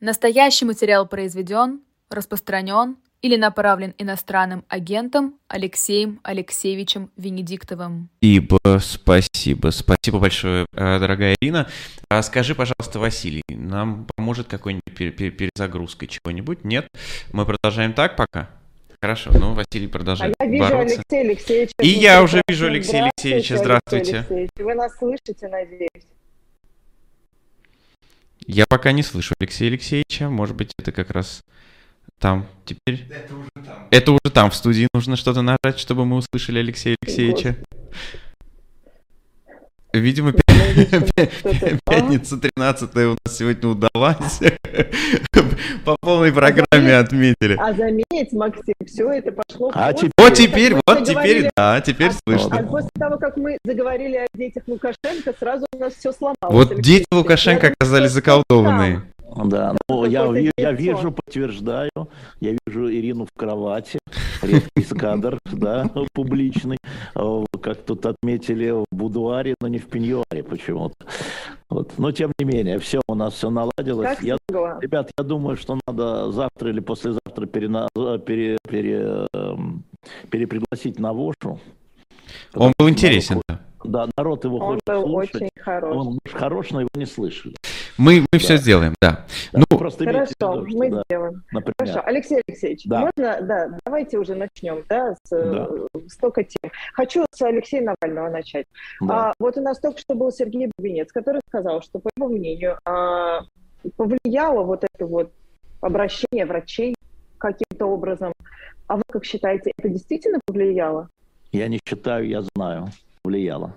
Настоящий 0.00 0.64
материал 0.64 1.06
произведен, 1.06 1.82
распространен 2.08 2.96
или 3.20 3.36
направлен 3.36 3.94
иностранным 3.98 4.64
агентом 4.68 5.34
Алексеем 5.46 6.20
Алексеевичем 6.22 7.10
Венедиктовым. 7.18 8.08
Спасибо, 8.18 8.78
спасибо, 8.80 9.68
спасибо 9.68 10.18
большое, 10.18 10.64
э, 10.72 10.98
дорогая 10.98 11.36
Ирина. 11.38 11.68
А 12.08 12.22
скажи, 12.22 12.54
пожалуйста, 12.54 12.98
Василий, 12.98 13.42
нам 13.50 14.06
поможет 14.16 14.48
какой-нибудь 14.48 14.94
перезагрузкой 14.96 16.08
чего-нибудь? 16.08 16.64
Нет? 16.64 16.88
Мы 17.34 17.44
продолжаем 17.44 17.92
так 17.92 18.16
пока? 18.16 18.48
Хорошо, 19.02 19.32
ну 19.34 19.52
Василий 19.52 19.86
продолжает 19.86 20.34
а 20.38 20.44
я 20.44 20.50
вижу 20.50 20.64
бороться. 20.64 20.96
Алексея 20.96 21.20
Алексеевича. 21.20 21.74
И 21.82 21.88
я 21.88 22.22
уже 22.22 22.40
вижу 22.48 22.66
Алексея 22.66 23.04
Алексеевича. 23.04 23.58
Здравствуйте. 23.58 24.16
Алексеевич. 24.16 24.50
Вы 24.56 24.74
нас 24.74 24.96
слышите, 24.96 25.48
надеюсь? 25.48 26.06
Я 28.52 28.64
пока 28.68 28.90
не 28.90 29.04
слышу 29.04 29.32
Алексея 29.38 29.68
Алексеевича. 29.70 30.28
Может 30.28 30.56
быть, 30.56 30.72
это 30.76 30.90
как 30.90 31.10
раз 31.10 31.42
там 32.18 32.48
теперь? 32.64 33.06
Это 33.08 33.36
уже 33.36 33.48
там. 33.54 33.88
Это 33.92 34.12
уже 34.12 34.32
там, 34.32 34.50
в 34.50 34.56
студии. 34.56 34.88
Нужно 34.92 35.14
что-то 35.14 35.42
нажать, 35.42 35.78
чтобы 35.78 36.04
мы 36.04 36.16
услышали 36.16 36.58
Алексея 36.58 36.96
Алексеевича. 37.00 37.56
Видимо, 39.92 40.32
пятница 41.84 42.38
13 42.38 42.96
у 42.96 43.16
нас 43.24 43.36
сегодня 43.36 43.68
удалась. 43.68 44.40
По 45.84 45.96
полной 46.00 46.32
программе 46.32 46.96
отметили. 46.96 47.56
А 47.58 47.72
заметь, 47.72 48.32
Максим, 48.32 48.74
все 48.86 49.10
это 49.10 49.32
пошло... 49.32 49.72
А 49.74 49.92
вот 50.16 50.34
теперь, 50.34 50.74
вот 50.86 51.04
теперь, 51.04 51.50
да, 51.56 51.80
теперь 51.80 52.12
слышно. 52.24 52.58
А 52.58 52.62
после 52.62 52.90
того, 52.98 53.18
как 53.18 53.36
мы 53.36 53.58
заговорили 53.64 54.16
о 54.16 54.26
детях 54.34 54.62
Лукашенко, 54.66 55.34
сразу 55.38 55.66
у 55.74 55.78
нас 55.78 55.94
все 55.94 56.12
сломалось. 56.12 56.36
Вот 56.50 56.80
дети 56.80 57.06
Лукашенко 57.10 57.68
оказались 57.68 58.12
заколдованные. 58.12 59.02
Да, 59.44 59.76
ну 59.88 60.04
я, 60.06 60.26
я 60.56 60.72
вижу, 60.72 61.12
подтверждаю, 61.12 61.90
я 62.40 62.56
вижу 62.66 62.90
Ирину 62.90 63.26
в 63.26 63.38
кровати, 63.38 63.98
редкий 64.42 64.94
кадр, 64.94 65.38
да, 65.52 65.90
публичный, 66.12 66.78
как 67.14 67.78
тут 67.82 68.06
отметили 68.06 68.70
в 68.70 68.84
будуаре, 68.90 69.54
но 69.60 69.68
не 69.68 69.78
в 69.78 69.86
пеньюаре 69.86 70.42
почему-то. 70.42 70.94
Вот. 71.68 71.92
Но 71.98 72.10
тем 72.12 72.32
не 72.38 72.44
менее, 72.44 72.78
все 72.78 73.00
у 73.08 73.14
нас 73.14 73.34
все 73.34 73.50
наладилось. 73.50 74.18
я, 74.22 74.36
ребят, 74.48 75.10
я 75.16 75.24
думаю, 75.24 75.56
что 75.56 75.78
надо 75.86 76.32
завтра 76.32 76.70
или 76.70 76.80
послезавтра 76.80 77.46
перена, 77.46 77.88
пере, 78.26 78.58
пере, 78.68 79.26
эм, 79.32 79.84
перепригласить 80.30 80.98
на 80.98 81.12
Вошу. 81.12 81.60
Он 82.54 82.72
был 82.78 82.88
интересен, 82.88 83.42
да. 83.48 83.60
Да, 83.82 84.08
народ 84.16 84.44
его 84.44 84.58
Он 84.58 84.66
хочет 84.74 84.82
был 84.86 85.02
слушать. 85.02 85.34
очень 85.36 85.48
хорош. 85.58 85.96
Он 85.96 86.18
хорош, 86.30 86.70
но 86.70 86.80
его 86.80 86.90
не 86.94 87.06
слышали. 87.06 87.54
Мы, 88.00 88.20
мы 88.20 88.26
да. 88.32 88.38
все 88.38 88.56
сделаем, 88.56 88.94
да. 88.98 89.26
да 89.52 89.60
ну, 89.70 89.78
просто 89.78 90.06
хорошо, 90.06 90.32
виду, 90.64 90.78
мы 90.78 90.90
да, 90.90 91.02
сделаем. 91.04 91.42
Например. 91.52 91.74
Хорошо, 91.76 92.02
Алексей 92.06 92.40
Алексеевич, 92.46 92.84
Да. 92.86 93.00
можно, 93.00 93.42
да, 93.42 93.78
давайте 93.84 94.16
уже 94.18 94.34
начнем, 94.34 94.82
да, 94.88 95.14
с 95.22 95.28
Да. 95.30 95.68
э, 95.94 96.08
столько 96.08 96.42
тем. 96.44 96.70
Хочу 96.94 97.26
с 97.30 97.42
Алексея 97.42 97.82
Навального 97.82 98.30
начать. 98.30 98.64
Да. 99.02 99.28
А, 99.28 99.34
вот 99.38 99.58
у 99.58 99.60
нас 99.60 99.78
только 99.78 99.98
что 99.98 100.14
был 100.14 100.32
Сергей 100.32 100.70
Бубенец, 100.78 101.12
который 101.12 101.42
сказал, 101.46 101.82
что, 101.82 101.98
по 101.98 102.08
его 102.16 102.28
мнению, 102.28 102.78
а, 102.86 103.42
повлияло 103.98 104.62
вот 104.62 104.82
это 104.94 105.06
вот 105.06 105.30
обращение 105.82 106.46
врачей 106.46 106.94
каким-то 107.36 107.84
образом. 107.84 108.32
А 108.86 108.96
вы 108.96 109.02
как 109.12 109.26
считаете, 109.26 109.72
это 109.76 109.90
действительно 109.90 110.40
повлияло? 110.46 111.10
Я 111.52 111.68
не 111.68 111.78
считаю, 111.86 112.26
я 112.26 112.42
знаю, 112.54 112.88
влияло. 113.24 113.74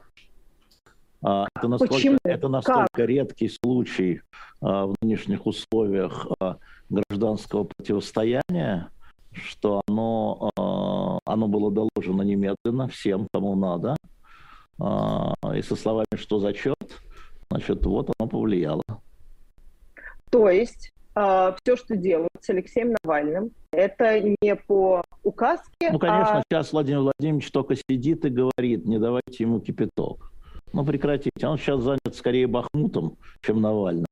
А, 1.24 1.48
Это 1.56 1.68
настолько, 1.70 1.94
Почему? 1.96 2.18
это 2.26 2.48
настолько 2.50 3.06
редкий 3.06 3.48
случай 3.48 4.22
а, 4.62 4.88
в 4.88 4.96
нынешних 5.02 5.46
условиях 5.46 6.28
а, 6.40 6.58
гражданского 6.90 7.64
противостояния, 7.64 8.90
что 9.32 9.82
оно, 9.88 10.52
оно 11.26 11.48
было 11.48 11.72
доложено 11.72 12.22
немедленно 12.22 12.88
всем, 12.88 13.28
кому 13.34 13.56
надо. 13.56 13.96
И 14.80 15.62
со 15.64 15.75
словами 15.75 16.06
«что 16.16 16.38
зачет?», 16.38 17.02
значит, 17.50 17.84
вот 17.84 18.12
оно 18.20 18.30
повлияло. 18.30 18.84
То 20.30 20.50
есть 20.50 20.92
все, 21.14 21.76
что 21.76 21.96
делают 21.96 22.30
с 22.42 22.50
Алексеем 22.52 22.96
Навальным, 23.03 23.50
это 23.72 24.20
не 24.20 24.56
по 24.56 25.03
указке, 25.24 25.90
Ну, 25.92 25.97
конечно, 25.97 26.40
а 26.40 26.44
сейчас 26.47 26.72
Владимир 26.72 27.00
Владимирович 27.00 27.50
только 27.50 27.76
сидит 27.76 28.26
и 28.26 28.30
говорит, 28.30 28.86
не 28.86 29.00
давайте 29.00 29.36
ему 29.40 29.62
кипяток. 29.62 30.33
Ну, 30.73 30.84
прекратите. 30.84 31.47
Он 31.47 31.57
сейчас 31.57 31.81
занят 31.81 32.16
скорее 32.16 32.47
Бахмутом, 32.47 33.17
чем 33.41 33.61
Навальным. 33.61 34.07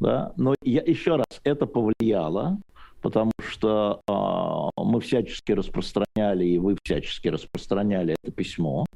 Да? 0.00 0.32
Но 0.36 0.54
я, 0.62 0.82
еще 0.82 1.16
раз, 1.16 1.26
это 1.44 1.66
повлияло, 1.66 2.58
потому 3.02 3.32
что 3.38 4.00
а, 4.08 4.70
мы 4.76 5.00
всячески 5.00 5.52
распространяли, 5.52 6.46
и 6.46 6.58
вы 6.58 6.76
всячески 6.82 7.28
распространяли 7.28 8.16
это 8.22 8.32
письмо. 8.32 8.86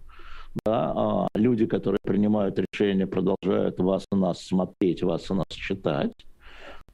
Да? 0.64 0.92
А, 0.96 1.26
люди, 1.34 1.66
которые 1.66 1.98
принимают 2.02 2.58
решения, 2.58 3.06
продолжают 3.06 3.78
вас 3.78 4.06
и 4.10 4.16
нас 4.16 4.42
смотреть, 4.42 5.02
вас 5.02 5.30
и 5.30 5.34
нас 5.34 5.46
читать. 5.50 6.12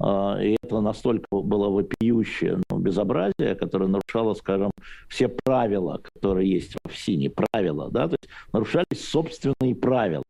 А, 0.07 0.39
И 0.39 0.57
это 0.63 0.81
настолько 0.81 1.27
было 1.31 1.71
вопиющее 1.71 2.61
ну, 2.71 2.79
безобразие, 2.79 3.55
которое 3.55 3.87
нарушало, 3.87 4.35
скажем, 4.35 4.71
все 5.09 5.29
правила, 5.29 6.03
которые 6.15 6.51
есть 6.51 6.77
в 6.85 6.91
ФСИНе, 6.91 7.31
правила, 7.31 7.91
да, 7.91 8.09
то 8.09 8.17
есть 8.21 8.29
нарушались 8.53 9.09
собственные 9.09 9.75
правила. 9.75 10.25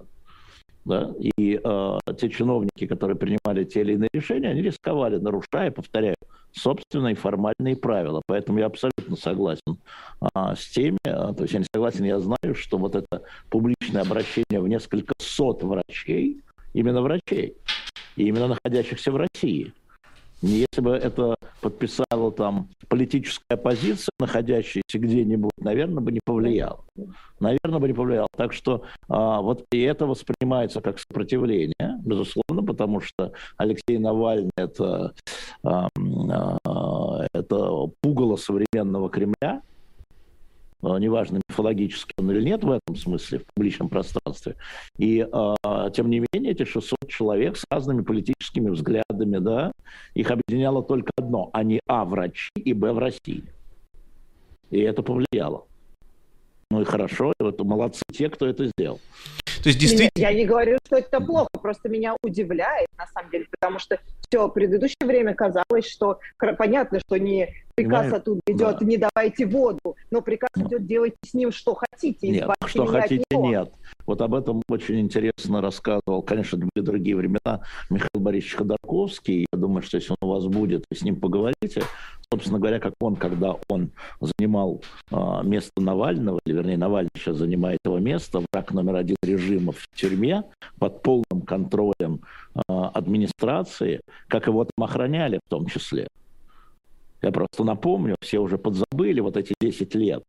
Да? 0.85 1.13
И 1.19 1.61
э, 1.65 1.99
те 2.19 2.29
чиновники, 2.29 2.87
которые 2.87 3.17
принимали 3.17 3.65
те 3.65 3.81
или 3.81 3.95
иные 3.95 4.11
решения, 4.13 4.51
они 4.51 4.63
рисковали, 4.63 5.17
нарушая, 5.17 5.71
повторяю, 5.73 6.15
собственные 6.53 7.17
формальные 7.17 7.75
правила. 7.77 8.23
Поэтому 8.27 8.59
я 8.59 8.67
абсолютно 8.67 9.17
согласен 9.17 9.79
а, 10.35 10.55
с 10.55 10.69
теми, 10.69 10.99
а, 11.05 11.33
то 11.33 11.43
есть 11.43 11.55
я 11.55 11.61
не 11.61 11.67
согласен, 11.75 12.05
я 12.05 12.21
знаю, 12.21 12.55
что 12.55 12.79
вот 12.79 12.95
это 12.95 13.23
публичное 13.51 14.03
обращение 14.03 14.61
в 14.61 14.69
несколько 14.69 15.15
сот 15.19 15.65
врачей, 15.65 16.43
именно 16.75 17.01
врачей, 17.03 17.57
и 18.17 18.29
именно 18.29 18.49
находящихся 18.49 19.13
в 19.13 19.17
России. 19.17 19.73
Если 20.43 20.83
бы 20.83 20.91
это 20.91 21.37
подписала 21.63 22.31
там 22.31 22.69
политическая 22.89 23.55
оппозиция, 23.55 24.13
находящаяся 24.19 24.99
где-нибудь, 24.99 25.53
наверное, 25.59 26.03
бы 26.03 26.13
не 26.13 26.21
повлияло. 26.23 26.85
Наверное, 27.41 27.79
бы 27.79 27.89
не 27.89 27.95
повлияло. 27.95 28.29
Так 28.37 28.53
что 28.53 28.83
а, 29.09 29.41
вот 29.41 29.65
и 29.73 29.81
это 29.81 30.07
воспринимается 30.07 30.83
как 30.83 30.99
сопротивление, 30.99 31.99
безусловно, 32.05 32.63
потому 32.63 33.01
что 33.01 33.33
Алексей 33.57 33.97
Навальный 33.97 34.51
это, 34.59 35.15
а, 35.63 35.89
а, 36.67 37.27
это 37.33 37.87
пугало 38.03 38.37
современного 38.37 39.09
Кремля, 39.09 39.63
неважно, 40.99 41.41
мифологически 41.49 42.15
он 42.19 42.31
или 42.31 42.43
нет 42.43 42.63
в 42.63 42.71
этом 42.71 42.97
смысле, 42.97 43.39
в 43.39 43.47
публичном 43.55 43.89
пространстве. 43.89 44.57
И, 44.99 45.27
а, 45.33 45.91
тем 45.91 46.11
не 46.11 46.25
менее, 46.33 46.53
эти 46.53 46.65
600 46.65 47.09
человек 47.09 47.57
с 47.57 47.65
разными 47.71 48.03
политическими 48.03 48.71
взглядами, 48.71 49.39
да, 49.39 49.73
их 50.15 50.31
объединяло 50.31 50.83
только 50.83 51.11
одно. 51.17 51.51
Они, 51.53 51.81
а, 51.87 52.05
врачи, 52.05 52.51
и, 52.57 52.73
б, 52.73 52.93
в 52.93 52.99
России. 52.99 53.45
И 54.71 54.81
это 54.81 55.03
повлияло. 55.03 55.67
Ну 56.71 56.81
и 56.81 56.85
хорошо, 56.85 57.33
и 57.39 57.43
вот 57.43 57.61
молодцы 57.61 58.03
те, 58.13 58.29
кто 58.29 58.47
это 58.47 58.67
сделал. 58.67 59.01
То 59.63 59.69
есть 59.69 59.79
действительно... 59.79 60.11
Я 60.17 60.35
не 60.35 60.45
говорю, 60.45 60.77
что 60.85 60.97
это 60.97 61.21
плохо, 61.21 61.49
просто 61.53 61.89
меня 61.89 62.17
удивляет, 62.23 62.89
на 62.99 63.07
самом 63.07 63.31
деле, 63.31 63.47
потому 63.51 63.79
что 63.79 63.99
все 64.29 64.49
предыдущее 64.49 65.07
время 65.07 65.35
казалось, 65.35 65.87
что 65.87 66.19
понятно, 66.59 67.01
что 67.01 67.17
не 67.17 67.64
приказ 67.75 68.01
Понимаю, 68.01 68.17
оттуда 68.17 68.41
идет, 68.47 68.77
да. 68.79 68.87
не 68.87 68.97
давайте 68.97 69.47
воду, 69.47 69.97
но 70.11 70.21
приказ 70.21 70.51
идет, 70.57 70.87
делайте 70.87 71.17
с 71.25 71.35
ним 71.35 71.53
что 71.53 71.75
хотите, 71.75 72.29
Нет, 72.29 72.51
что 72.67 72.87
хотите, 72.87 73.25
него. 73.31 73.49
нет. 73.49 73.73
Вот 74.07 74.21
об 74.21 74.35
этом 74.35 74.63
очень 74.69 75.01
интересно 75.01 75.61
рассказывал, 75.61 76.23
конечно, 76.23 76.59
были 76.59 76.85
другие 76.85 77.17
времена, 77.17 77.63
Михаил 77.91 78.21
Борисович 78.21 78.57
Ходорковский. 78.57 79.47
Я 79.53 79.59
думаю, 79.59 79.83
что 79.83 79.97
если 79.97 80.13
он 80.13 80.29
у 80.29 80.33
вас 80.33 80.47
будет, 80.47 80.85
вы 80.91 80.97
с 80.97 81.03
ним 81.03 81.17
поговорите. 81.17 81.83
Собственно 82.33 82.59
говоря, 82.59 82.81
как 82.81 82.95
он, 83.01 83.17
когда 83.17 83.57
он 83.69 83.93
занимал 84.21 84.83
а, 85.11 85.43
место 85.43 85.81
Навального, 85.81 86.41
или 86.45 86.55
вернее, 86.55 86.77
Навальный 86.77 87.11
сейчас 87.17 87.37
занимает 87.37 87.79
его 87.85 87.99
место, 87.99 88.43
враг 88.53 88.73
номер 88.73 88.97
один 88.97 89.17
режима 89.23 89.73
в 89.73 89.87
тюрьме, 89.95 90.43
под 90.79 91.03
полным 91.03 91.43
контролем 91.47 92.23
а, 92.69 92.89
администрации, 92.89 94.01
как 94.29 94.47
его 94.47 94.65
там 94.65 94.85
охраняли 94.85 95.39
в 95.47 95.49
том 95.49 95.67
числе. 95.67 96.09
Я 97.25 97.33
просто 97.33 97.65
напомню, 97.65 98.17
все 98.21 98.39
уже 98.39 98.59
подзабыли 98.59 99.21
вот 99.21 99.39
эти 99.39 99.55
10 99.59 99.95
лет, 99.95 100.25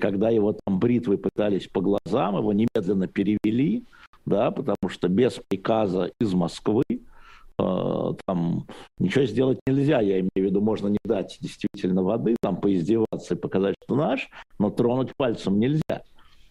когда 0.00 0.30
его 0.30 0.52
там 0.52 0.78
бритвы 0.78 1.18
пытались 1.18 1.66
по 1.66 1.80
глазам, 1.80 2.36
его 2.36 2.52
немедленно 2.52 3.08
перевели, 3.08 3.84
да, 4.24 4.52
потому 4.52 4.88
что 4.88 5.08
без 5.08 5.40
приказа 5.48 6.12
из 6.20 6.32
Москвы 6.32 6.84
э, 6.90 8.12
там 8.24 8.68
ничего 9.00 9.24
сделать 9.24 9.58
нельзя. 9.66 10.00
Я 10.00 10.20
имею 10.20 10.30
в 10.36 10.36
виду, 10.36 10.60
можно 10.60 10.86
не 10.86 11.00
дать 11.04 11.38
действительно 11.40 12.04
воды, 12.04 12.36
там 12.40 12.56
поиздеваться 12.60 13.34
и 13.34 13.36
показать, 13.36 13.74
что 13.82 13.96
наш, 13.96 14.30
но 14.60 14.70
тронуть 14.70 15.16
пальцем 15.16 15.58
нельзя. 15.58 16.02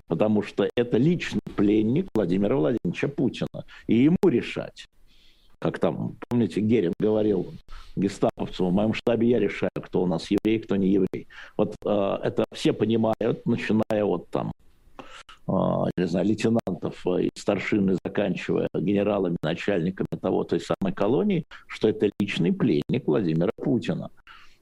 Потому 0.07 0.41
что 0.41 0.69
это 0.75 0.97
личный 0.97 1.39
пленник 1.55 2.09
Владимира 2.13 2.57
Владимировича 2.57 3.07
Путина. 3.07 3.63
И 3.87 3.95
ему 3.95 4.17
решать. 4.25 4.85
Как 5.61 5.77
там, 5.77 6.15
помните, 6.27 6.59
Герин 6.59 6.93
говорил 6.99 7.53
гестаповцам, 7.95 8.69
в 8.69 8.73
моем 8.73 8.93
штабе 8.93 9.29
я 9.29 9.39
решаю, 9.39 9.69
кто 9.75 10.01
у 10.01 10.07
нас 10.07 10.31
еврей, 10.31 10.59
кто 10.59 10.75
не 10.75 10.87
еврей. 10.87 11.27
Вот 11.55 11.75
э, 11.85 12.17
это 12.23 12.45
все 12.51 12.73
понимают, 12.73 13.45
начиная 13.45 14.03
от 14.03 14.27
там, 14.29 14.51
э, 15.47 15.51
не 15.97 16.07
знаю, 16.07 16.25
лейтенантов 16.25 17.05
и 17.05 17.29
старшины, 17.37 17.95
заканчивая 18.03 18.69
генералами, 18.73 19.37
начальниками 19.43 20.19
того 20.19 20.45
той 20.45 20.61
самой 20.61 20.93
колонии, 20.93 21.45
что 21.67 21.89
это 21.89 22.09
личный 22.19 22.51
пленник 22.51 23.05
Владимира 23.05 23.51
Путина. 23.55 24.09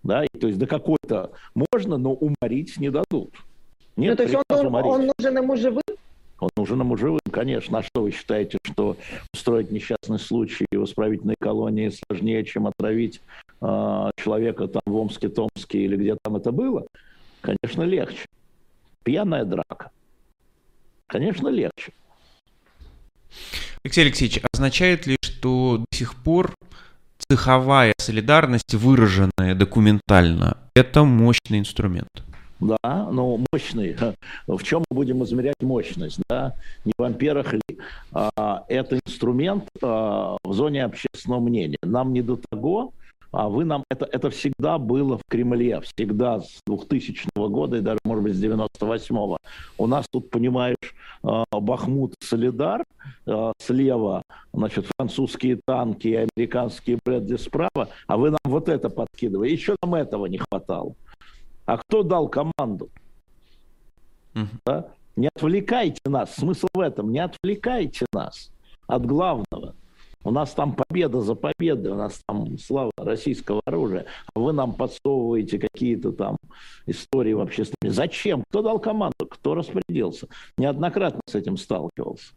Да, 0.04 0.25
и, 0.25 0.38
то 0.38 0.48
есть 0.48 0.60
до 0.60 0.68
какой-то 0.68 1.31
можно, 1.56 1.98
но 1.98 2.12
уморить 2.12 2.78
не 2.78 2.90
дадут. 2.90 3.34
Нет, 3.95 4.12
ну, 4.12 4.16
то 4.18 4.24
есть 4.24 4.36
он, 4.50 4.75
он 4.75 5.12
нужен 5.18 5.38
ему 5.38 5.56
живым? 5.56 5.81
Он 6.40 6.50
нужен 6.58 6.80
ему 6.80 6.98
живым, 6.98 7.20
конечно. 7.32 7.80
А 7.80 7.84
что 7.84 8.04
вы 8.04 8.12
считаете, 8.12 8.58
что 8.64 8.98
устроить 9.34 9.72
несчастный 9.72 10.20
случай 10.20 10.66
в 10.72 10.84
исправительной 10.84 11.36
колонии 11.40 11.90
сложнее, 11.90 12.44
чем 12.46 12.68
отравить 12.68 13.22
э, 13.62 14.12
человека 14.16 14.68
там 14.68 14.82
в 14.86 14.96
Омске, 14.96 15.30
Томске 15.30 15.80
или 15.80 15.96
где 15.98 16.16
там 16.22 16.36
это 16.36 16.52
было? 16.52 16.88
Конечно, 17.42 17.84
легче. 17.84 18.26
Пьяная 19.04 19.46
драка. 19.46 19.92
Конечно, 21.08 21.48
легче. 21.48 21.92
Алексей 23.84 24.02
Алексеевич, 24.02 24.42
означает 24.54 25.08
ли, 25.08 25.18
что 25.22 25.78
до 25.78 25.98
сих 25.98 26.16
пор 26.16 26.54
цеховая 27.30 27.94
солидарность, 27.98 28.74
выраженная 28.74 29.56
документально, 29.56 30.58
это 30.76 31.04
мощный 31.04 31.60
инструмент? 31.60 32.10
Да, 32.60 33.10
но 33.12 33.40
мощный. 33.52 33.96
В 34.48 34.64
чем 34.64 34.84
мы 34.90 34.96
будем 34.96 35.24
измерять 35.24 35.62
мощность, 35.62 36.20
да? 36.30 36.56
Не 36.86 36.94
в 36.98 37.04
амперах 37.04 37.54
ли. 37.54 37.62
А, 38.12 38.66
это 38.68 39.00
инструмент 39.06 39.66
а, 39.82 40.38
в 40.44 40.54
зоне 40.54 40.84
общественного 40.84 41.40
мнения. 41.40 41.78
Нам 41.84 42.14
не 42.14 42.22
до 42.22 42.38
того, 42.50 42.94
а 43.32 43.48
вы 43.48 43.64
нам... 43.64 43.84
Это, 43.90 44.06
это 44.12 44.30
всегда 44.30 44.78
было 44.78 45.18
в 45.18 45.22
Кремле, 45.30 45.82
всегда 45.82 46.42
с 46.42 46.60
2000 46.66 47.30
года 47.36 47.78
и 47.78 47.82
даже, 47.82 48.00
может 48.04 48.24
быть, 48.24 48.36
с 48.36 48.44
98-го. 48.44 49.38
У 49.78 49.88
нас 49.88 50.06
тут, 50.12 50.30
понимаешь, 50.30 50.76
а, 51.24 51.44
Бахмут, 51.52 52.16
Солидар, 52.22 52.84
а, 53.26 53.54
слева, 53.60 54.24
значит, 54.54 54.88
французские 54.98 55.60
танки 55.66 56.08
и 56.08 56.28
американские 56.36 57.00
Брэдли 57.06 57.38
справа, 57.38 57.90
а 58.08 58.18
вы 58.18 58.32
нам 58.32 58.40
вот 58.44 58.68
это 58.68 58.90
подкидываете. 58.90 59.54
Еще 59.54 59.76
нам 59.82 59.96
этого 59.96 60.26
не 60.26 60.40
хватало. 60.40 60.96
А 61.69 61.77
кто 61.77 62.01
дал 62.01 62.27
команду? 62.27 62.89
Uh-huh. 64.33 64.48
Да? 64.66 64.92
Не 65.16 65.27
отвлекайте 65.27 66.01
нас. 66.06 66.33
Смысл 66.33 66.66
в 66.74 66.80
этом. 66.80 67.12
Не 67.12 67.19
отвлекайте 67.19 68.07
нас 68.12 68.50
от 68.88 69.06
главного. 69.06 69.75
У 70.24 70.31
нас 70.31 70.51
там 70.54 70.75
победа 70.75 71.21
за 71.21 71.36
победой, 71.36 71.92
у 71.92 71.95
нас 71.95 72.21
там 72.27 72.57
слава 72.57 72.92
российского 72.98 73.62
оружия, 73.66 74.06
а 74.33 74.39
вы 74.39 74.51
нам 74.51 74.74
подсовываете 74.74 75.60
какие-то 75.60 76.12
там 76.12 76.38
истории 76.88 77.33
в 77.33 77.39
общественном. 77.39 77.94
Зачем? 77.94 78.44
Кто 78.50 78.63
дал 78.63 78.80
команду? 78.80 79.27
Кто 79.30 79.54
распорядился? 79.54 80.27
Неоднократно 80.57 81.21
с 81.30 81.36
этим 81.36 81.56
сталкивался. 81.56 82.33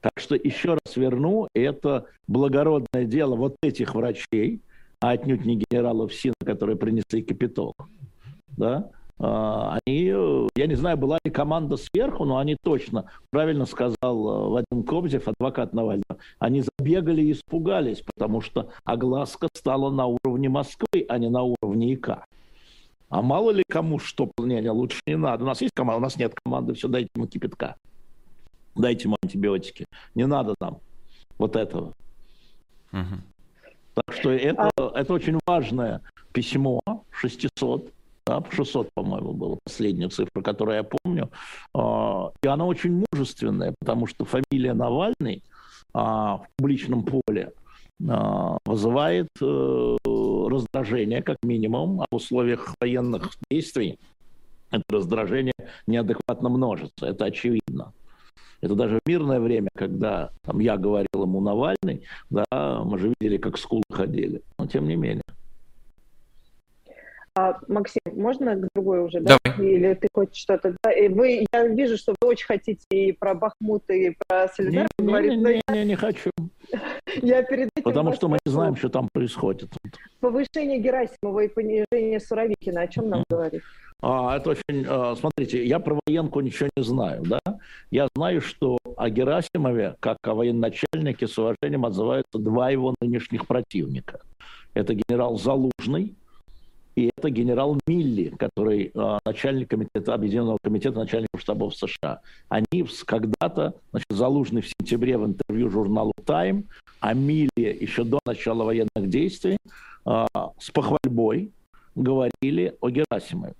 Так 0.00 0.12
что 0.16 0.34
еще 0.34 0.74
раз 0.74 0.96
верну, 0.96 1.46
это 1.54 2.06
благородное 2.26 3.04
дело 3.04 3.36
вот 3.36 3.54
этих 3.62 3.94
врачей, 3.94 4.60
а 5.00 5.10
отнюдь 5.12 5.44
не 5.46 5.56
генералов 5.56 6.12
СИНа, 6.12 6.34
которые 6.44 6.76
принесли 6.76 7.22
капитол 7.22 7.74
да, 8.60 8.90
а, 9.18 9.78
они, 9.84 10.06
я 10.54 10.66
не 10.66 10.74
знаю, 10.76 10.96
была 10.96 11.18
ли 11.24 11.30
команда 11.30 11.76
сверху, 11.76 12.24
но 12.24 12.38
они 12.38 12.56
точно, 12.62 13.06
правильно 13.30 13.66
сказал 13.66 13.96
э, 14.02 14.48
Вадим 14.50 14.84
Кобзев, 14.84 15.28
адвокат 15.28 15.72
Навального, 15.74 16.18
они 16.38 16.62
забегали 16.62 17.22
и 17.22 17.32
испугались, 17.32 18.02
потому 18.02 18.40
что 18.40 18.70
огласка 18.84 19.48
стала 19.54 19.90
на 19.90 20.06
уровне 20.06 20.48
Москвы, 20.48 21.04
а 21.08 21.18
не 21.18 21.28
на 21.28 21.42
уровне 21.42 21.94
ИК. 21.94 22.24
А 23.08 23.22
мало 23.22 23.50
ли 23.50 23.64
кому 23.68 23.98
что, 23.98 24.30
не, 24.38 24.60
не, 24.60 24.70
лучше 24.70 25.00
не 25.06 25.16
надо. 25.16 25.44
У 25.44 25.46
нас 25.46 25.60
есть 25.60 25.74
команда, 25.74 25.98
у 25.98 26.02
нас 26.02 26.16
нет 26.16 26.32
команды, 26.42 26.74
все, 26.74 26.86
дайте 26.86 27.10
ему 27.14 27.26
кипятка. 27.26 27.76
Дайте 28.76 29.04
ему 29.04 29.16
антибиотики. 29.20 29.84
Не 30.14 30.26
надо 30.26 30.54
нам 30.60 30.78
вот 31.36 31.56
этого. 31.56 31.92
Угу. 32.92 33.16
Так 33.94 34.14
что 34.14 34.30
это, 34.30 34.70
а... 34.78 34.92
это 34.94 35.12
очень 35.12 35.38
важное 35.46 36.02
письмо, 36.32 36.80
600 37.10 37.92
да, 38.30 38.44
600, 38.48 38.90
по-моему, 38.94 39.32
была 39.32 39.56
последняя 39.64 40.08
цифра, 40.08 40.42
которую 40.42 40.76
я 40.76 40.84
помню. 40.84 41.30
А, 41.74 42.30
и 42.42 42.46
она 42.46 42.64
очень 42.64 43.04
мужественная, 43.12 43.74
потому 43.80 44.06
что 44.06 44.24
фамилия 44.24 44.72
Навальный 44.72 45.42
а, 45.92 46.36
в 46.36 46.46
публичном 46.56 47.04
поле 47.04 47.52
а, 48.08 48.58
вызывает 48.64 49.28
э, 49.42 49.96
раздражение, 50.06 51.22
как 51.22 51.38
минимум, 51.42 52.02
а 52.02 52.06
в 52.10 52.14
условиях 52.14 52.74
военных 52.80 53.32
действий 53.50 53.98
это 54.70 54.84
раздражение 54.90 55.54
неадекватно 55.88 56.48
множится, 56.48 57.06
это 57.06 57.24
очевидно. 57.24 57.92
Это 58.60 58.74
даже 58.74 59.00
в 59.04 59.08
мирное 59.08 59.40
время, 59.40 59.70
когда 59.74 60.30
там, 60.42 60.60
я 60.60 60.76
говорил 60.76 61.22
ему 61.22 61.40
Навальный, 61.40 62.04
да, 62.28 62.44
мы 62.84 62.98
же 62.98 63.12
видели, 63.18 63.38
как 63.38 63.58
скулы 63.58 63.82
ходили. 63.90 64.42
Но 64.58 64.66
тем 64.66 64.86
не 64.86 64.96
менее. 64.96 65.22
А, 67.36 67.58
Максим, 67.68 68.00
можно 68.06 68.56
к 68.56 68.68
другой 68.74 69.04
уже, 69.04 69.20
да? 69.20 69.38
Давай. 69.44 69.66
Или 69.66 69.94
ты 69.94 70.08
хочешь 70.12 70.42
что-то? 70.42 70.74
Да? 70.82 70.90
И 70.90 71.08
вы, 71.08 71.46
я 71.52 71.66
вижу, 71.68 71.96
что 71.96 72.14
вы 72.20 72.28
очень 72.28 72.46
хотите 72.46 72.84
и 72.90 73.12
про 73.12 73.34
Бахмут, 73.34 73.88
и 73.88 74.16
про 74.26 74.48
Солидар 74.48 74.88
не, 74.98 75.06
говорить. 75.06 75.32
Не, 75.32 75.36
не, 75.36 75.62
не, 75.72 75.84
не 75.84 75.94
хочу. 75.94 76.30
Я 77.22 77.42
перед 77.42 77.68
этим 77.74 77.84
Потому 77.84 78.12
что 78.12 78.28
мы 78.28 78.38
не 78.44 78.50
знаем, 78.50 78.76
что 78.76 78.88
там 78.88 79.08
происходит. 79.12 79.70
Повышение 80.20 80.78
Герасимова 80.78 81.40
и 81.40 81.48
понижение 81.48 82.20
Суровикина, 82.20 82.82
о 82.82 82.88
чем 82.88 83.08
нам 83.08 83.24
говорит? 83.30 83.62
А, 84.02 84.36
это 84.36 84.50
очень... 84.50 84.86
А, 84.88 85.14
смотрите, 85.16 85.64
я 85.64 85.78
про 85.78 85.98
военку 86.06 86.40
ничего 86.40 86.68
не 86.76 86.82
знаю, 86.82 87.22
да? 87.22 87.40
Я 87.90 88.08
знаю, 88.16 88.40
что 88.40 88.78
о 88.96 89.08
Герасимове, 89.10 89.96
как 90.00 90.18
о 90.22 90.34
военачальнике, 90.34 91.26
с 91.26 91.38
уважением 91.38 91.84
отзываются 91.84 92.38
два 92.38 92.70
его 92.70 92.94
нынешних 93.00 93.46
противника. 93.46 94.20
Это 94.74 94.94
генерал 94.94 95.36
Залужный, 95.36 96.16
и 96.96 97.10
это 97.16 97.30
генерал 97.30 97.78
Милли, 97.86 98.34
который 98.38 98.90
э, 98.94 99.18
начальник 99.24 99.70
комитета, 99.70 100.14
Объединенного 100.14 100.58
комитета 100.62 100.98
начальников 100.98 101.40
штабов 101.40 101.74
США. 101.74 102.20
Они 102.48 102.84
когда-то, 103.06 103.74
значит, 103.90 104.06
Залужный 104.10 104.62
в 104.62 104.68
сентябре 104.68 105.16
в 105.16 105.26
интервью 105.26 105.70
журналу 105.70 106.12
«Тайм», 106.24 106.66
а 107.00 107.14
Милли 107.14 107.48
еще 107.56 108.04
до 108.04 108.18
начала 108.26 108.64
военных 108.64 109.08
действий 109.08 109.56
э, 110.06 110.26
с 110.58 110.70
похвальбой 110.70 111.52
говорили 111.94 112.76
о 112.80 112.90
Герасимове. 112.90 113.54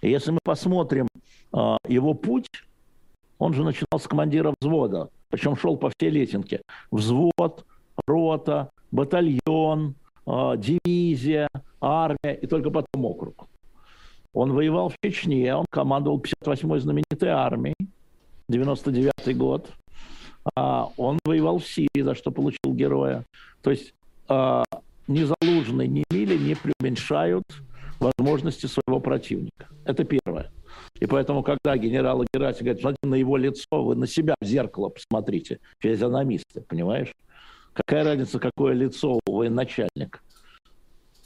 И 0.00 0.10
если 0.10 0.30
мы 0.30 0.38
посмотрим 0.42 1.08
э, 1.52 1.76
его 1.88 2.14
путь, 2.14 2.48
он 3.38 3.52
же 3.52 3.64
начинал 3.64 4.00
с 4.00 4.06
командира 4.06 4.54
взвода, 4.60 5.10
причем 5.28 5.56
шел 5.56 5.76
по 5.76 5.90
всей 5.90 6.10
лесенке. 6.10 6.62
Взвод, 6.90 7.66
рота, 8.06 8.70
батальон, 8.90 9.94
дивизия, 10.26 11.48
армия 11.80 12.34
и 12.40 12.46
только 12.46 12.70
потом 12.70 13.04
округ. 13.04 13.48
Он 14.32 14.52
воевал 14.52 14.90
в 14.90 14.96
Чечне, 15.02 15.54
он 15.54 15.64
командовал 15.70 16.20
58-й 16.20 16.80
знаменитой 16.80 17.30
армией, 17.30 17.74
99-й 18.50 19.34
год. 19.34 19.70
А 20.54 20.88
он 20.96 21.18
воевал 21.24 21.58
в 21.58 21.66
Сирии, 21.66 22.02
за 22.02 22.14
что 22.14 22.30
получил 22.30 22.74
героя. 22.74 23.24
То 23.62 23.70
есть 23.70 23.94
а, 24.28 24.62
ни 25.08 25.24
Залужный, 25.24 25.88
ни 25.88 26.04
Мили 26.10 26.36
не 26.36 26.54
преуменьшают 26.54 27.44
возможности 27.98 28.66
своего 28.66 29.00
противника. 29.00 29.68
Это 29.84 30.04
первое. 30.04 30.52
И 31.00 31.06
поэтому, 31.06 31.42
когда 31.42 31.76
генерал 31.76 32.24
Герасим 32.32 32.64
говорит, 32.64 32.80
смотрите 32.80 33.06
на 33.06 33.14
его 33.14 33.36
лицо, 33.36 33.84
вы 33.84 33.96
на 33.96 34.06
себя 34.06 34.34
в 34.40 34.44
зеркало 34.44 34.88
посмотрите, 34.88 35.60
физиономисты, 35.78 36.60
понимаешь? 36.60 37.12
Какая 37.76 38.04
разница, 38.04 38.38
какое 38.38 38.72
лицо 38.72 39.20
у 39.26 39.32
военачальника? 39.32 40.20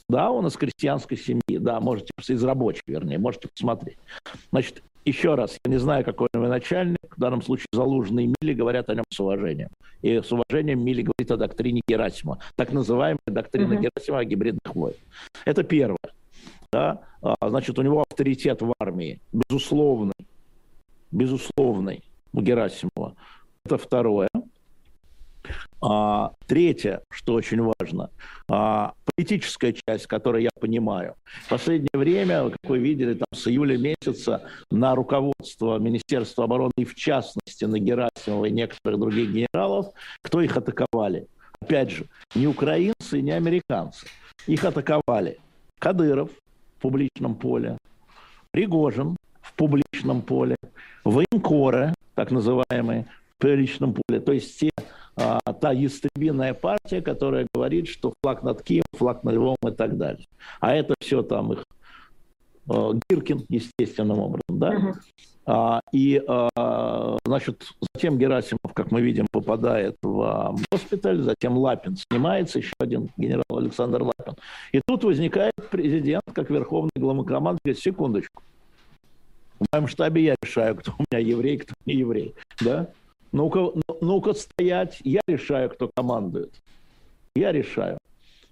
Да, 0.09 0.29
он 0.31 0.45
из 0.47 0.57
крестьянской 0.57 1.17
семьи, 1.17 1.57
да, 1.57 1.79
можете, 1.79 2.11
из 2.27 2.43
рабочих, 2.43 2.83
вернее, 2.85 3.17
можете 3.17 3.47
посмотреть. 3.47 3.97
Значит, 4.51 4.83
еще 5.05 5.35
раз, 5.35 5.57
я 5.63 5.71
не 5.71 5.77
знаю, 5.77 6.03
какой 6.03 6.27
он 6.33 6.49
начальник, 6.49 7.15
в 7.15 7.19
данном 7.19 7.41
случае 7.41 7.67
Залужный 7.71 8.33
Мили 8.41 8.53
говорят 8.53 8.89
о 8.89 8.95
нем 8.95 9.05
с 9.09 9.19
уважением. 9.21 9.69
И 10.01 10.21
с 10.21 10.29
уважением 10.29 10.83
Мили 10.83 11.03
говорит 11.03 11.31
о 11.31 11.37
доктрине 11.37 11.81
Герасима, 11.87 12.39
так 12.57 12.73
называемая 12.73 13.19
доктрина 13.25 13.73
mm-hmm. 13.73 13.89
Герасима 13.95 14.19
о 14.19 14.25
гибридных 14.25 14.75
войнах. 14.75 14.99
Это 15.45 15.63
первое. 15.63 15.97
Да? 16.73 17.01
А, 17.21 17.35
значит, 17.47 17.79
у 17.79 17.81
него 17.81 18.03
авторитет 18.09 18.61
в 18.61 18.73
армии, 18.77 19.21
безусловный, 19.31 20.27
безусловный 21.11 22.03
у 22.33 22.41
Герасимова. 22.41 23.15
Это 23.63 23.77
второе. 23.77 24.27
А, 25.83 26.33
третье, 26.47 27.01
что 27.09 27.33
очень 27.33 27.73
важно, 27.79 28.09
а, 28.49 28.93
политическая 29.15 29.73
часть, 29.73 30.07
которую 30.07 30.43
я 30.43 30.49
понимаю. 30.59 31.15
В 31.45 31.49
последнее 31.49 31.89
время, 31.93 32.49
как 32.49 32.69
вы 32.69 32.77
видели, 32.79 33.15
там 33.15 33.27
с 33.33 33.47
июля 33.47 33.77
месяца 33.77 34.43
на 34.69 34.93
руководство 34.95 35.79
Министерства 35.79 36.43
обороны 36.43 36.73
и 36.77 36.85
в 36.85 36.95
частности 36.95 37.65
на 37.65 37.79
Герасимова 37.79 38.45
и 38.45 38.51
некоторых 38.51 38.99
других 38.99 39.31
генералов, 39.31 39.87
кто 40.21 40.41
их 40.41 40.55
атаковали? 40.55 41.27
опять 41.61 41.91
же, 41.91 42.05
не 42.35 42.47
украинцы, 42.47 43.21
не 43.21 43.31
американцы. 43.31 44.07
Их 44.47 44.63
атаковали 44.63 45.39
Кадыров 45.79 46.29
в 46.77 46.81
публичном 46.81 47.35
поле, 47.35 47.77
Пригожин 48.51 49.15
в 49.41 49.53
публичном 49.53 50.21
поле, 50.21 50.55
военкоры, 51.03 51.93
так 52.15 52.31
называемые, 52.31 53.07
в 53.37 53.41
публичном 53.41 53.93
поле. 53.93 54.19
То 54.19 54.33
есть 54.33 54.59
те, 54.59 54.69
а, 55.21 55.53
та 55.53 55.71
ястребиная 55.71 56.53
партия, 56.53 57.01
которая 57.01 57.47
говорит, 57.53 57.87
что 57.87 58.13
флаг 58.23 58.43
над 58.43 58.63
Киевом, 58.63 58.85
флаг 58.93 59.23
над 59.23 59.35
Львом 59.35 59.57
и 59.67 59.71
так 59.71 59.97
далее. 59.97 60.25
А 60.59 60.73
это 60.73 60.95
все 60.99 61.21
там 61.21 61.53
их 61.53 61.65
а, 62.69 62.93
Гиркин, 63.09 63.45
естественным 63.49 64.19
образом, 64.19 64.59
да? 64.59 64.73
Uh-huh. 64.73 64.93
А, 65.45 65.81
и, 65.91 66.21
а, 66.27 67.17
значит, 67.25 67.63
затем 67.93 68.17
Герасимов, 68.17 68.73
как 68.73 68.91
мы 68.91 69.01
видим, 69.01 69.27
попадает 69.31 69.97
в 70.01 70.21
а, 70.21 70.55
госпиталь, 70.71 71.21
затем 71.21 71.57
Лапин 71.57 71.97
снимается, 71.97 72.59
еще 72.59 72.73
один 72.79 73.09
генерал 73.17 73.43
Александр 73.49 74.03
Лапин. 74.03 74.35
И 74.71 74.81
тут 74.85 75.03
возникает 75.03 75.53
президент, 75.71 76.23
как 76.33 76.49
верховный 76.49 76.91
главнокомандующий, 76.95 77.61
говорит, 77.63 77.83
секундочку, 77.83 78.43
в 79.59 79.65
моем 79.71 79.87
штабе 79.87 80.23
я 80.23 80.35
решаю, 80.41 80.75
кто 80.75 80.93
у 80.97 81.03
меня 81.09 81.21
еврей, 81.23 81.57
кто 81.57 81.73
не 81.85 81.95
еврей, 81.95 82.35
да? 82.61 82.87
Ну-ка, 83.31 83.59
ну, 83.59 83.97
ну-ка 84.01 84.33
стоять, 84.33 84.99
я 85.03 85.21
решаю, 85.27 85.69
кто 85.69 85.89
командует. 85.95 86.53
Я 87.35 87.51
решаю. 87.51 87.97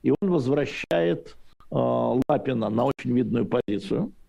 И 0.04 0.12
он 0.12 0.30
возвращает 0.30 1.36
э, 1.72 1.76
Лапина 2.28 2.70
на 2.70 2.86
очень 2.86 3.14
видную 3.14 3.46
позицию– 3.46 4.14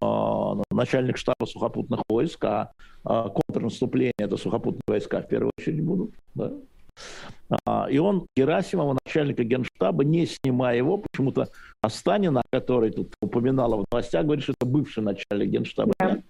а, 0.00 0.56
начальник 0.70 1.16
штаба 1.16 1.46
сухопутных 1.46 2.02
войск, 2.08 2.44
а, 2.44 2.72
а 3.04 3.28
контрнаступление 3.28 4.12
это 4.18 4.36
сухопутные 4.36 4.82
войска 4.86 5.20
в 5.20 5.28
первую 5.28 5.52
очередь 5.58 5.82
будут. 5.82 6.14
Да? 6.34 6.52
И 7.90 7.98
он 7.98 8.26
Герасимова, 8.36 8.96
начальника 9.04 9.42
генштаба, 9.42 10.04
не 10.04 10.26
снимая 10.26 10.76
его, 10.76 10.98
почему-то 10.98 11.48
Останина, 11.82 12.42
который 12.50 12.90
тут 12.90 13.14
упоминала 13.20 13.76
в 13.76 13.84
новостях, 13.90 14.24
говорит, 14.24 14.44
что 14.44 14.54
это 14.58 14.66
бывший 14.66 15.02
начальник 15.02 15.50
генштаба. 15.50 15.92
Да. 15.98 16.22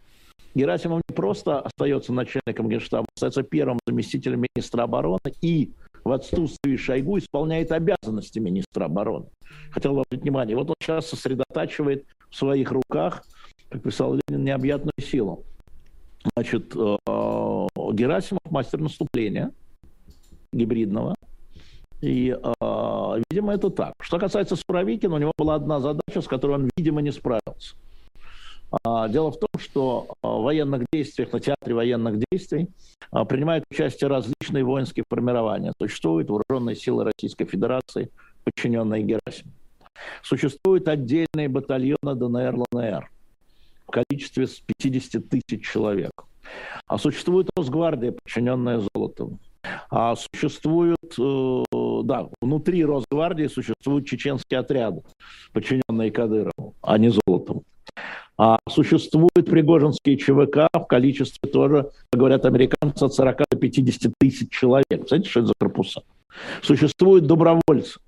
Герасимов 0.54 1.02
не 1.08 1.14
просто 1.14 1.60
остается 1.60 2.12
начальником 2.12 2.68
генштаба, 2.68 3.06
остается 3.16 3.42
первым 3.42 3.78
заместителем 3.86 4.44
министра 4.54 4.82
обороны 4.84 5.32
и 5.40 5.72
в 6.04 6.12
отсутствии 6.12 6.76
Шойгу 6.76 7.18
исполняет 7.18 7.72
обязанности 7.72 8.38
министра 8.38 8.84
обороны. 8.84 9.26
Хотел 9.70 9.92
обратить 9.92 10.22
внимание, 10.22 10.56
вот 10.56 10.68
он 10.68 10.76
сейчас 10.80 11.08
сосредотачивает 11.08 12.04
в 12.30 12.36
своих 12.36 12.70
руках, 12.70 13.24
как 13.70 13.82
писал 13.82 14.14
Ленин, 14.14 14.44
необъятную 14.44 14.94
силу. 15.00 15.44
Значит, 16.36 16.74
э, 16.76 16.96
Герасимов 17.92 18.42
мастер 18.50 18.80
наступления 18.80 19.52
гибридного. 20.52 21.14
И, 22.00 22.30
э, 22.30 23.20
видимо, 23.30 23.54
это 23.54 23.70
так. 23.70 23.94
Что 24.00 24.18
касается 24.18 24.56
Суровикина, 24.56 25.14
у 25.14 25.18
него 25.18 25.32
была 25.36 25.54
одна 25.54 25.80
задача, 25.80 26.20
с 26.20 26.28
которой 26.28 26.56
он, 26.56 26.70
видимо, 26.76 27.00
не 27.00 27.12
справился. 27.12 27.76
А, 28.82 29.08
дело 29.08 29.30
в 29.30 29.38
том, 29.38 29.48
что 29.58 30.06
э, 30.10 30.26
в 30.26 30.42
военных 30.42 30.84
действиях, 30.92 31.32
на 31.32 31.40
театре 31.40 31.74
военных 31.74 32.22
действий 32.30 32.68
принимают 33.28 33.64
участие 33.70 34.08
различные 34.08 34.64
воинские 34.64 35.04
формирования. 35.08 35.72
Существуют 35.80 36.28
вооруженные 36.30 36.74
силы 36.74 37.04
Российской 37.04 37.44
Федерации, 37.44 38.10
подчиненные 38.44 39.02
Герасимову. 39.02 39.54
Существуют 40.22 40.88
отдельные 40.88 41.48
батальоны 41.48 42.14
ДНР, 42.14 42.56
ЛНР 42.72 43.10
в 43.86 43.90
количестве 43.90 44.48
50 44.78 45.28
тысяч 45.28 45.64
человек. 45.64 46.12
А 46.86 46.98
существует 46.98 47.48
Росгвардия, 47.56 48.12
подчиненная 48.12 48.82
Золотову. 48.94 49.38
А 49.90 50.14
существуют, 50.16 51.14
э, 51.18 51.62
да, 52.04 52.28
внутри 52.40 52.84
Росгвардии 52.84 53.46
существуют 53.46 54.06
чеченские 54.06 54.60
отряды, 54.60 55.02
подчиненные 55.52 56.10
Кадырову, 56.10 56.74
а 56.82 56.98
не 56.98 57.10
Золотову. 57.10 57.64
А 58.36 58.58
существуют 58.68 59.46
пригожинские 59.46 60.16
ЧВК 60.16 60.68
в 60.72 60.86
количестве 60.86 61.48
тоже, 61.48 61.90
как 62.10 62.18
говорят 62.18 62.44
американцы, 62.44 63.04
от 63.04 63.14
40 63.14 63.44
до 63.50 63.56
50 63.56 64.12
тысяч 64.18 64.50
человек. 64.50 65.06
Знаете, 65.06 65.28
что 65.28 65.40
это 65.40 65.46
за 65.48 65.54
корпуса? 65.58 66.02
Существуют 66.62 67.26
добровольцы 67.26 68.00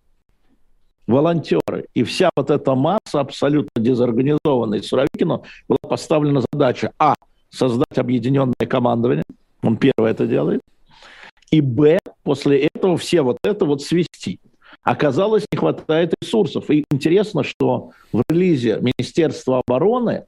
волонтеры. 1.06 1.86
И 1.94 2.02
вся 2.02 2.30
вот 2.36 2.50
эта 2.50 2.74
масса 2.74 3.20
абсолютно 3.20 3.80
дезорганизованной 3.80 4.82
Суровикину 4.82 5.44
была 5.68 5.78
поставлена 5.88 6.42
задача 6.52 6.92
А. 6.98 7.14
Создать 7.50 7.96
объединенное 7.96 8.66
командование. 8.68 9.24
Он 9.62 9.76
первый 9.76 10.10
это 10.10 10.26
делает. 10.26 10.60
И 11.50 11.60
Б. 11.60 11.98
После 12.24 12.68
этого 12.74 12.96
все 12.96 13.22
вот 13.22 13.38
это 13.44 13.64
вот 13.64 13.82
свести. 13.82 14.40
Оказалось, 14.86 15.44
не 15.50 15.58
хватает 15.58 16.14
ресурсов. 16.22 16.70
И 16.70 16.84
интересно, 16.92 17.42
что 17.42 17.90
в 18.12 18.22
релизе 18.28 18.78
Министерства 18.80 19.60
обороны 19.66 20.26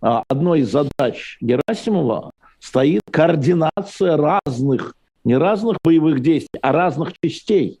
а, 0.00 0.24
одной 0.26 0.62
из 0.62 0.72
задач 0.72 1.38
Герасимова 1.40 2.32
стоит 2.58 3.02
координация 3.08 4.16
разных, 4.16 4.96
не 5.22 5.36
разных 5.36 5.78
боевых 5.84 6.18
действий, 6.22 6.58
а 6.60 6.72
разных 6.72 7.12
частей. 7.22 7.78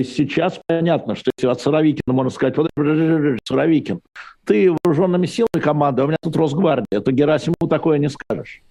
Сейчас 0.00 0.60
понятно, 0.68 1.16
что 1.16 1.32
если 1.36 1.48
от 1.48 1.60
Суровикина 1.60 2.14
можно 2.14 2.30
сказать, 2.30 2.56
вот 2.56 2.70
Суровикин, 3.42 3.98
ты 4.44 4.70
вооруженными 4.70 5.26
силами 5.26 5.60
команда, 5.60 6.04
у 6.04 6.06
меня 6.06 6.18
тут 6.22 6.36
Росгвардия, 6.36 7.00
то 7.00 7.10
Герасимову 7.10 7.66
такое 7.68 7.98
не 7.98 8.08
скажешь. 8.08 8.62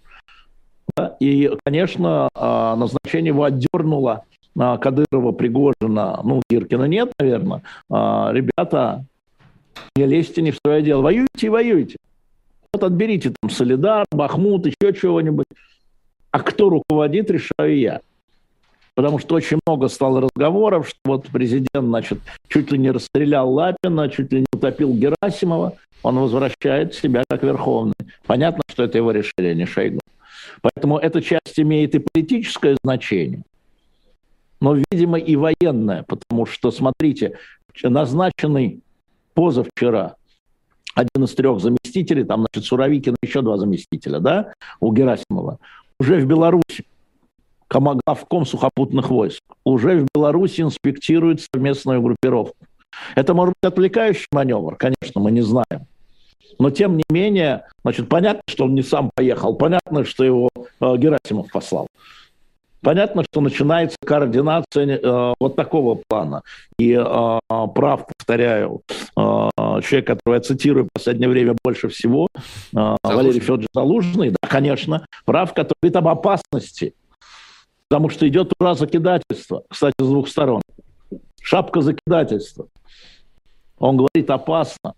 Да? 0.95 1.17
И, 1.19 1.51
конечно, 1.65 2.29
назначение 2.33 3.33
его 3.33 3.43
отдернуло 3.43 4.23
Кадырова, 4.57 5.31
Пригожина, 5.31 6.19
ну, 6.23 6.41
Гиркина 6.49 6.85
нет, 6.85 7.11
наверное. 7.19 7.61
А, 7.89 8.31
ребята, 8.31 9.05
не 9.95 10.05
лезьте 10.05 10.41
не 10.41 10.51
в 10.51 10.57
свое 10.57 10.81
дело. 10.81 11.01
Воюйте 11.01 11.47
и 11.47 11.49
воюйте. 11.49 11.97
Вот 12.73 12.83
отберите 12.83 13.33
там 13.39 13.49
Солидар, 13.49 14.05
Бахмут, 14.11 14.65
еще 14.65 14.93
чего-нибудь. 14.93 15.45
А 16.31 16.39
кто 16.39 16.69
руководит, 16.69 17.31
решаю 17.31 17.77
я 17.77 18.01
потому 18.97 19.19
что 19.19 19.35
очень 19.35 19.59
много 19.67 19.89
стало 19.89 20.21
разговоров, 20.21 20.89
что 20.89 20.97
вот 21.05 21.27
президент, 21.27 21.85
значит, 21.85 22.17
чуть 22.47 22.71
ли 22.71 22.79
не 22.79 22.89
расстрелял 22.89 23.47
Лапина, 23.53 24.09
чуть 24.09 24.33
ли 24.33 24.39
не 24.39 24.47
утопил 24.51 24.91
Герасимова, 24.91 25.73
он 26.01 26.17
возвращает 26.17 26.95
себя 26.95 27.23
как 27.29 27.43
верховный. 27.43 27.93
Понятно, 28.25 28.63
что 28.67 28.83
это 28.83 28.97
его 28.97 29.11
решение, 29.11 29.53
не 29.53 29.67
Шойгу. 29.67 29.99
Поэтому 30.61 30.97
эта 30.97 31.21
часть 31.21 31.59
имеет 31.59 31.93
и 31.93 31.99
политическое 31.99 32.75
значение, 32.83 33.43
но, 34.59 34.77
видимо, 34.91 35.19
и 35.19 35.35
военное, 35.35 36.03
потому 36.03 36.45
что, 36.45 36.71
смотрите, 36.71 37.37
назначенный 37.83 38.81
позавчера 39.33 40.15
один 40.95 41.25
из 41.25 41.35
трех 41.35 41.59
заместителей, 41.59 42.23
там, 42.23 42.41
значит, 42.41 42.67
Суровикин, 42.67 43.15
еще 43.21 43.41
два 43.41 43.57
заместителя, 43.57 44.19
да, 44.19 44.53
у 44.79 44.91
Герасимова, 44.91 45.59
уже 45.99 46.19
в 46.19 46.25
Беларуси 46.25 46.85
Комагавком 47.67 48.45
сухопутных 48.45 49.09
войск 49.09 49.43
уже 49.65 49.99
в 49.99 50.07
Беларуси 50.15 50.61
инспектирует 50.61 51.41
совместную 51.41 52.01
группировку. 52.01 52.55
Это 53.15 53.33
может 53.33 53.53
быть 53.61 53.71
отвлекающий 53.71 54.27
маневр, 54.31 54.77
конечно, 54.77 55.21
мы 55.21 55.31
не 55.31 55.41
знаем. 55.41 55.85
Но 56.59 56.71
тем 56.71 56.97
не 56.97 57.03
менее, 57.09 57.65
значит, 57.83 58.09
понятно, 58.09 58.41
что 58.47 58.65
он 58.65 58.73
не 58.73 58.81
сам 58.81 59.11
поехал, 59.13 59.53
понятно, 59.55 60.05
что 60.05 60.23
его 60.23 60.49
э, 60.55 60.97
Герасимов 60.97 61.51
послал. 61.51 61.87
Понятно, 62.81 63.23
что 63.23 63.41
начинается 63.41 63.97
координация 64.05 64.99
э, 64.99 65.33
вот 65.39 65.55
такого 65.55 66.01
плана. 66.07 66.43
И 66.77 66.93
э, 66.93 67.39
прав, 67.75 68.05
повторяю, 68.17 68.81
э, 68.89 68.93
человек, 69.17 70.07
которого 70.07 70.35
я 70.35 70.41
цитирую 70.41 70.85
в 70.85 70.89
последнее 70.93 71.29
время 71.29 71.55
больше 71.63 71.89
всего, 71.89 72.27
э, 72.35 72.95
Валерий 73.03 73.39
Федорович 73.39 73.67
Залужный, 73.73 74.29
да, 74.29 74.47
конечно, 74.47 75.05
прав, 75.25 75.53
который 75.53 75.75
говорит 75.81 75.95
об 75.97 76.07
опасности 76.07 76.93
Потому 77.89 78.09
что 78.09 78.27
идет 78.27 78.51
ура 78.59 78.73
закидательство, 78.73 79.63
кстати, 79.69 79.95
с 79.99 80.07
двух 80.07 80.27
сторон. 80.27 80.61
Шапка 81.41 81.81
закидательства. 81.81 82.67
Он 83.79 83.95
говорит, 83.95 84.29
опасно. 84.29 84.93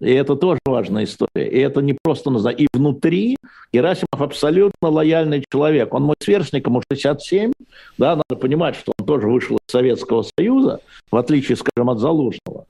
И 0.00 0.10
это 0.10 0.34
тоже 0.34 0.60
важная 0.64 1.04
история. 1.04 1.48
И 1.48 1.58
это 1.58 1.82
не 1.82 1.96
просто 2.02 2.30
назад. 2.30 2.58
И 2.58 2.66
внутри 2.72 3.36
Герасимов 3.72 4.20
абсолютно 4.20 4.88
лояльный 4.88 5.44
человек. 5.52 5.92
Он 5.92 6.04
мой 6.04 6.16
сверстник, 6.20 6.66
ему 6.66 6.82
67. 6.90 7.52
Да, 7.98 8.16
надо 8.16 8.40
понимать, 8.40 8.76
что 8.76 8.92
он 8.98 9.06
тоже 9.06 9.28
вышел 9.28 9.56
из 9.56 9.70
Советского 9.70 10.24
Союза, 10.38 10.80
в 11.10 11.16
отличие, 11.16 11.56
скажем, 11.56 11.90
от 11.90 11.98
Залужного. 11.98 12.64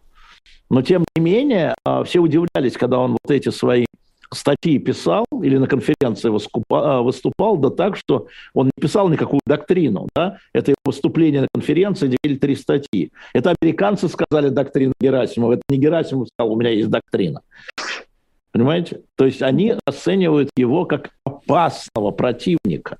Но, 0.70 0.82
тем 0.82 1.04
не 1.16 1.22
менее, 1.22 1.74
а, 1.84 2.04
все 2.04 2.20
удивлялись, 2.20 2.76
когда 2.76 2.98
он 2.98 3.12
вот 3.12 3.30
эти 3.30 3.48
свои 3.50 3.86
статьи 4.32 4.78
писал 4.78 5.26
или 5.42 5.58
на 5.58 5.66
конференции 5.66 6.30
а, 6.70 7.02
выступал, 7.02 7.56
да 7.56 7.70
так, 7.70 7.96
что 7.96 8.28
он 8.54 8.66
не 8.66 8.80
писал 8.80 9.08
никакую 9.08 9.40
доктрину. 9.46 10.08
Да? 10.14 10.38
Это 10.52 10.70
его 10.70 10.76
выступление 10.84 11.42
на 11.42 11.48
конференции, 11.52 12.16
делили 12.22 12.38
три 12.38 12.56
статьи. 12.56 13.12
Это 13.32 13.54
американцы 13.60 14.08
сказали 14.08 14.48
доктрину 14.48 14.94
Герасимова, 15.00 15.54
это 15.54 15.62
не 15.68 15.78
Герасимов 15.78 16.28
сказал, 16.28 16.52
у 16.52 16.56
меня 16.56 16.70
есть 16.70 16.88
доктрина. 16.90 17.42
Понимаете? 18.52 19.02
То 19.16 19.26
есть 19.26 19.42
они 19.42 19.74
оценивают 19.84 20.50
его 20.56 20.84
как 20.84 21.10
опасного 21.24 22.10
противника. 22.10 22.98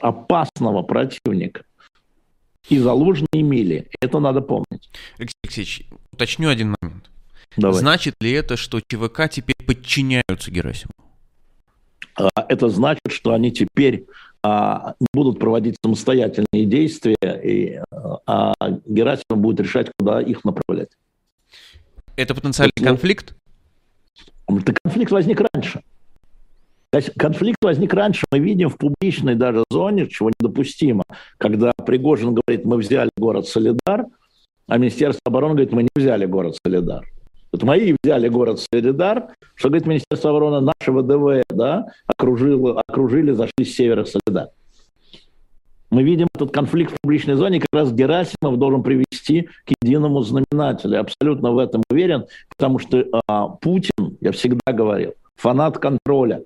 опасного 0.00 0.82
противника. 0.82 1.64
И 2.68 2.78
Залужный, 2.78 3.28
и 3.32 3.42
Мили. 3.42 3.88
Это 4.00 4.20
надо 4.20 4.40
помнить. 4.40 4.90
Алексей 5.18 5.36
Алексеевич, 5.42 5.86
уточню 6.12 6.48
один 6.48 6.74
момент. 6.80 7.10
Давай. 7.56 7.78
Значит 7.78 8.14
ли 8.20 8.32
это, 8.32 8.56
что 8.56 8.80
ЧВК 8.80 9.28
теперь 9.30 9.53
подчиняются 9.64 10.50
Герасимову? 10.50 10.92
А, 12.16 12.28
это 12.48 12.68
значит, 12.68 13.10
что 13.10 13.32
они 13.32 13.50
теперь 13.50 14.06
а, 14.42 14.94
будут 15.12 15.38
проводить 15.38 15.76
самостоятельные 15.82 16.66
действия, 16.66 17.16
и, 17.42 17.80
а 18.26 18.54
Герасимов 18.86 19.38
будет 19.38 19.60
решать, 19.60 19.90
куда 19.98 20.20
их 20.20 20.44
направлять. 20.44 20.90
Это 22.16 22.34
потенциальный 22.34 22.72
вот, 22.78 22.86
конфликт? 22.86 23.34
Это 24.46 24.74
конфликт 24.82 25.10
возник 25.10 25.40
раньше. 25.52 25.82
Конфликт 27.18 27.58
возник 27.62 27.92
раньше, 27.92 28.24
мы 28.30 28.38
видим 28.38 28.68
в 28.68 28.76
публичной 28.76 29.34
даже 29.34 29.64
зоне, 29.68 30.08
чего 30.08 30.30
недопустимо, 30.38 31.02
когда 31.38 31.72
Пригожин 31.72 32.34
говорит, 32.34 32.64
мы 32.64 32.76
взяли 32.76 33.10
город 33.16 33.48
Солидар, 33.48 34.06
а 34.68 34.78
Министерство 34.78 35.22
обороны 35.24 35.54
говорит, 35.54 35.72
мы 35.72 35.82
не 35.82 35.88
взяли 35.96 36.26
город 36.26 36.56
Солидар. 36.64 37.04
Вот 37.54 37.62
мои 37.62 37.94
взяли 38.02 38.26
город 38.26 38.58
Солидар, 38.58 39.28
что, 39.54 39.68
говорит, 39.68 39.86
Министерство 39.86 40.30
обороны, 40.30 40.60
наше 40.60 40.90
ВДВ, 40.90 41.44
да, 41.50 41.86
окружило, 42.04 42.82
окружили, 42.84 43.30
зашли 43.30 43.64
с 43.64 43.76
севера 43.76 44.04
Солидар. 44.04 44.48
Мы 45.88 46.02
видим 46.02 46.26
этот 46.34 46.50
конфликт 46.50 46.94
в 46.94 46.96
публичной 47.00 47.34
зоне, 47.34 47.60
как 47.60 47.68
раз 47.72 47.92
Герасимов 47.92 48.58
должен 48.58 48.82
привести 48.82 49.42
к 49.66 49.72
единому 49.80 50.22
знаменателю. 50.22 50.94
Я 50.94 51.00
абсолютно 51.02 51.52
в 51.52 51.58
этом 51.58 51.84
уверен, 51.88 52.24
потому 52.48 52.80
что 52.80 53.06
а, 53.28 53.46
Путин, 53.46 54.18
я 54.20 54.32
всегда 54.32 54.72
говорил, 54.72 55.14
фанат 55.36 55.78
контроля. 55.78 56.42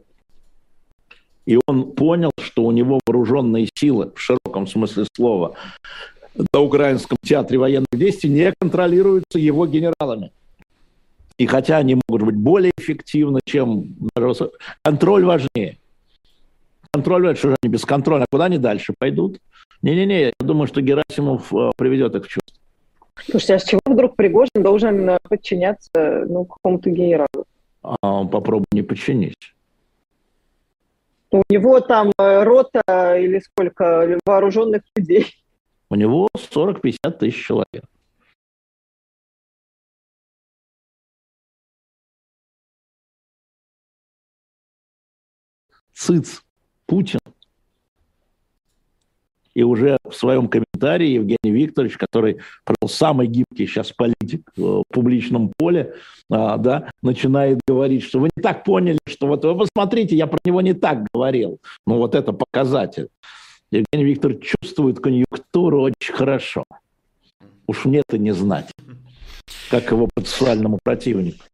И 1.47 1.59
он 1.67 1.93
понял, 1.93 2.33
что 2.38 2.65
у 2.65 2.71
него 2.71 3.00
вооруженные 3.07 3.67
силы, 3.75 4.12
в 4.15 4.21
широком 4.21 4.67
смысле 4.67 5.07
слова, 5.17 5.55
на 6.53 6.61
Украинском 6.61 7.17
театре 7.25 7.59
военных 7.59 7.88
действий 7.95 8.29
не 8.29 8.53
контролируются 8.61 9.38
его 9.38 9.67
генералами. 9.67 10.33
И 11.38 11.47
хотя 11.47 11.78
они 11.78 12.00
могут 12.09 12.26
быть 12.26 12.37
более 12.37 12.73
эффективны, 12.76 13.40
чем 13.45 13.95
контроль 14.83 15.25
важнее. 15.25 15.78
Контроль, 16.90 17.23
важнее, 17.23 17.38
что 17.38 17.50
же 17.50 17.57
они 17.62 17.73
бесконтрольны, 17.73 18.25
а 18.25 18.26
куда 18.30 18.47
они 18.47 18.59
дальше 18.59 18.92
пойдут? 18.99 19.38
Не-не-не, 19.83 20.21
я 20.21 20.33
думаю, 20.40 20.66
что 20.66 20.80
Герасимов 20.80 21.54
э, 21.54 21.71
приведет 21.76 22.16
их 22.16 22.25
в 22.25 22.28
чувство. 22.28 22.57
Слушайте, 23.25 23.54
а 23.54 23.59
с 23.61 23.64
чего 23.64 23.80
вдруг 23.87 24.16
Пригожин 24.16 24.62
должен 24.62 25.11
э, 25.11 25.18
подчиняться 25.28 26.26
ну, 26.28 26.45
какому-то 26.45 26.90
генералу? 26.90 27.45
А, 27.83 28.25
попробуй 28.25 28.66
не 28.73 28.83
подчинись. 28.83 29.35
У 31.30 31.42
него 31.50 31.78
там 31.80 32.11
э, 32.18 32.42
рота 32.42 33.16
или 33.16 33.38
сколько 33.38 34.18
вооруженных 34.26 34.83
людей? 34.97 35.26
У 35.90 35.95
него 35.95 36.26
40-50 36.35 37.11
тысяч 37.18 37.47
человек. 37.47 37.85
ЦИЦ, 45.99 46.43
Путин. 46.87 47.19
И 49.55 49.64
уже 49.64 49.99
в 50.05 50.12
своем 50.12 50.47
комментарии 50.47 51.09
Евгений 51.09 51.50
Викторович, 51.50 51.97
который 51.97 52.38
пожалуй, 52.64 52.95
самый 52.95 53.26
гибкий 53.26 53.67
сейчас 53.67 53.90
политик 53.90 54.49
в 54.57 54.85
публичном 54.93 55.52
поле, 55.57 55.95
а, 56.31 56.57
да, 56.59 56.90
начинает 57.02 57.59
говорить, 57.67 58.05
что 58.05 58.21
вы 58.21 58.31
не 58.37 58.43
так 58.43 58.62
поняли, 58.62 58.99
что 59.09 59.26
вот 59.26 59.45
вы 59.45 59.57
посмотрите, 59.57 60.14
я 60.14 60.28
про 60.28 60.38
него 60.45 60.61
не 60.61 60.75
так 60.75 61.09
говорил. 61.12 61.59
Ну 61.88 61.97
вот 61.97 62.14
это 62.14 62.33
показатель. 62.33 63.09
Евгений 63.73 64.05
Викторович 64.05 64.55
чувствует 64.61 65.00
конъюнктуру 65.00 65.83
очень 65.83 66.14
хорошо. 66.14 66.64
Уж 67.67 67.85
мне-то 67.85 68.17
не 68.17 68.33
знать, 68.33 68.71
как 69.71 69.90
его 69.90 70.09
процессуальному 70.14 70.78
противнику. 70.85 71.45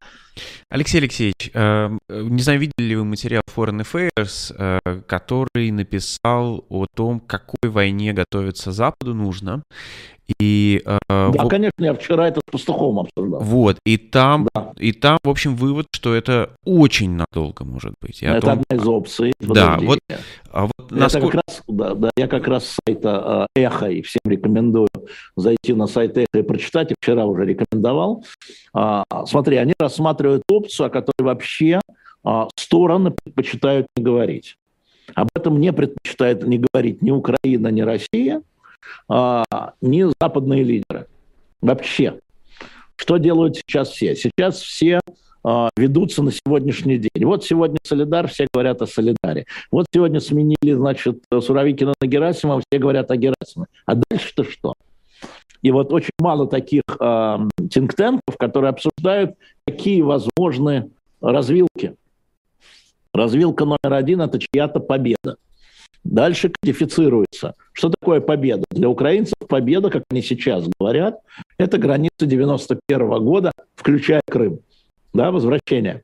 Алексей 0.68 0.98
Алексеевич, 0.98 1.50
э, 1.52 1.96
не 2.09 2.42
знаю, 2.42 2.61
видели 2.61 2.88
ли 2.88 2.96
вы 2.96 3.04
материал 3.04 3.42
Foreign 3.54 3.85
Affairs, 3.85 4.54
э, 4.56 5.02
который 5.06 5.70
написал 5.70 6.64
о 6.68 6.87
том, 6.94 7.20
какой 7.20 7.70
войне 7.70 8.12
готовиться 8.12 8.72
Западу 8.72 9.14
нужно, 9.14 9.62
и, 10.40 10.80
э, 10.84 10.98
да, 11.08 11.30
в... 11.30 11.48
конечно, 11.48 11.84
я 11.84 11.94
вчера 11.94 12.28
это 12.28 12.40
с 12.40 12.50
Пастуховым 12.50 13.00
обсуждал. 13.00 13.40
Вот, 13.40 13.76
и 13.84 13.98
там, 13.98 14.48
да. 14.54 14.72
и 14.78 14.92
там, 14.92 15.18
в 15.22 15.28
общем, 15.28 15.54
вывод, 15.54 15.87
что 15.92 16.14
это 16.14 16.56
очень 16.64 17.10
надолго 17.10 17.64
может 17.64 17.94
быть. 18.00 18.22
это 18.22 18.40
том... 18.40 18.50
одна 18.50 18.82
из 18.82 18.88
опций. 18.88 19.32
Да, 19.40 19.78
вот, 19.80 19.98
а 20.50 20.66
вот 20.66 20.90
насколько... 20.90 21.26
как 21.26 21.44
раз, 21.46 21.62
да, 21.68 21.94
да, 21.94 22.10
я 22.16 22.26
как 22.26 22.48
раз 22.48 22.66
с 22.66 22.78
сайта 22.87 23.48
э, 23.54 23.64
Эхо, 23.64 23.90
и 23.90 24.00
всем 24.00 24.22
рекомендую 24.24 24.88
зайти 25.37 25.74
на 25.74 25.87
сайт 25.87 26.16
Эхо 26.16 26.38
и 26.38 26.42
прочитать, 26.42 26.92
и 26.92 26.94
вчера 26.98 27.26
уже 27.26 27.44
рекомендовал. 27.44 28.24
А, 28.72 29.04
смотри, 29.26 29.58
они 29.58 29.74
рассматривают 29.78 30.42
опцию, 30.48 30.87
о 30.87 30.90
которой 30.90 31.22
вообще 31.22 31.80
а, 32.22 32.48
стороны 32.56 33.10
предпочитают 33.10 33.88
не 33.96 34.02
говорить. 34.02 34.56
Об 35.14 35.28
этом 35.34 35.60
не 35.60 35.70
предпочитает 35.70 36.46
не 36.46 36.58
говорить 36.58 37.02
ни 37.02 37.10
Украина, 37.10 37.68
ни 37.68 37.82
Россия– 37.82 38.42
а, 39.09 39.44
ни 39.81 40.05
западные 40.20 40.62
лидеры. 40.62 41.07
Вообще. 41.61 42.20
Что 42.97 43.16
делают 43.16 43.57
сейчас 43.57 43.90
все? 43.90 44.14
Сейчас 44.14 44.61
все 44.61 45.01
а, 45.42 45.68
ведутся 45.77 46.23
на 46.23 46.33
сегодняшний 46.33 46.99
день. 46.99 47.25
Вот 47.25 47.44
сегодня 47.44 47.79
Солидар, 47.83 48.29
все 48.29 48.47
говорят 48.53 48.81
о 48.83 48.87
Солидаре. 48.87 49.47
Вот 49.70 49.87
сегодня 49.92 50.20
сменили, 50.20 50.73
значит, 50.73 51.23
Суровикина 51.33 51.92
на 52.01 52.07
Герасимова, 52.07 52.62
все 52.68 52.79
говорят 52.79 53.11
о 53.11 53.16
Герасимове. 53.16 53.68
А 53.85 53.94
дальше-то 53.94 54.44
что? 54.44 54.75
И 55.61 55.70
вот 55.70 55.92
очень 55.92 56.12
мало 56.18 56.47
таких 56.47 56.83
э, 57.01 57.38
тинктенков, 57.70 58.37
которые 58.38 58.70
обсуждают, 58.70 59.37
какие 59.66 60.03
возможны 60.03 60.90
развилки. 61.23 61.97
Развилка 63.14 63.64
номер 63.64 63.94
один– 63.94 64.20
это 64.23 64.38
чья-то 64.38 64.81
победа. 64.81 65.37
Дальше 66.04 66.50
кодифицируется. 66.50 67.54
Что 67.72 67.88
такое 67.88 68.20
победа? 68.20 68.64
Для 68.70 68.88
украинцев 68.88 69.34
победа, 69.48 69.90
как 69.90 70.04
они 70.10 70.22
сейчас 70.22 70.68
говорят, 70.78 71.20
это 71.58 71.78
граница 71.78 72.26
91 72.26 73.24
года, 73.24 73.52
включая 73.74 74.20
Крым. 74.30 74.60
Да, 75.14 75.30
возвращение. 75.30 76.02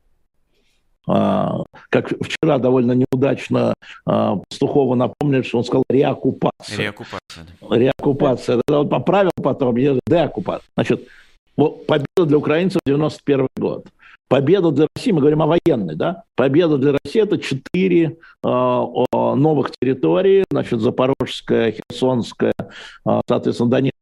А, 1.07 1.63
как 1.89 2.09
вчера 2.21 2.57
довольно 2.57 2.93
неудачно 2.93 3.73
а, 4.05 4.37
Пастухова 4.49 4.95
напомнили, 4.95 5.41
что 5.43 5.59
он 5.59 5.63
сказал 5.63 5.83
реоккупация. 5.89 6.77
Реоккупация. 6.77 7.45
Реоккупация. 7.69 8.61
Да. 8.67 8.79
Он 8.81 8.89
поправил 8.89 9.31
потом, 9.35 9.75
деоккупация. 9.75 10.67
Значит, 10.75 11.07
победа 11.55 12.25
для 12.25 12.37
украинцев 12.37 12.81
91 12.85 13.47
год. 13.57 13.85
Победа 14.31 14.71
для 14.71 14.87
России, 14.95 15.11
мы 15.11 15.19
говорим 15.19 15.41
о 15.41 15.45
военной, 15.45 15.95
да? 15.97 16.23
Победа 16.37 16.77
для 16.77 16.93
России– 16.93 17.21
это 17.23 17.37
четыре 17.37 18.17
э, 18.41 18.47
новых 18.47 19.71
территории, 19.77 20.45
значит, 20.49 20.79
Запорожская, 20.79 21.73
Херсонская, 21.73 22.53
э, 22.57 23.21
соответственно, 23.27 23.69
Донецкая. 23.69 23.99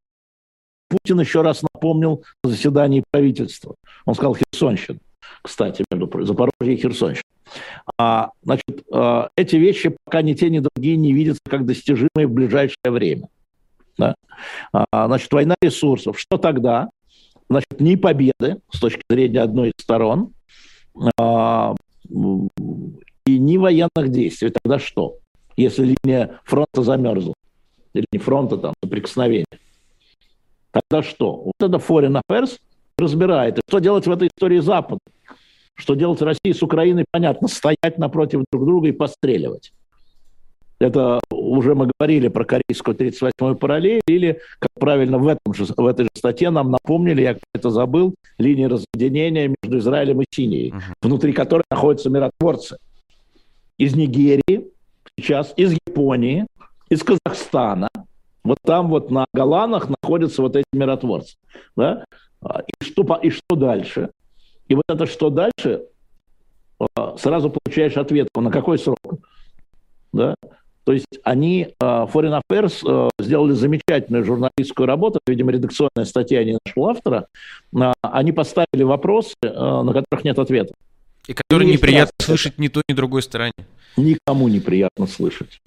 Путин 0.87 1.19
еще 1.19 1.41
раз 1.41 1.63
напомнил 1.73 2.23
на 2.43 2.51
заседании 2.51 3.03
правительства. 3.09 3.73
Он 4.05 4.13
сказал 4.13 4.35
Херсонщина, 4.35 4.99
кстати, 5.41 5.83
между 5.89 6.07
прочим, 6.07 6.27
Запорожье 6.27 6.75
и 6.75 6.77
Херсонщина. 6.77 7.23
А, 7.97 8.29
значит, 8.43 8.83
а, 8.93 9.29
эти 9.35 9.55
вещи 9.55 9.97
пока 10.05 10.21
ни 10.21 10.35
те, 10.35 10.51
ни 10.51 10.59
другие 10.59 10.95
не 10.95 11.11
видятся 11.11 11.41
как 11.49 11.65
достижимые 11.65 12.27
в 12.27 12.31
ближайшее 12.31 12.91
время. 12.91 13.29
Да? 13.97 14.13
А, 14.71 15.07
значит, 15.07 15.33
война 15.33 15.55
ресурсов. 15.59 16.19
Что 16.19 16.37
тогда? 16.37 16.89
Значит, 17.49 17.79
ни 17.79 17.95
победы 17.95 18.61
с 18.71 18.79
точки 18.79 19.01
зрения 19.09 19.41
одной 19.41 19.69
из 19.69 19.83
сторон, 19.83 20.33
а, 21.17 21.75
и 23.25 23.37
ни 23.37 23.57
военных 23.57 24.09
действий. 24.09 24.49
Тогда 24.49 24.79
что? 24.79 25.17
Если 25.57 25.95
линия 26.03 26.39
фронта 26.45 26.83
замерзла, 26.83 27.33
или 27.93 28.05
не 28.11 28.19
фронта, 28.19 28.57
там, 28.57 28.73
соприкосновения. 28.83 29.45
Тогда 30.71 31.03
что? 31.03 31.35
Вот 31.35 31.53
это 31.59 31.77
Foreign 31.77 32.21
Affairs 32.21 32.59
разбирает. 32.97 33.57
И 33.57 33.61
что 33.67 33.79
делать 33.79 34.05
в 34.05 34.11
этой 34.11 34.27
истории 34.27 34.59
Запада? 34.59 34.99
Что 35.75 35.95
делать 35.95 36.21
России 36.21 36.51
с 36.51 36.61
Украиной, 36.61 37.05
понятно, 37.09 37.47
стоять 37.47 37.97
напротив 37.97 38.43
друг 38.51 38.65
друга 38.65 38.89
и 38.89 38.91
постреливать. 38.91 39.71
Это 40.79 41.19
уже 41.29 41.75
мы 41.75 41.89
говорили 41.99 42.29
про 42.29 42.45
корейскую 42.45 42.95
38-ю 42.95 43.55
параллель, 43.55 44.01
или, 44.07 44.39
как 44.59 44.71
правильно 44.75 45.17
в, 45.17 45.27
этом 45.27 45.53
же, 45.53 45.65
в 45.65 45.85
этой 45.85 46.03
же 46.03 46.09
статье 46.15 46.49
нам 46.49 46.71
напомнили, 46.71 47.21
я 47.21 47.37
это 47.53 47.69
забыл, 47.69 48.15
линии 48.37 48.65
разъединения 48.65 49.53
между 49.61 49.79
Израилем 49.79 50.21
и 50.21 50.25
Синией, 50.31 50.71
uh-huh. 50.71 50.93
внутри 51.01 51.33
которой 51.33 51.63
находятся 51.69 52.09
миротворцы. 52.09 52.77
Из 53.77 53.93
Нигерии, 53.95 54.69
сейчас 55.17 55.53
из 55.57 55.73
Японии, 55.73 56.47
из 56.89 57.03
Казахстана. 57.03 57.89
Вот 58.43 58.57
там 58.65 58.89
вот 58.89 59.11
на 59.11 59.25
Голанах 59.33 59.89
находятся 59.89 60.41
вот 60.41 60.55
эти 60.55 60.65
миротворцы. 60.71 61.35
Да? 61.75 62.05
И, 62.41 62.83
что, 62.83 63.03
и 63.21 63.29
что 63.29 63.55
дальше? 63.55 64.11
И 64.67 64.75
вот 64.75 64.85
это 64.87 65.05
что 65.05 65.29
дальше, 65.29 65.83
а, 66.95 67.17
сразу 67.17 67.49
получаешь 67.49 67.97
ответку, 67.97 68.41
на 68.41 68.51
какой 68.51 68.79
срок? 68.79 68.99
Да? 70.13 70.35
То 70.89 70.93
есть 70.93 71.05
они, 71.23 71.67
Foreign 71.79 72.41
Affairs, 72.41 73.11
сделали 73.19 73.51
замечательную 73.53 74.25
журналистскую 74.25 74.87
работу, 74.87 75.19
видимо, 75.27 75.51
редакционная 75.51 76.05
статья 76.05 76.43
не 76.43 76.57
нашего 76.65 76.89
автора, 76.89 77.27
они 78.01 78.31
поставили 78.31 78.81
вопросы, 78.81 79.35
на 79.43 79.93
которых 79.93 80.23
нет 80.23 80.39
ответа. 80.39 80.73
И 81.27 81.35
которые 81.35 81.71
неприятно 81.71 82.15
слышать 82.19 82.57
ни 82.57 82.69
той, 82.69 82.81
ни 82.89 82.95
другой 82.95 83.21
стороне. 83.21 83.53
Никому 83.97 84.47
неприятно 84.47 85.05
слышать. 85.05 85.61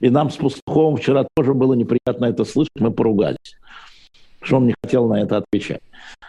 И 0.00 0.10
нам 0.10 0.30
с 0.30 0.36
Пастуховым 0.36 0.98
вчера 0.98 1.26
тоже 1.34 1.54
было 1.54 1.72
неприятно 1.72 2.26
это 2.26 2.44
слышать, 2.44 2.74
мы 2.78 2.90
поругались. 2.90 3.56
Что 4.42 4.56
он 4.56 4.66
не 4.66 4.74
хотел 4.82 5.08
на 5.08 5.22
это 5.22 5.38
отвечать. 5.38 5.80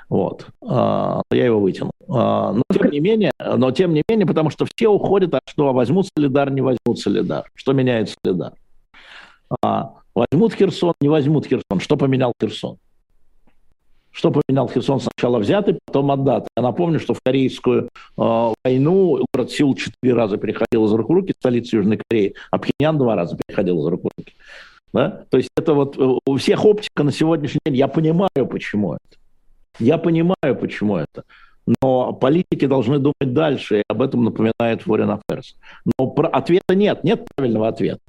Вот. 0.08 0.47
А, 0.65 1.21
я 1.32 1.45
его 1.45 1.60
вытянул. 1.60 1.91
А, 2.08 2.54
но 2.54 2.63
тем 2.71 2.91
не 2.91 2.99
менее, 2.99 3.32
но 3.39 3.71
тем 3.71 3.93
не 3.93 4.04
менее, 4.08 4.28
потому 4.28 4.49
что 4.52 4.65
все 4.65 4.88
уходят, 4.88 5.34
а 5.34 5.39
что 5.47 5.73
возьмут 5.73 6.08
Солидар, 6.15 6.52
не 6.52 6.62
возьмут 6.62 6.99
Солидар. 6.99 7.49
Что 7.56 7.73
меняет 7.73 8.15
Солидар? 8.23 8.54
А, 9.63 9.95
возьмут 10.13 10.54
Херсон, 10.54 10.93
не 11.02 11.10
возьмут 11.10 11.47
Херсон. 11.47 11.80
Что 11.80 11.97
поменял 11.97 12.34
Херсон? 12.39 12.78
Что 14.12 14.32
поменял 14.32 14.69
Херсон? 14.69 14.99
Сначала 14.99 15.39
взятый, 15.39 15.80
потом 15.86 16.12
отдатый. 16.12 16.49
Я 16.56 16.62
напомню, 16.62 16.99
что 16.99 17.15
в 17.15 17.21
Корейскую 17.26 17.89
э, 18.15 18.54
войну 18.63 19.26
город 19.34 19.49
Сеул 19.49 19.73
четыре 19.73 20.13
раза 20.13 20.38
переходил 20.38 20.86
из 20.86 20.91
рук 20.91 21.10
в 21.10 21.13
руки, 21.13 21.34
столица 21.39 21.78
Южной 21.78 21.99
Кореи, 22.08 22.36
а 22.52 22.60
Пхеньян 22.60 22.99
два 22.99 23.15
раза 23.15 23.36
переходил 23.36 23.80
из 23.82 23.88
рук 23.88 24.04
в 24.04 24.10
руки. 24.15 24.36
Да? 24.93 25.25
То 25.29 25.38
есть 25.38 25.49
это 25.58 25.73
вот 25.73 25.97
э, 25.97 26.19
у 26.25 26.38
всех 26.38 26.65
оптика 26.65 27.03
на 27.03 27.12
сегодняшний 27.12 27.60
день. 27.65 27.75
Я 27.75 27.88
понимаю, 27.88 28.47
почему 28.49 28.93
это. 28.93 29.19
Я 29.79 29.97
понимаю, 29.97 30.56
почему 30.60 30.97
это. 30.97 31.23
Но 31.82 32.13
политики 32.13 32.67
должны 32.67 32.99
думать 32.99 33.34
дальше, 33.34 33.79
и 33.79 33.84
об 33.88 34.01
этом 34.01 34.23
напоминает 34.23 34.86
Foreign 34.86 35.19
Affairs. 35.19 35.56
Но 35.97 36.08
про 36.08 36.27
ответа 36.27 36.75
нет, 36.75 37.03
нет 37.03 37.25
правильного 37.36 37.69
ответа. 37.69 38.01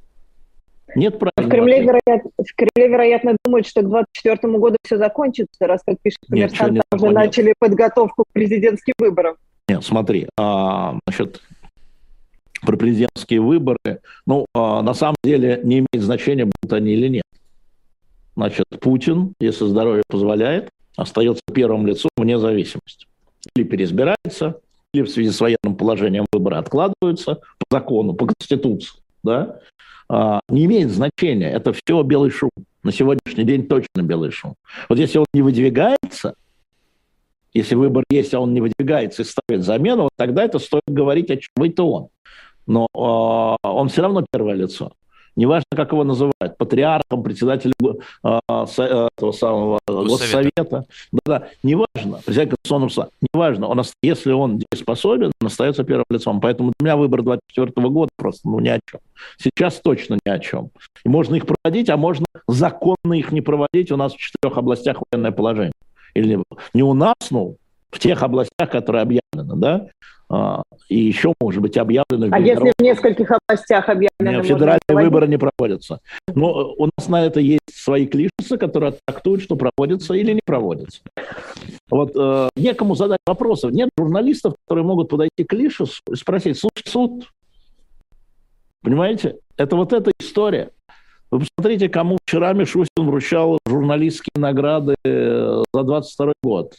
Нет 0.96 1.18
правильного 1.18 1.46
в 1.46 1.50
Кремле, 1.50 1.82
вероятно, 1.82 2.30
в 2.36 2.54
Кремле, 2.54 2.92
вероятно, 2.92 3.36
думают, 3.44 3.66
что 3.66 3.80
к 3.80 3.88
2024 3.88 4.58
году 4.58 4.76
все 4.84 4.98
закончится, 4.98 5.66
раз, 5.66 5.80
как 5.84 5.96
пишет 6.00 6.20
коммерсант, 6.28 6.80
там 6.88 7.00
уже 7.00 7.10
начали 7.10 7.54
подготовку 7.58 8.24
к 8.24 8.32
президентским 8.32 8.94
выборам. 8.98 9.36
Нет, 9.68 9.82
смотри, 9.84 10.28
а, 10.36 10.98
значит, 11.06 11.40
про 12.64 12.76
президентские 12.76 13.40
выборы, 13.40 14.00
ну, 14.26 14.46
а, 14.54 14.82
на 14.82 14.94
самом 14.94 15.16
деле 15.22 15.60
не 15.62 15.78
имеет 15.78 16.04
значения, 16.04 16.44
будут 16.44 16.72
они 16.72 16.92
или 16.92 17.08
нет. 17.08 17.24
Значит, 18.36 18.64
Путин, 18.80 19.34
если 19.40 19.66
здоровье 19.66 20.02
позволяет, 20.08 20.70
остается 20.96 21.42
первым 21.52 21.86
лицом 21.86 22.10
вне 22.16 22.38
зависимости. 22.38 23.06
Или 23.54 23.64
переизбирается, 23.64 24.60
или 24.92 25.02
в 25.02 25.10
связи 25.10 25.30
с 25.30 25.40
военным 25.40 25.76
положением 25.76 26.26
выборы 26.32 26.56
откладываются 26.56 27.36
по 27.58 27.66
закону, 27.70 28.14
по 28.14 28.26
Конституции. 28.26 29.00
Да? 29.22 29.60
А, 30.08 30.40
не 30.48 30.64
имеет 30.64 30.90
значения. 30.90 31.50
Это 31.50 31.72
все 31.72 32.02
белый 32.02 32.30
шум. 32.30 32.50
На 32.82 32.92
сегодняшний 32.92 33.44
день 33.44 33.66
точно 33.66 34.02
белый 34.02 34.30
шум. 34.30 34.54
Вот 34.88 34.98
если 34.98 35.18
он 35.18 35.26
не 35.32 35.42
выдвигается, 35.42 36.34
если 37.54 37.76
выбор 37.76 38.04
есть, 38.10 38.34
а 38.34 38.40
он 38.40 38.52
не 38.52 38.60
выдвигается 38.60 39.22
и 39.22 39.24
ставит 39.24 39.64
замену, 39.64 40.04
вот 40.04 40.12
тогда 40.16 40.44
это 40.44 40.58
стоит 40.58 40.82
говорить, 40.86 41.30
о 41.30 41.36
чем 41.36 41.62
это 41.62 41.82
он. 41.84 42.08
Но 42.66 42.86
э, 42.94 43.68
он 43.68 43.88
все 43.88 44.02
равно 44.02 44.24
первое 44.30 44.54
лицо 44.54 44.92
неважно, 45.36 45.66
как 45.70 45.92
его 45.92 46.04
называют, 46.04 46.56
патриархом, 46.58 47.22
председателем 47.22 47.74
э, 47.82 48.38
со, 48.66 49.08
этого 49.16 49.32
самого 49.32 49.78
госсовета, 49.86 50.86
да-да, 51.12 51.48
неважно, 51.62 52.20
председатель 52.24 52.50
Конституционного 52.50 52.88
суда, 52.90 53.08
неважно, 53.32 53.68
он, 53.68 53.82
если 54.02 54.32
он 54.32 54.58
дееспособен, 54.58 55.32
он 55.40 55.46
остается 55.46 55.84
первым 55.84 56.04
лицом. 56.10 56.40
Поэтому 56.40 56.72
для 56.78 56.86
меня 56.86 56.96
выбор 56.96 57.22
24 57.22 57.72
года 57.88 58.10
просто 58.16 58.48
ну, 58.48 58.60
ни 58.60 58.68
о 58.68 58.78
чем. 58.88 59.00
Сейчас 59.38 59.80
точно 59.80 60.18
ни 60.24 60.30
о 60.30 60.38
чем. 60.38 60.70
И 61.04 61.08
можно 61.08 61.34
их 61.34 61.46
проводить, 61.46 61.90
а 61.90 61.96
можно 61.96 62.26
законно 62.46 63.14
их 63.14 63.32
не 63.32 63.40
проводить. 63.40 63.90
У 63.90 63.96
нас 63.96 64.14
в 64.14 64.18
четырех 64.18 64.56
областях 64.56 64.98
военное 65.10 65.32
положение. 65.32 65.72
Или 66.14 66.42
не 66.72 66.82
у 66.82 66.94
нас, 66.94 67.14
ну, 67.30 67.56
в 67.94 67.98
тех 68.00 68.22
областях, 68.22 68.70
которые 68.70 69.02
объявлены, 69.02 69.56
да, 69.56 69.86
а, 70.28 70.62
и 70.88 70.98
еще, 70.98 71.32
может 71.40 71.62
быть, 71.62 71.76
объявлены... 71.76 72.28
А 72.32 72.40
если 72.40 72.72
в 72.76 72.82
нескольких 72.82 73.30
областях 73.30 73.88
объявлены? 73.88 74.42
Федеральные 74.42 74.80
выборы 74.88 75.28
не 75.28 75.38
проводятся. 75.38 76.00
Но 76.34 76.74
у 76.76 76.86
нас 76.86 77.08
на 77.08 77.24
это 77.24 77.38
есть 77.38 77.60
свои 77.72 78.06
клишесы, 78.06 78.58
которые 78.58 78.94
трактуют, 79.06 79.42
что 79.42 79.56
проводятся 79.56 80.14
или 80.14 80.32
не 80.32 80.40
проводятся. 80.44 81.02
Вот 81.88 82.12
э, 82.16 82.48
некому 82.56 82.96
задать 82.96 83.20
вопросов. 83.26 83.70
Нет 83.70 83.90
журналистов, 83.96 84.54
которые 84.66 84.84
могут 84.84 85.08
подойти 85.08 85.44
к 85.46 85.52
Лишесу 85.52 86.02
и 86.10 86.16
спросить, 86.16 86.58
слушай, 86.58 86.88
суд, 86.88 87.30
понимаете, 88.82 89.36
это 89.56 89.76
вот 89.76 89.92
эта 89.92 90.10
история. 90.18 90.70
Вы 91.34 91.40
посмотрите, 91.40 91.88
кому 91.88 92.18
вчера 92.24 92.52
Мишустин 92.52 93.06
вручал 93.06 93.58
журналистские 93.66 94.30
награды 94.36 94.94
э, 95.04 95.62
за 95.72 95.82
22 95.82 96.32
год. 96.44 96.74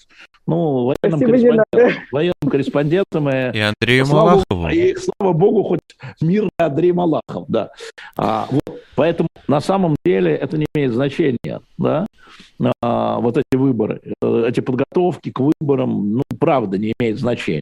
Ну, 0.47 0.85
военным, 0.85 1.19
корреспондентам, 1.19 1.91
военным 2.13 2.49
корреспондентам 2.49 3.29
и, 3.29 3.57
и 3.57 3.59
Андрею 3.59 4.05
слава, 4.05 4.29
Малахову. 4.29 4.69
И, 4.69 4.95
слава 4.95 5.33
богу, 5.33 5.63
хоть 5.63 5.81
мир 6.21 6.47
Андрей 6.57 6.93
Малахов, 6.93 7.45
да. 7.49 7.71
А, 8.15 8.47
вот, 8.49 8.81
поэтому 8.95 9.27
на 9.49 9.59
самом 9.59 9.97
деле 10.05 10.33
это 10.33 10.57
не 10.57 10.67
имеет 10.73 10.93
значения, 10.93 11.59
да, 11.77 12.05
а, 12.81 13.19
вот 13.19 13.35
эти 13.37 13.57
выборы, 13.57 14.01
э, 14.21 14.45
эти 14.47 14.61
подготовки 14.61 15.31
к 15.31 15.39
выборам, 15.41 16.13
ну, 16.13 16.23
правда, 16.39 16.77
не 16.77 16.93
имеет 16.97 17.19
значения. 17.19 17.61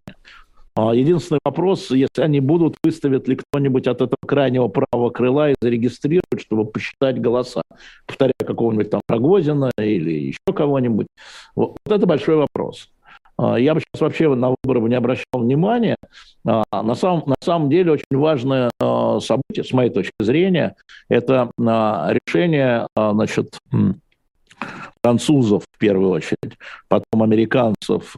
А, 0.75 0.93
единственный 0.93 1.39
вопрос, 1.45 1.91
если 1.91 2.23
они 2.23 2.39
будут, 2.39 2.77
выставит 2.83 3.27
ли 3.27 3.35
кто-нибудь 3.35 3.85
от 3.87 4.01
этого 4.01 4.17
крайнего 4.25 4.69
правого 4.69 5.11
крыла 5.11 5.51
и 5.51 5.55
зарегистрирует, 5.61 6.39
чтобы 6.39 6.65
посчитать 6.65 7.21
голоса. 7.21 7.61
Повторяю, 8.07 8.33
какого-нибудь 8.39 8.89
там 8.89 9.01
Рогозина 9.07 9.71
или 9.77 10.11
еще 10.11 10.39
кого-нибудь. 10.53 11.07
Вот, 11.55 11.77
вот 11.85 11.95
это 11.95 12.07
большой 12.07 12.37
вопрос. 12.37 12.89
А, 13.37 13.59
я 13.59 13.75
бы 13.75 13.81
сейчас 13.81 14.01
вообще 14.01 14.33
на 14.33 14.55
выборы 14.63 14.81
не 14.89 14.95
обращал 14.95 15.25
внимания. 15.33 15.95
А, 16.45 16.63
на 16.71 16.95
самом, 16.95 17.23
на 17.27 17.35
самом 17.39 17.69
деле 17.69 17.91
очень 17.91 18.05
важное 18.17 18.71
событие, 18.79 19.63
с 19.63 19.73
моей 19.73 19.91
точки 19.91 20.13
зрения, 20.19 20.75
это 21.07 21.51
решение 21.57 22.87
значит, 22.95 23.59
французов 25.03 25.63
в 25.71 25.77
первую 25.77 26.11
очередь, 26.11 26.57
потом 26.87 27.23
американцев, 27.23 28.15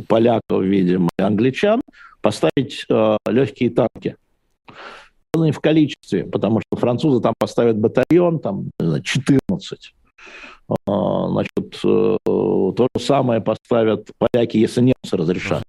поляков, 0.00 0.62
видимо, 0.62 1.08
и 1.18 1.22
англичан, 1.22 1.82
поставить 2.20 2.86
а, 2.90 3.16
легкие 3.28 3.70
танки. 3.70 4.16
Не 5.34 5.52
в 5.52 5.60
количестве, 5.60 6.24
потому 6.24 6.60
что 6.60 6.78
французы 6.78 7.22
там 7.22 7.34
поставят 7.38 7.78
батальон, 7.78 8.38
там 8.38 8.70
14. 8.78 9.94
А, 10.86 11.28
значит, 11.28 11.80
э, 11.84 12.16
то 12.24 12.88
же 12.94 13.02
самое 13.02 13.40
поставят 13.40 14.10
поляки, 14.18 14.58
если 14.58 14.82
немцы 14.82 15.16
разрешат. 15.16 15.64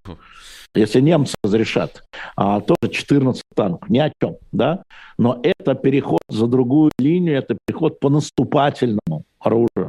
Если 0.74 1.00
немцы 1.00 1.34
разрешат, 1.44 2.02
а, 2.36 2.60
тоже 2.60 2.92
14 2.92 3.42
танков, 3.54 3.88
ни 3.88 3.98
о 3.98 4.10
чем, 4.20 4.36
да? 4.50 4.82
Но 5.18 5.38
это 5.42 5.74
переход 5.74 6.22
за 6.28 6.48
другую 6.48 6.90
линию, 6.98 7.38
это 7.38 7.56
переход 7.64 8.00
по 8.00 8.10
наступательному 8.10 9.24
оружию, 9.38 9.83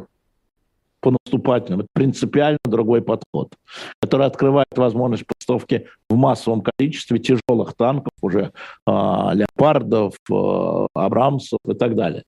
по 1.05 1.11
наступательному. 1.11 1.83
Это 1.83 1.89
принципиально 1.93 2.57
другой 2.65 3.03
подход, 3.03 3.53
который 4.01 4.25
открывает 4.25 4.75
возможность 4.75 5.23
поставки 5.27 5.87
в 6.09 6.15
массовом 6.15 6.63
количестве 6.63 7.19
тяжелых 7.19 7.75
танков, 7.75 8.11
уже 8.21 8.53
а, 8.87 9.31
леопардов, 9.35 10.15
а, 10.31 10.87
абрамсов 10.95 11.59
и 11.67 11.75
так 11.75 11.95
далее. 11.95 12.23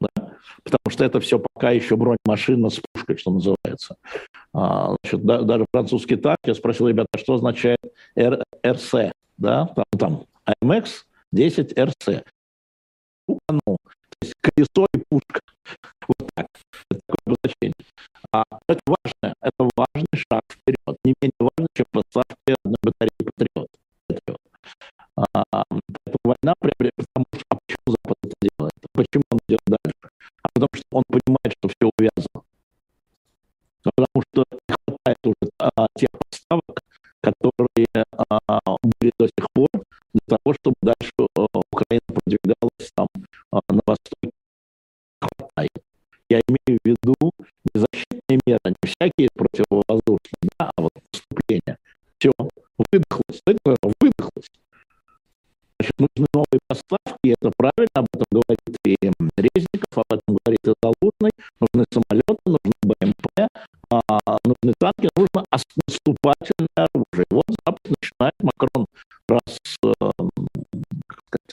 Да? 0.00 0.32
Потому 0.64 0.80
что 0.88 1.04
это 1.04 1.20
все 1.20 1.38
пока 1.38 1.70
еще 1.70 1.94
бронемашина 1.94 2.70
с 2.70 2.80
пушкой, 2.92 3.18
что 3.18 3.30
называется. 3.30 3.94
А, 4.52 4.96
значит, 5.00 5.24
да, 5.24 5.42
даже 5.42 5.66
французский 5.70 6.16
танк, 6.16 6.38
я 6.44 6.54
спросил, 6.56 6.88
ребята, 6.88 7.16
что 7.18 7.34
означает 7.34 7.78
Р, 8.16 8.42
РС, 8.66 8.90
да, 9.36 9.66
там, 9.66 9.84
там 9.96 10.24
АМХ 10.60 10.86
10 11.30 11.78
РС. 11.78 12.22
Ну, 13.28 13.38
то 13.46 13.76
есть 14.22 14.34
колесо 14.40 14.88
и 14.92 15.02
пушка. 15.08 15.40
Вот 16.08 16.30
так. 16.34 16.46
Это 16.90 17.00
такое 17.06 17.36
обозначение. 17.36 17.74
А 18.30 18.44
это 18.68 18.80
важно, 18.86 19.34
это 19.40 19.68
важный 19.74 20.06
шаг 20.12 20.42
вперед. 20.50 20.98
Не 21.04 21.14
менее 21.20 21.32
важно, 21.40 21.66
чем 21.74 21.86
поставки 21.90 22.54
одной 22.62 22.76
батареи 22.82 23.24
патриот. 23.24 23.68
А, 25.16 25.44
поэтому 25.68 26.18
война 26.24 26.54
приобретает, 26.60 27.08
потому 27.14 27.26
что, 27.32 27.44
а 27.48 27.56
почему 27.56 27.96
Запад 27.96 28.18
это 28.22 28.34
делает? 28.42 28.72
Почему 28.92 29.24
он 29.30 29.38
идет 29.48 29.60
дальше? 29.66 30.12
А 30.42 30.48
потому 30.52 30.68
что 30.74 30.84
он 30.92 31.02
понимает, 31.08 31.56
что 31.58 31.68
все 31.68 31.90
увязано. 31.96 32.44
Потому 33.82 34.22
что 34.30 34.44
не 34.50 34.74
хватает 34.76 35.18
уже 35.24 35.50
а, 35.58 35.86
тех 35.96 36.10
поставок, 36.12 36.82
которые 37.22 38.04
а, 38.28 38.76
были 39.00 39.12
до 39.18 39.26
сих 39.26 39.46
пор, 39.54 39.68
для 40.12 40.36
того, 40.36 40.54
чтобы 40.54 40.76
дальше 40.82 41.12
а, 41.18 41.46
Украина 41.72 42.06
продвигалась 42.06 42.92
там 42.94 43.08
а, 43.52 43.60
на 43.70 43.80
восток. 43.86 44.32
Хватает. 45.20 45.72
Я 46.28 46.40
имею 46.46 46.78
в 46.84 46.86
виду 46.86 47.32
защитные 47.78 48.40
меры, 48.46 48.60
не 48.64 48.76
всякие 48.84 49.28
противовоздушные, 49.34 50.50
да, 50.58 50.70
а 50.76 50.82
вот 50.82 50.92
наступление. 51.12 51.78
Все, 52.18 52.32
выдохлось, 52.92 53.42
выдохлось. 53.46 54.48
Значит, 55.78 55.94
нужны 55.98 56.26
новые 56.34 56.60
поставки, 56.66 57.26
это 57.26 57.52
правильно, 57.56 57.94
об 57.94 58.06
этом 58.12 58.26
говорит 58.32 58.58
и 58.84 58.96
Резников, 59.36 59.94
об 59.94 60.04
этом 60.10 60.36
говорит 60.44 60.58
и 60.66 60.72
Залужный. 60.82 61.30
Нужны 61.60 61.84
самолеты, 61.92 62.42
нужны 62.46 62.72
БМП, 62.82 63.48
а, 63.90 64.38
нужны 64.44 64.74
танки, 64.78 65.08
нужно 65.16 65.44
наступательное 65.52 66.88
оружие. 66.92 67.26
Вот 67.30 67.44
Запад 67.64 67.80
начинает, 67.84 68.34
Макрон 68.40 68.86
раз, 69.28 69.42
сказать, 69.62 69.94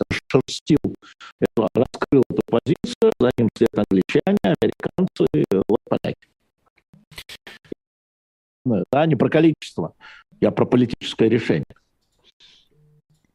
расшерстил, 0.09 0.95
эту, 1.39 1.67
раскрыл 1.75 2.23
эту 2.29 2.41
позицию, 2.47 3.11
за 3.19 3.31
ним 3.37 3.49
след 3.55 3.69
англичане, 3.77 4.37
американцы, 4.43 5.54
вот 5.67 5.79
поляки. 5.87 6.27
Да, 8.91 9.05
не 9.05 9.15
про 9.15 9.29
количество, 9.29 9.93
я 10.41 10.51
про 10.51 10.65
политическое 10.65 11.29
решение. 11.29 11.65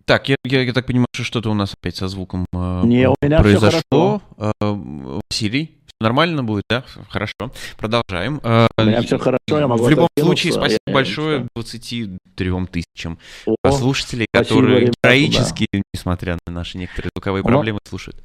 Так, 0.04 0.28
я, 0.28 0.36
я, 0.44 0.62
я 0.62 0.72
так 0.72 0.86
понимаю, 0.86 1.06
что 1.12 1.22
что-то 1.22 1.50
у 1.50 1.54
нас 1.54 1.72
опять 1.72 1.94
со 1.94 2.08
звуком 2.08 2.44
э, 2.52 2.82
Не, 2.84 3.08
у 3.08 3.14
меня 3.22 3.38
произошло. 3.38 4.20
Все 4.36 4.52
э, 4.60 5.20
Василий, 5.30 5.78
нормально 6.00 6.42
будет, 6.42 6.64
да? 6.68 6.84
Хорошо. 7.08 7.52
Продолжаем. 7.78 8.40
Э, 8.42 8.66
у 8.76 8.82
меня 8.82 9.02
все 9.02 9.18
хорошо, 9.18 9.38
я 9.48 9.68
могу 9.68 9.84
В 9.84 9.88
любом 9.88 10.08
случае, 10.18 10.52
спасибо 10.52 10.80
я, 10.88 10.92
большое 10.92 11.46
23 11.54 12.66
тысячам 12.72 13.20
О, 13.62 13.70
слушателей, 13.70 14.26
которые 14.32 14.80
ребята, 14.80 14.96
героически, 15.04 15.68
да. 15.72 15.82
несмотря 15.94 16.38
на 16.44 16.52
наши 16.52 16.76
некоторые 16.76 17.10
звуковые 17.14 17.44
Но... 17.44 17.48
проблемы, 17.48 17.78
слушают. 17.86 18.20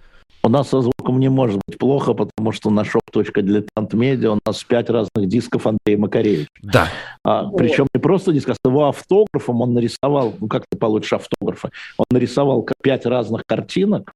У 0.45 0.49
нас 0.49 0.69
со 0.69 0.79
звуком 0.79 1.19
не 1.19 1.27
может 1.27 1.60
быть 1.65 1.79
плохо, 1.79 2.13
потому 2.13 2.51
что 2.51 2.69
на 2.69 2.81
shop.diletant.media 2.81 4.27
у 4.27 4.39
нас 4.45 4.63
пять 4.63 4.91
разных 4.91 5.27
дисков 5.27 5.65
Андрея 5.65 5.97
Макаревича. 5.97 6.49
Да. 6.62 6.88
А, 7.23 7.49
причем 7.49 7.88
не 7.95 7.99
просто 7.99 8.31
диск, 8.31 8.49
а 8.49 8.53
с 8.53 8.60
его 8.63 8.88
автографом 8.88 9.62
он 9.62 9.73
нарисовал, 9.73 10.36
ну 10.39 10.47
как 10.47 10.65
ты 10.69 10.77
получишь 10.77 11.13
автографы, 11.13 11.71
он 11.97 12.05
нарисовал 12.12 12.63
пять 12.84 13.08
разных 13.08 13.41
картинок, 13.47 14.13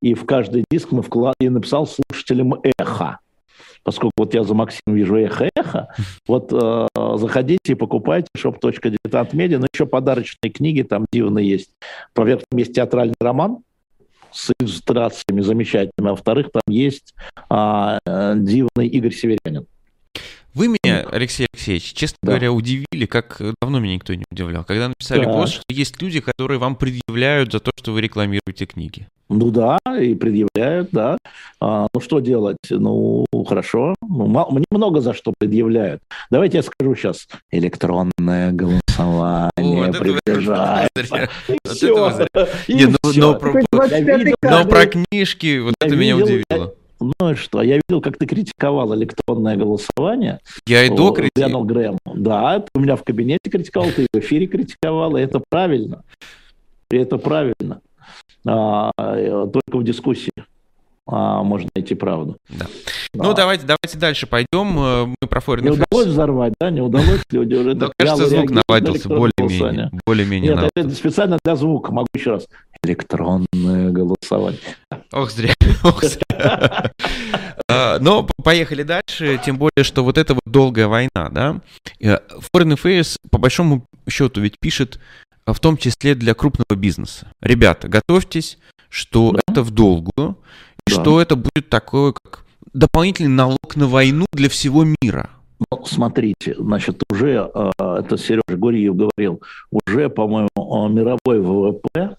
и 0.00 0.14
в 0.14 0.26
каждый 0.26 0.64
диск 0.70 0.92
мы 0.92 1.02
вклад... 1.02 1.34
и 1.40 1.48
написал 1.48 1.88
слушателям 1.88 2.54
эхо. 2.78 3.18
Поскольку 3.82 4.12
вот 4.18 4.34
я 4.34 4.44
за 4.44 4.54
Максим 4.54 4.94
вижу 4.94 5.16
эхо-эхо, 5.16 5.88
вот 6.28 6.52
э, 6.52 6.86
заходите 7.16 7.72
и 7.72 7.74
покупайте 7.74 8.28
shop.diletant.media, 8.36 9.58
но 9.58 9.66
еще 9.72 9.86
подарочные 9.86 10.52
книги 10.52 10.82
там 10.82 11.06
дивные 11.10 11.48
есть. 11.48 11.70
По-первых, 12.14 12.44
есть 12.52 12.74
театральный 12.74 13.16
роман, 13.20 13.58
с 14.32 14.52
иллюстрациями 14.58 15.40
замечательными, 15.40 16.08
а 16.08 16.10
во-вторых, 16.10 16.48
там 16.52 16.62
есть 16.68 17.14
а, 17.48 17.98
дивный 18.06 18.88
Игорь 18.88 19.12
Северянин. 19.12 19.66
Вы 20.54 20.68
меня, 20.68 21.06
Алексей 21.12 21.46
Алексеевич, 21.52 21.92
честно 21.92 22.18
да. 22.22 22.32
говоря, 22.32 22.52
удивили, 22.52 23.06
как 23.06 23.40
давно 23.60 23.78
меня 23.78 23.94
никто 23.94 24.14
не 24.14 24.24
удивлял, 24.30 24.64
когда 24.64 24.88
написали 24.88 25.24
да. 25.24 25.32
пост, 25.32 25.54
что 25.54 25.62
есть 25.68 26.00
люди, 26.02 26.20
которые 26.20 26.58
вам 26.58 26.74
предъявляют 26.74 27.52
за 27.52 27.60
то, 27.60 27.70
что 27.76 27.92
вы 27.92 28.00
рекламируете 28.00 28.66
книги. 28.66 29.06
Ну 29.28 29.50
да, 29.50 29.78
и 30.00 30.14
предъявляют, 30.14 30.88
да. 30.90 31.18
А, 31.60 31.86
ну 31.92 32.00
что 32.00 32.20
делать? 32.20 32.56
Ну 32.70 33.26
хорошо. 33.46 33.94
Ну, 34.00 34.26
мало, 34.26 34.50
мне 34.52 34.64
много 34.70 35.00
за 35.00 35.12
что 35.12 35.34
предъявляют. 35.38 36.00
Давайте 36.30 36.58
я 36.58 36.62
скажу 36.62 36.94
сейчас. 36.94 37.28
Электронное 37.50 38.52
голосование 38.52 39.92
приближается. 39.92 41.28
Но 44.42 44.64
про 44.68 44.86
книжки, 44.86 45.58
вот 45.58 45.74
это 45.80 45.94
меня 45.94 46.16
удивило. 46.16 46.74
Ну 47.00 47.30
и 47.30 47.34
что? 47.34 47.62
Я 47.62 47.76
видел, 47.76 48.00
как 48.00 48.16
ты 48.16 48.26
критиковал 48.26 48.94
электронное 48.94 49.56
голосование. 49.56 50.40
Я 50.66 50.84
и 50.84 50.88
до 50.88 51.12
критиковал. 51.12 51.64
Грэм. 51.64 51.98
Да, 52.06 52.60
ты 52.60 52.68
у 52.74 52.80
меня 52.80 52.96
в 52.96 53.04
кабинете 53.04 53.50
критиковал, 53.50 53.90
ты 53.90 54.06
в 54.12 54.18
эфире 54.18 54.46
критиковал, 54.46 55.16
и 55.16 55.20
это 55.20 55.40
правильно. 55.48 56.02
И 56.90 56.96
это 56.96 57.18
правильно. 57.18 57.80
А, 58.46 58.90
только 58.96 59.78
в 59.78 59.84
дискуссии 59.84 60.32
а, 61.06 61.42
можно 61.42 61.68
найти 61.74 61.94
правду. 61.94 62.36
Да. 62.48 62.66
Да. 63.14 63.24
Ну, 63.24 63.34
давайте, 63.34 63.64
давайте 63.64 63.98
дальше 63.98 64.26
пойдем. 64.26 64.78
Э, 64.78 65.06
мы 65.06 65.28
про 65.28 65.40
Foreign 65.40 65.62
Не 65.62 65.70
удалось 65.70 66.06
взорвать, 66.06 66.52
да? 66.60 66.70
Не 66.70 66.82
удалось 66.82 67.22
люди 67.30 67.54
уже... 67.54 67.74
Да, 67.74 67.90
кажется, 67.96 68.26
звук 68.26 68.50
наладился 68.50 69.08
более-менее. 69.08 69.90
Более-менее 70.06 70.54
Нет, 70.54 70.70
это 70.76 70.90
специально 70.90 71.38
для 71.42 71.56
звука. 71.56 71.92
Могу 71.92 72.08
еще 72.14 72.32
раз. 72.32 72.46
Электронное 72.84 73.90
голосование. 73.90 74.60
Ох, 75.12 75.32
зря. 75.32 75.54
А, 77.70 77.98
но 77.98 78.28
поехали 78.44 78.82
дальше, 78.82 79.40
тем 79.44 79.56
более, 79.56 79.82
что 79.82 80.04
вот 80.04 80.16
эта 80.16 80.34
вот 80.34 80.42
долгая 80.46 80.86
война, 80.86 81.28
да, 81.30 81.60
э, 82.00 82.18
Foreign 82.52 82.76
Affairs 82.76 83.16
по 83.30 83.38
большому 83.38 83.84
счету 84.08 84.40
ведь 84.40 84.58
пишет 84.60 85.00
в 85.52 85.60
том 85.60 85.76
числе 85.76 86.14
для 86.14 86.34
крупного 86.34 86.78
бизнеса. 86.78 87.32
Ребята, 87.40 87.88
готовьтесь, 87.88 88.58
что 88.88 89.32
да. 89.32 89.40
это 89.48 89.62
в 89.62 89.70
долгую, 89.70 90.38
да. 90.86 90.92
что 90.92 91.20
это 91.20 91.36
будет 91.36 91.68
такое, 91.68 92.12
как 92.12 92.44
дополнительный 92.72 93.30
налог 93.30 93.76
на 93.76 93.86
войну 93.86 94.26
для 94.32 94.48
всего 94.48 94.84
мира. 94.84 95.30
Ну, 95.70 95.84
смотрите, 95.84 96.54
значит, 96.56 97.02
уже, 97.10 97.50
э, 97.52 97.70
это 97.78 98.16
Сережа 98.16 98.56
Гурьев 98.56 98.94
говорил, 98.94 99.42
уже, 99.70 100.08
по-моему, 100.08 100.48
мировой 100.88 101.40
ВВП 101.40 102.16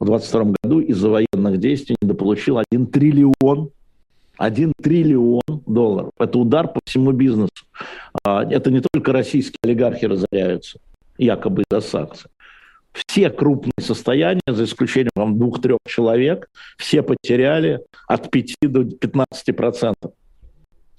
в 0.00 0.06
2022 0.06 0.54
году 0.62 0.80
из-за 0.80 1.10
военных 1.10 1.58
действий 1.58 1.96
недополучил 2.00 2.58
1 2.70 2.86
триллион 2.86 3.70
1 4.38 4.72
триллион 4.80 5.42
долларов. 5.66 6.12
Это 6.18 6.38
удар 6.38 6.68
по 6.68 6.80
всему 6.84 7.12
бизнесу. 7.12 7.50
А, 8.24 8.44
это 8.44 8.70
не 8.70 8.80
только 8.80 9.12
российские 9.12 9.58
олигархи 9.64 10.04
разоряются, 10.04 10.78
якобы 11.18 11.64
из-за 11.68 11.80
санкций. 11.80 12.30
Все 12.92 13.30
крупные 13.30 13.72
состояния, 13.80 14.40
за 14.46 14.64
исключением 14.64 15.38
двух-трех 15.38 15.78
человек, 15.86 16.48
все 16.76 17.02
потеряли 17.02 17.80
от 18.06 18.30
5 18.30 18.56
до 18.62 18.84
15 18.84 19.56
процентов. 19.56 20.12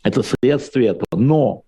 Это 0.03 0.23
следствие 0.23 0.89
этого. 0.89 1.19
Но, 1.21 1.63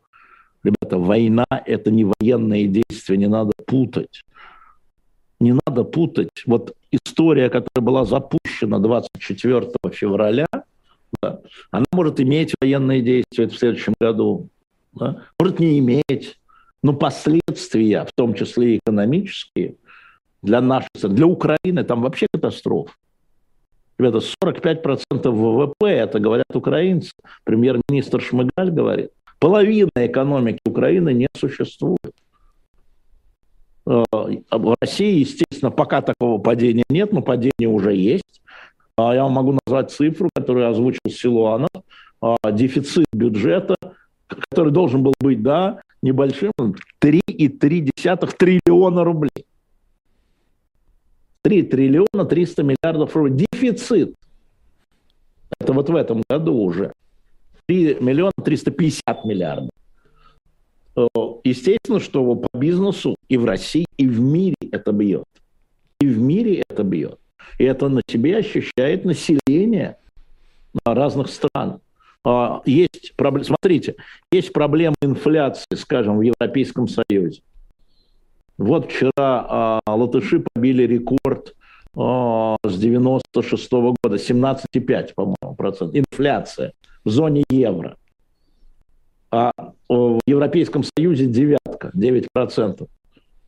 ребята, 0.64 0.98
война– 0.98 1.46
это 1.66 1.92
не 1.92 2.06
военные 2.06 2.68
действия, 2.68 3.18
не 3.18 3.28
надо 3.28 3.52
путать. 3.66 4.24
Не 5.40 5.58
надо 5.66 5.84
путать. 5.84 6.30
Вот 6.46 6.76
история, 6.92 7.50
которая 7.50 7.84
была 7.84 8.06
запущена 8.06 8.80
24 8.80 9.72
февраля, 9.92 10.48
да, 11.22 11.42
она 11.72 11.86
может 11.92 12.20
иметь 12.20 12.54
военные 12.62 13.02
действия 13.02 13.48
в 13.48 13.56
следующем 13.56 13.94
году, 14.00 14.50
да, 14.94 15.24
может 15.40 15.60
не 15.60 15.80
иметь, 15.80 16.38
но 16.84 16.94
последствия, 16.94 18.06
в 18.06 18.12
том 18.16 18.34
числе 18.34 18.76
и 18.76 18.80
экономические, 18.80 19.76
для 20.42 20.62
нашей 20.62 20.90
страны, 20.96 21.16
для 21.16 21.28
Украины 21.28 21.84
там 21.84 22.02
вообще 22.02 22.28
катастрофа. 22.34 22.94
Ребята, 23.98 24.20
45% 24.44 25.30
ВВП, 25.30 25.88
это 25.88 26.20
говорят 26.20 26.56
украинцы. 26.56 27.12
Премьер-министр 27.44 28.22
Шмыгаль 28.22 28.72
говорит. 28.72 29.12
Половина 29.40 29.92
экономики 29.96 30.60
Украины 30.66 31.14
не 31.14 31.28
существует. 31.38 32.14
Э, 33.86 34.04
в 34.12 34.76
России, 34.82 35.20
естественно, 35.20 35.72
пока 35.72 36.02
такого 36.02 36.40
падения 36.40 36.84
нет, 36.90 37.14
но 37.14 37.22
падение 37.22 37.68
уже 37.68 37.96
есть. 37.96 38.42
А 38.98 39.14
я 39.14 39.24
вам 39.24 39.34
могу 39.34 39.58
назвать 39.66 39.92
цифру, 39.92 40.30
которую 40.36 40.70
озвучил 40.70 41.02
Силуанов. 41.10 41.70
А, 42.22 42.52
дефицит 42.52 43.08
бюджета, 43.14 43.76
который 44.28 44.72
должен 44.72 45.02
был 45.04 45.14
быть, 45.20 45.42
да, 45.42 45.82
небольшим, 46.02 46.52
3,3 47.00 48.36
триллиона 48.38 49.04
рублей. 49.04 49.46
3 51.44 51.64
триллиона 51.64 52.26
300 52.26 52.64
миллиардов 52.64 53.16
рублей. 53.16 53.48
Дефицит. 53.52 54.16
Это 55.60 55.74
вот 55.74 55.90
в 55.90 55.96
этом 55.96 56.24
году 56.30 56.56
уже. 56.56 56.94
3 57.68 57.98
миллиона 58.00 58.32
350 58.44 59.26
миллиардов. 59.26 59.70
Э, 60.96 61.06
естественно, 61.44 62.00
что 62.00 62.36
по 62.36 62.58
бизнесу 62.58 63.16
и 63.30 63.38
в 63.38 63.46
России, 63.46 63.86
и 63.98 64.08
в 64.08 64.20
мире 64.20 64.56
это 64.72 64.92
бьет. 64.92 65.26
И 66.00 66.08
в 66.08 66.20
мире 66.20 66.64
это 66.70 66.84
бьет. 66.84 67.20
И 67.58 67.64
это 67.64 67.90
на 67.90 68.02
себе 68.08 68.38
ощущает 68.38 69.06
население 69.06 69.98
разных 70.86 71.30
стран. 71.30 71.80
А, 72.24 72.62
есть 72.66 73.14
проблема, 73.16 73.46
смотрите, 73.46 73.96
есть 74.32 74.54
проблема 74.54 74.96
инфляции, 75.02 75.76
скажем, 75.76 76.18
в 76.18 76.22
Европейском 76.22 76.88
Союзе. 76.88 77.42
Вот 78.62 78.92
вчера 78.92 79.12
а, 79.18 79.80
латыши 79.88 80.44
побили 80.54 80.84
рекорд 80.84 81.56
а, 81.98 82.58
с 82.64 82.78
96 82.78 83.74
-го 83.74 83.96
года, 84.04 84.18
17,5, 84.18 85.14
по-моему, 85.16 85.56
процент. 85.58 85.96
Инфляция 85.96 86.74
в 87.04 87.10
зоне 87.10 87.44
евро. 87.50 87.98
А 89.32 89.52
в 89.90 90.20
Европейском 90.28 90.84
Союзе 90.84 91.26
девятка, 91.26 91.90
9 91.96 92.28
процентов 92.32 92.88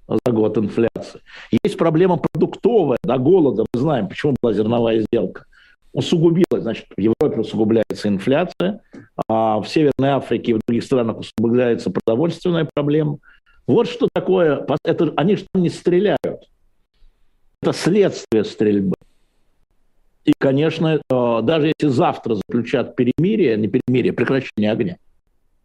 за 0.07 0.31
год 0.31 0.57
инфляции. 0.57 1.21
Есть 1.63 1.77
проблема 1.77 2.17
продуктовая, 2.17 2.97
да, 3.03 3.19
голода. 3.19 3.65
Мы 3.71 3.79
знаем, 3.79 4.07
почему 4.07 4.35
была 4.41 4.53
зерновая 4.53 5.01
сделка. 5.01 5.45
Усугубилась, 5.93 6.63
значит, 6.63 6.87
в 6.97 6.99
Европе 6.99 7.41
усугубляется 7.41 8.07
инфляция, 8.07 8.81
а 9.27 9.59
в 9.59 9.67
Северной 9.67 10.09
Африке 10.09 10.51
и 10.51 10.55
в 10.55 10.61
других 10.65 10.83
странах 10.83 11.19
усугубляется 11.19 11.91
продовольственная 11.91 12.67
проблема– 12.73 13.19
вот 13.67 13.87
что 13.87 14.09
такое, 14.13 14.65
это, 14.83 15.13
они 15.15 15.37
же 15.37 15.45
не 15.53 15.69
стреляют. 15.69 16.49
Это 17.61 17.73
следствие 17.73 18.43
стрельбы. 18.43 18.95
И, 20.25 20.33
конечно, 20.37 21.01
э, 21.09 21.41
даже 21.43 21.67
если 21.67 21.87
завтра 21.87 22.35
заключат 22.35 22.95
перемирие, 22.95 23.57
не 23.57 23.67
перемирие, 23.67 24.13
прекращение 24.13 24.71
огня, 24.71 24.97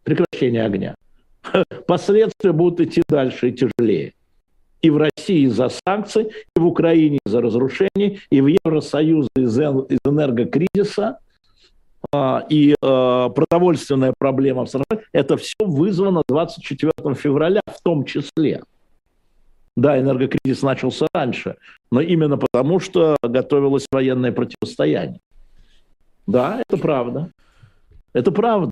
прекращение 0.03 0.65
огня, 0.65 0.95
последствия 1.87 2.51
будут 2.51 2.81
идти 2.81 3.03
дальше 3.07 3.49
и 3.49 3.53
тяжелее. 3.53 4.13
И 4.81 4.89
в 4.89 4.97
России 4.97 5.45
из-за 5.45 5.69
санкций, 5.69 6.31
и 6.55 6.59
в 6.59 6.65
Украине 6.65 7.19
из-за 7.25 7.41
разрушений, 7.41 8.21
и 8.29 8.41
в 8.41 8.47
Евросоюзе 8.47 9.29
из-за 9.35 9.85
энергокризиса, 10.05 11.19
и 12.49 12.75
а, 12.81 13.29
продовольственная 13.29 14.13
проблема 14.17 14.65
в 14.65 14.69
стране, 14.69 15.03
это 15.11 15.37
все 15.37 15.55
вызвано 15.59 16.23
24 16.27 16.91
февраля 17.15 17.61
в 17.65 17.81
том 17.83 18.05
числе. 18.05 18.63
Да, 19.75 19.99
энергокризис 19.99 20.61
начался 20.61 21.07
раньше, 21.13 21.55
но 21.91 22.01
именно 22.01 22.37
потому, 22.37 22.79
что 22.79 23.15
готовилось 23.21 23.85
военное 23.91 24.31
противостояние. 24.31 25.21
Да, 26.27 26.61
это 26.67 26.77
правда. 26.77 27.31
Это 28.13 28.31
правда. 28.31 28.71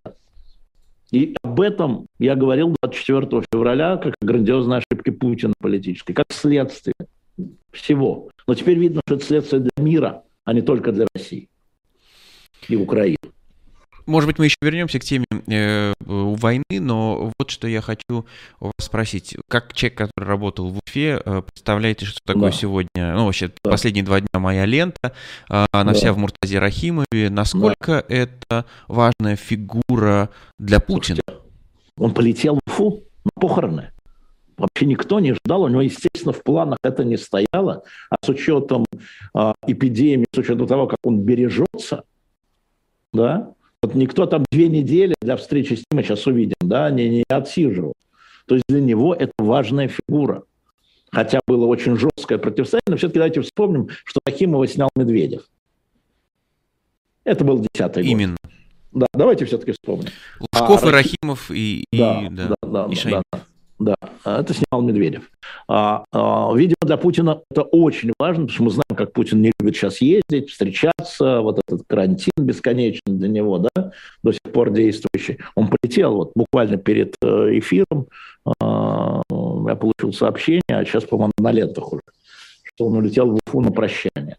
И 1.12 1.36
об 1.42 1.62
этом 1.62 2.08
я 2.20 2.36
говорил 2.36 2.76
24 2.82 3.44
февраля, 3.54 3.98
как 3.98 4.16
о 4.22 4.26
грандиозной 4.26 4.80
ошибке 4.80 5.12
Путина 5.12 5.54
политической, 5.60 6.14
как 6.14 6.26
следствие 6.32 6.96
всего. 7.72 8.30
Но 8.46 8.56
теперь 8.56 8.78
видно, 8.78 9.02
что 9.06 9.16
это 9.16 9.24
следствие 9.24 9.62
для 9.62 9.84
мира, 9.84 10.24
а 10.44 10.54
не 10.54 10.62
только 10.62 10.92
для 10.92 11.06
России 11.14 11.48
и 12.68 12.76
Украины. 12.76 13.18
Может 14.08 14.28
быть, 14.28 14.40
мы 14.40 14.46
еще 14.46 14.56
вернемся 14.62 15.00
к 15.00 15.04
теме 15.04 15.26
э, 15.48 15.94
войны, 16.00 16.64
но 16.70 17.34
вот 17.38 17.50
что 17.50 17.68
я 17.68 17.82
хочу 17.82 18.26
вас 18.62 18.72
спросить. 18.80 19.36
Как 19.50 19.74
человек, 19.74 19.98
который 19.98 20.26
работал 20.26 20.70
в 20.70 20.80
Уфе, 20.88 21.22
э, 21.24 21.42
представляете, 21.42 22.06
что 22.06 22.22
такое 22.24 22.52
да. 22.52 22.58
сегодня, 22.58 23.16
ну, 23.16 23.26
вообще, 23.26 23.50
да. 23.62 23.70
последние 23.70 24.06
два 24.06 24.22
дня 24.22 24.40
моя 24.40 24.66
лента, 24.66 25.14
э, 25.50 25.66
она 25.74 25.92
да. 25.92 25.94
вся 25.94 26.14
в 26.14 26.18
Муртазе 26.18 26.60
Рахимове. 26.60 27.30
Насколько 27.30 28.06
да. 28.08 28.16
это 28.16 28.66
важная 28.88 29.36
фигура 29.36 30.30
для 30.58 30.80
Путина? 30.80 31.20
Слушайте, 31.28 31.44
он 31.98 32.14
полетел 32.14 32.60
в 32.66 32.72
Уфу 32.72 33.04
на 33.26 33.42
похороны. 33.42 33.92
Вообще 34.58 34.86
никто 34.86 35.20
не 35.20 35.34
ждал, 35.34 35.64
у 35.64 35.68
него, 35.68 35.82
естественно, 35.82 36.32
в 36.32 36.42
планах 36.44 36.80
это 36.82 37.04
не 37.04 37.18
стояло, 37.18 37.84
а 38.10 38.16
с 38.26 38.30
учетом 38.30 38.86
э, 39.36 39.54
эпидемии, 39.68 40.26
с 40.34 40.38
учетом 40.38 40.66
того, 40.66 40.88
как 40.88 41.00
он 41.04 41.20
бережется, 41.20 42.06
да, 43.14 43.54
вот 43.82 43.96
никто 43.96 44.26
там 44.26 44.44
две 44.52 44.70
недели 44.70 45.16
для 45.22 45.38
встречи 45.38 45.74
с 45.74 45.78
ним, 45.78 45.86
мы 45.94 46.04
сейчас 46.04 46.26
увидим, 46.28 46.56
да, 46.62 46.90
не, 46.90 47.10
не 47.10 47.24
отсиживал. 47.30 47.94
То 48.48 48.56
есть 48.56 48.66
для 48.68 48.82
него 48.82 49.14
это 49.14 49.34
важная 49.38 49.90
фигура. 49.90 50.44
Хотя 51.12 51.40
было 51.48 51.66
очень 51.66 51.98
жесткое 51.98 52.38
противостояние, 52.38 52.84
но 52.90 52.98
все-таки 52.98 53.20
давайте 53.20 53.42
вспомним, 53.42 53.90
что 54.04 54.20
Рахимова 54.26 54.68
снял 54.68 54.90
Медведев. 54.96 55.48
Это 57.24 57.44
был 57.44 57.66
десятый 57.74 58.04
год. 58.04 58.12
Именно. 58.12 58.38
Да, 58.92 59.06
давайте 59.14 59.46
все-таки 59.46 59.74
вспомним. 59.74 60.10
Лужков 60.40 60.84
а, 60.84 60.88
и 60.88 60.92
Рахимов 60.92 61.52
и, 61.52 61.86
и, 61.92 61.98
да, 61.98 62.28
да, 62.30 62.56
да, 62.62 62.88
и 62.92 62.96
да, 62.96 63.10
да. 63.12 63.22
Да, 63.32 63.40
это 63.80 64.54
снял 64.54 64.82
Медведев. 64.82 65.30
А, 65.68 66.04
а, 66.12 66.54
видимо, 66.56 66.78
для 66.82 66.98
Путина 66.98 67.42
это 67.52 67.64
очень 67.64 68.14
важно, 68.20 68.48
потому 68.48 68.54
что 68.54 68.64
мы 68.64 68.70
знаем, 68.72 68.96
как 68.96 69.14
Путин 69.14 69.42
не 69.42 69.52
любит 69.60 69.76
сейчас 69.76 70.02
ездить, 70.02 70.50
встречаться, 70.50 71.42
вот 71.42 71.60
этот 71.66 71.84
карантин 71.88 72.34
бесконечный 72.38 73.14
для 73.14 73.28
него, 73.28 73.60
да, 73.60 73.92
до 74.24 74.32
сих 74.32 74.42
пор 74.52 74.72
действующий. 74.72 75.40
Он 75.56 75.68
полетел 75.70 76.16
вот 76.16 76.32
буквально 76.36 76.78
перед 76.78 77.16
э, 77.22 77.60
эфиром, 77.60 78.08
а, 78.60 79.22
я 79.68 79.76
получил 79.76 80.14
сообщение, 80.14 80.62
а 80.70 80.86
сейчас, 80.86 81.04
по-моему, 81.04 81.34
на 81.38 81.52
лентах 81.52 81.92
уже, 81.92 82.02
что 82.64 82.88
он 82.88 82.98
улетел 82.98 83.32
в 83.32 83.40
Уфу 83.48 83.62
на 83.62 83.72
прощание. 83.72 84.38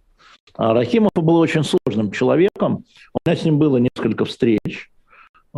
А 0.55 0.75
Рахимов 0.75 1.13
был 1.15 1.37
очень 1.37 1.63
сложным 1.63 2.11
человеком, 2.11 2.85
у 3.15 3.19
меня 3.25 3.37
с 3.37 3.45
ним 3.45 3.59
было 3.59 3.77
несколько 3.77 4.25
встреч, 4.25 4.59
а, 4.59 4.98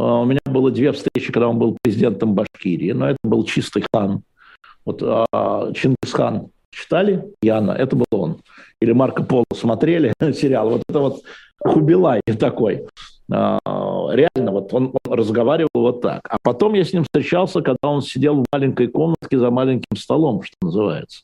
у 0.00 0.24
меня 0.24 0.40
было 0.44 0.70
две 0.70 0.92
встречи, 0.92 1.32
когда 1.32 1.48
он 1.48 1.58
был 1.58 1.76
президентом 1.82 2.34
Башкирии, 2.34 2.92
но 2.92 3.10
это 3.10 3.18
был 3.22 3.44
чистый 3.44 3.84
хан. 3.92 4.22
Вот 4.84 5.02
а, 5.02 5.72
Чингисхан 5.72 6.48
читали? 6.70 7.24
Яна, 7.42 7.72
это 7.72 7.96
был 7.96 8.06
он. 8.10 8.38
Или 8.80 8.92
Марко 8.92 9.22
Поло 9.22 9.44
смотрели 9.54 10.12
сериал. 10.32 10.70
Вот 10.70 10.82
это 10.88 11.00
вот 11.00 11.22
Хубилай 11.62 12.20
такой. 12.38 12.86
А, 13.32 13.58
реально, 14.12 14.52
вот 14.52 14.72
он, 14.72 14.94
он 15.04 15.12
разговаривал 15.12 15.68
вот 15.74 16.00
так. 16.00 16.20
А 16.28 16.38
потом 16.42 16.74
я 16.74 16.84
с 16.84 16.92
ним 16.92 17.04
встречался, 17.04 17.60
когда 17.60 17.88
он 17.88 18.02
сидел 18.02 18.42
в 18.42 18.46
маленькой 18.52 18.88
комнатке 18.88 19.38
за 19.38 19.50
маленьким 19.50 19.96
столом, 19.96 20.42
что 20.42 20.56
называется. 20.62 21.22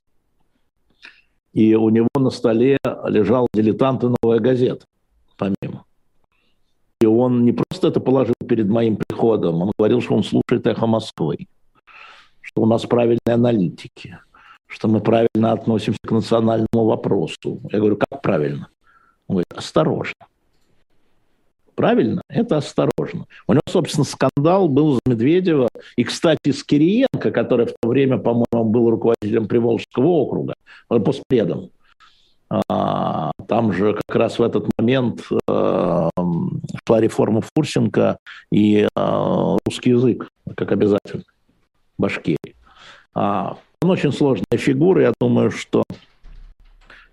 И 1.53 1.75
у 1.75 1.89
него 1.89 2.09
на 2.15 2.29
столе 2.29 2.77
лежал 3.07 3.49
«Дилетант» 3.55 4.05
и 4.05 4.09
«Новая 4.23 4.41
газета», 4.41 4.85
помимо. 5.39 5.86
Он 7.17 7.45
не 7.45 7.53
просто 7.53 7.89
это 7.89 8.01
положил 8.01 8.35
перед 8.49 8.69
моим 8.69 8.97
приходом, 8.97 9.63
он 9.63 9.73
говорил, 9.79 10.01
что 10.01 10.15
он 10.15 10.23
слушает 10.23 10.67
«Эхо 10.67 10.87
Москвы», 10.87 11.47
что 12.41 12.63
у 12.63 12.67
нас 12.67 12.87
правильные 12.87 13.35
аналитики, 13.35 14.19
что 14.67 14.89
мы 14.89 15.01
правильно 15.01 15.53
относимся 15.53 15.99
к 16.07 16.11
национальному 16.11 16.85
вопросу. 16.85 17.61
Я 17.73 17.79
говорю, 17.79 17.97
как 17.97 18.23
правильно? 18.23 18.69
Он 19.29 19.37
говорит, 19.37 19.53
осторожно. 19.57 20.27
Правильно? 21.75 22.23
Это 22.29 22.57
осторожно. 22.57 23.27
У 23.47 23.53
него, 23.53 23.63
собственно, 23.69 24.05
скандал 24.05 24.69
был 24.69 24.95
за 24.95 25.01
Медведева. 25.07 25.69
И, 25.97 26.05
кстати, 26.05 26.51
с 26.51 26.65
Кириенко, 26.65 27.31
который 27.31 27.67
в 27.67 27.75
то 27.81 27.89
время, 27.89 28.19
по-моему, 28.19 28.65
был 28.65 28.91
руководителем 28.91 29.47
Приволжского 29.47 30.07
округа, 30.07 30.55
постпредом. 30.89 31.71
Там 33.49 33.73
же 33.73 33.95
как 33.95 34.17
раз 34.17 34.39
в 34.39 34.43
этот 34.43 34.69
момент 34.79 35.23
э, 35.31 36.11
шла 36.87 37.01
реформа 37.01 37.43
Фурсенко 37.55 38.19
и 38.51 38.89
э, 38.95 39.57
русский 39.67 39.91
язык 39.91 40.29
как 40.57 40.73
обязательный 40.73 41.25
в 41.99 42.03
Башкирии. 42.03 42.57
А, 43.15 43.57
он 43.83 43.91
очень 43.91 44.13
сложная 44.13 44.59
фигура, 44.59 45.03
я 45.03 45.13
думаю, 45.21 45.51
что 45.51 45.85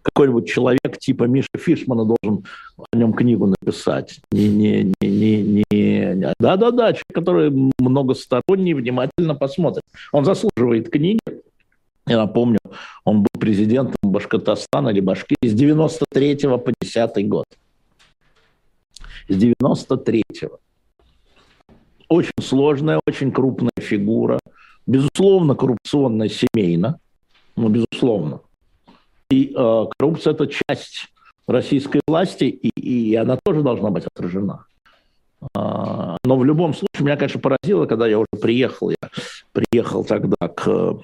какой-нибудь 0.02 0.48
человек 0.48 0.98
типа 1.00 1.24
Миши 1.24 1.48
Фишмана 1.56 2.06
должен 2.06 2.46
о 2.92 2.98
нем 2.98 3.14
книгу 3.14 3.48
написать. 3.48 4.20
Не, 4.32 4.50
не, 4.50 4.94
не, 5.02 5.42
не, 5.42 5.64
не, 5.72 6.34
да-да-да, 6.40 6.94
человек, 6.94 7.14
который 7.14 7.72
многосторонний, 7.80 8.74
внимательно 8.74 9.36
посмотрит. 9.36 9.84
Он 10.12 10.26
заслуживает 10.26 10.90
книги. 10.90 11.20
Я 12.06 12.18
напомню, 12.18 12.60
он 13.06 13.22
был 13.22 13.40
президентом 13.40 13.96
Башкортостана 14.02 14.90
или 14.90 15.00
Башкирии 15.00 15.48
с 15.48 15.54
93 15.54 16.36
по 16.58 16.74
10 16.82 17.30
год. 17.30 17.46
С 19.30 19.36
93-го. 19.36 20.60
Очень 22.10 22.42
сложная, 22.42 23.00
очень 23.08 23.32
крупная 23.32 23.72
фигура. 23.80 24.40
Безусловно, 24.86 25.56
коррупционная 25.56 26.30
семейно. 26.30 27.00
Ну, 27.56 27.70
безусловно. 27.70 28.42
И 29.30 29.54
э, 29.56 29.86
коррупция– 29.98 30.34
это 30.34 30.48
часть 30.48 31.08
российской 31.48 32.02
власти, 32.06 32.46
и, 32.46 32.70
и 32.80 33.16
она 33.16 33.40
тоже 33.44 33.62
должна 33.62 33.90
быть 33.90 34.06
отражена. 34.06 34.66
А, 35.54 36.18
но 36.24 36.38
в 36.38 36.46
любом 36.46 36.74
случае, 36.74 37.06
меня, 37.06 37.18
конечно, 37.18 37.40
поразило, 37.40 37.86
когда 37.86 38.08
я 38.08 38.20
уже 38.20 38.42
приехал, 38.42 38.90
я 38.90 39.10
приехал 39.52 40.04
тогда 40.04 40.48
к 40.48 40.98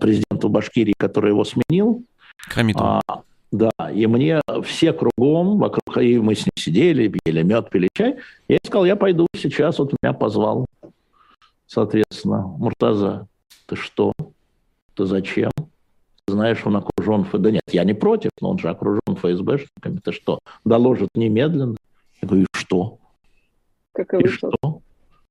президенту 0.00 0.48
Башкирии, 0.48 0.94
который 0.96 1.30
его 1.30 1.44
сменил. 1.44 2.04
Хамитов. 2.38 3.02
А, 3.06 3.22
да, 3.52 3.70
и 3.92 4.06
мне 4.06 4.40
все 4.64 4.92
кругом, 4.92 5.58
вокруг, 5.58 5.98
и 5.98 6.18
мы 6.18 6.34
с 6.34 6.44
ним 6.44 6.52
сидели, 6.56 7.08
пили 7.08 7.42
мед, 7.42 7.70
пили 7.70 7.88
чай. 7.94 8.16
Я 8.48 8.58
сказал, 8.64 8.84
я 8.84 8.96
пойду 8.96 9.26
сейчас, 9.36 9.78
вот 9.78 9.94
меня 10.02 10.12
позвал, 10.12 10.66
соответственно, 11.66 12.42
Муртаза, 12.58 13.28
ты 13.66 13.76
что? 13.76 14.12
Ты 14.94 15.06
зачем? 15.06 15.50
Ты 16.26 16.32
знаешь, 16.32 16.62
он 16.64 16.76
окружен 16.76 17.24
ФСБ. 17.24 17.38
Да 17.38 17.50
нет, 17.50 17.62
я 17.70 17.84
не 17.84 17.94
против, 17.94 18.30
но 18.40 18.50
он 18.50 18.58
же 18.58 18.68
окружен 18.68 19.00
ФСБшниками. 19.08 19.98
Ты 20.02 20.12
что, 20.12 20.38
доложит 20.64 21.10
немедленно? 21.14 21.76
Я 22.22 22.28
говорю, 22.28 22.44
и 22.44 22.56
что? 22.56 22.98
Как 23.94 24.12
и, 24.14 24.18
и 24.18 24.22
вышел. 24.22 24.52
что? 24.52 24.82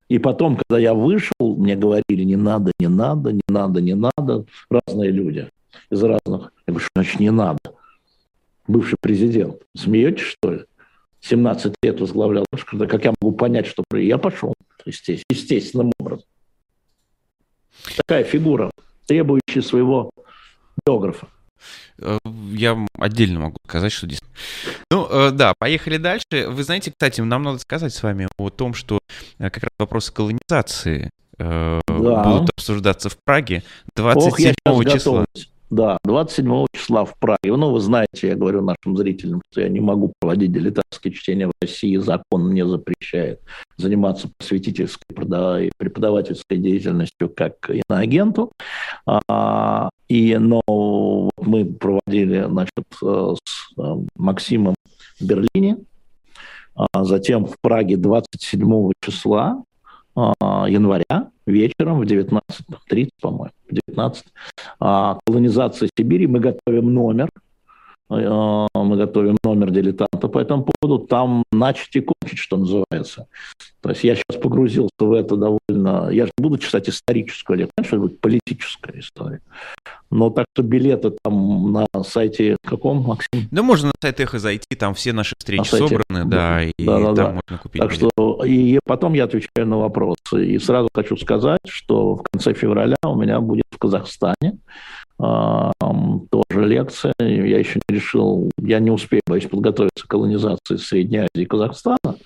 И 0.10 0.20
потом, 0.20 0.58
когда 0.58 0.80
я 0.80 0.94
вышел, 0.94 1.56
мне 1.58 1.76
говорили, 1.76 2.24
не 2.24 2.36
надо, 2.36 2.72
не 2.80 2.88
надо, 2.88 3.32
не 3.32 3.42
надо, 3.48 3.82
не 3.82 3.96
надо. 3.96 4.46
Разные 4.70 5.12
люди 5.12 5.50
из 5.90 6.04
разных. 6.04 6.52
Я 6.68 6.74
говорю, 6.74 6.80
что 6.80 6.90
значит 6.96 7.20
не 7.20 7.32
надо? 7.32 7.60
Бывший 8.68 8.98
президент. 9.00 9.62
Смеетесь, 9.76 10.24
что 10.24 10.52
ли? 10.52 10.66
17 11.22 11.74
лет 11.84 12.00
возглавлял 12.00 12.46
Башкортостан. 12.52 12.90
Как 12.90 13.06
я 13.06 13.14
могу 13.22 13.36
понять, 13.36 13.66
что... 13.66 13.84
Я 13.94 14.18
пошел, 14.18 14.54
естественно, 14.86 15.26
естественным 15.30 15.92
образом. 16.00 16.26
Такая 17.96 18.24
фигура, 18.24 18.72
требующая 19.08 19.62
своего 19.62 20.12
биографа. 20.86 21.28
Э, 22.00 22.18
я 22.52 22.78
отдельно 22.98 23.40
могу 23.40 23.58
сказать, 23.68 23.92
что 23.92 24.08
здесь... 24.08 24.22
Ну, 24.92 25.08
э, 25.10 25.32
да, 25.32 25.54
поехали 25.58 25.98
дальше. 25.98 26.48
Вы 26.48 26.64
знаете, 26.64 26.92
кстати, 26.92 27.22
нам 27.22 27.44
надо 27.44 27.60
сказать 27.60 27.94
с 27.94 28.04
вами 28.04 28.28
о 28.38 28.50
том, 28.50 28.74
что 28.74 29.00
э, 29.40 29.50
как 29.50 29.64
раз 29.64 29.72
вопросы 29.78 30.14
колонизации 30.14 31.10
да. 31.38 31.82
будут 31.88 32.52
обсуждаться 32.52 33.10
в 33.10 33.18
Праге 33.26 33.64
27 33.96 34.54
Ох, 34.66 34.84
числа. 34.86 35.26
Готовлюсь. 35.26 35.53
Да, 35.74 35.98
27 36.04 36.68
числа 36.72 37.04
в 37.04 37.18
Праге. 37.18 37.58
Ну, 37.58 37.72
вы 37.72 37.80
знаете, 37.80 38.28
я 38.28 38.36
говорю 38.36 38.62
нашим 38.62 38.96
зрителям, 38.96 39.42
что 39.50 39.62
я 39.62 39.70
не 39.70 39.80
могу 39.80 40.14
проводить 40.20 40.52
дилетантские 40.52 41.12
чтения 41.16 41.48
в 41.48 41.52
России. 41.60 41.98
Закон 41.98 42.50
мне 42.50 42.64
запрещает 42.64 43.40
заниматься 43.78 44.30
просветительской 44.38 45.66
и 45.66 45.72
преподавательской 45.76 46.58
деятельностью 46.58 47.28
как 47.28 47.72
иноагенту. 47.72 48.52
А, 49.08 49.90
и, 50.08 50.38
но 50.38 50.62
мы 51.38 51.66
проводили 51.66 52.46
значит, 52.48 52.86
э, 53.02 53.34
с 53.44 53.80
э, 53.80 53.96
Максимом 54.16 54.76
в 55.20 55.26
Берлине, 55.26 55.80
а 56.76 57.04
затем 57.04 57.48
в 57.48 57.56
Праге 57.60 57.98
27 57.98 58.92
числа 59.04 59.64
января 60.16 61.32
вечером 61.46 62.00
в 62.00 62.04
19.30, 62.04 63.10
по-моему, 63.22 63.52
19, 63.70 64.26
а, 64.80 65.20
колонизация 65.26 65.90
Сибири. 65.98 66.28
Мы 66.28 66.40
готовим 66.40 66.94
номер, 66.94 67.30
а, 67.30 67.53
мы 68.20 68.98
готовим 68.98 69.38
номер 69.44 69.72
дилетанта 69.72 70.28
по 70.28 70.40
этому 70.40 70.66
поводу. 70.66 71.06
Там 71.06 71.44
начать 71.52 71.96
и 71.96 72.02
кончить, 72.02 72.40
что 72.40 72.58
называется. 72.58 73.28
То 73.82 73.90
есть 73.90 74.04
я 74.04 74.16
сейчас 74.16 74.42
погрузился 74.42 74.92
в 75.00 75.12
это 75.14 75.36
довольно... 75.36 76.10
Я 76.10 76.26
же 76.26 76.32
буду 76.38 76.58
читать 76.58 76.88
историческую 76.90 77.58
лекцию, 77.58 77.74
конечно, 77.76 78.00
будет 78.00 78.22
политическая 78.22 79.00
история. 79.00 79.42
Но 80.10 80.30
так 80.30 80.46
что 80.54 80.64
билеты 80.64 81.12
там 81.24 81.72
на 81.72 81.86
сайте 82.04 82.58
каком, 82.64 83.02
Максим? 83.02 83.48
Да 83.52 83.64
можно 83.64 83.88
на 83.88 83.94
сайт 84.00 84.20
Эхо 84.20 84.40
зайти, 84.40 84.76
там 84.78 84.94
все 84.94 85.12
наши 85.12 85.36
встречи 85.38 85.68
собраны, 85.68 86.26
да, 86.26 86.64
и 86.64 86.72
да, 86.78 87.00
да, 87.00 87.06
там 87.06 87.16
да. 87.16 87.32
можно 87.32 87.58
купить 87.58 87.82
Так 87.82 87.92
билет. 87.92 88.12
что 88.14 88.46
и 88.46 88.80
потом 88.86 89.14
я 89.14 89.24
отвечаю 89.24 89.68
на 89.68 89.80
вопросы. 89.80 90.46
И 90.46 90.60
сразу 90.60 90.88
хочу 90.94 91.18
сказать, 91.18 91.62
что 91.68 92.16
в 92.16 92.24
конце 92.32 92.54
февраля 92.54 92.96
у 93.04 93.16
меня 93.16 93.42
будет 93.42 93.66
в 93.72 93.78
Казахстане 93.78 94.60
тоже 96.30 96.68
лекция. 96.68 97.14
Я 97.20 97.60
еще 97.60 97.80
не 97.88 97.96
решил, 97.96 98.52
я 98.60 98.80
не 98.80 98.92
успею, 98.92 99.22
боюсь, 99.28 99.48
подготовиться 99.48 100.06
к 100.06 100.10
колонизации 100.10 100.78
Средней 100.78 101.20
Азии 101.20 101.44
и 101.44 101.46
Казахстана. 101.46 102.18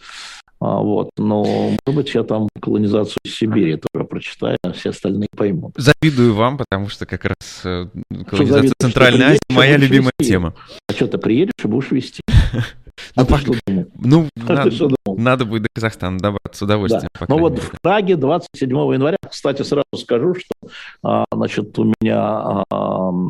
А, 0.59 0.79
вот. 0.79 1.11
Но, 1.17 1.43
может 1.43 1.95
быть, 1.95 2.13
я 2.15 2.23
там 2.23 2.47
колонизацию 2.59 3.19
Сибири 3.25 3.77
тоже 3.77 4.05
прочитаю, 4.05 4.57
а 4.63 4.71
все 4.71 4.89
остальные 4.89 5.27
поймут. 5.35 5.73
Завидую 5.77 6.33
вам, 6.33 6.57
потому 6.57 6.89
что 6.89 7.05
как 7.05 7.25
раз 7.25 7.61
э, 7.63 7.85
колонизация 8.27 8.73
Центральной 8.79 9.25
Азии 9.25 9.39
моя 9.49 9.77
любимая 9.77 10.11
вести? 10.17 10.31
тема. 10.31 10.55
А 10.89 10.93
что, 10.93 11.07
ты 11.07 11.17
приедешь 11.17 11.53
и 11.63 11.67
будешь 11.67 11.91
вести? 11.91 12.21
Ну, 13.15 13.23
а 13.23 13.25
пока... 13.25 13.51
ну 13.95 14.27
надо, 14.35 14.71
надо 15.05 15.45
будет 15.45 15.63
до 15.63 15.69
Казахстана 15.73 16.17
добраться 16.17 16.59
с 16.59 16.61
удовольствием. 16.61 17.09
Да. 17.19 17.25
Ну 17.29 17.39
вот 17.39 17.59
в 17.59 17.81
Праге 17.81 18.15
27 18.15 18.69
января, 18.69 19.17
кстати, 19.29 19.61
сразу 19.63 19.85
скажу, 19.95 20.35
что 20.35 20.69
а, 21.03 21.25
значит, 21.33 21.77
у 21.79 21.93
меня 21.99 22.63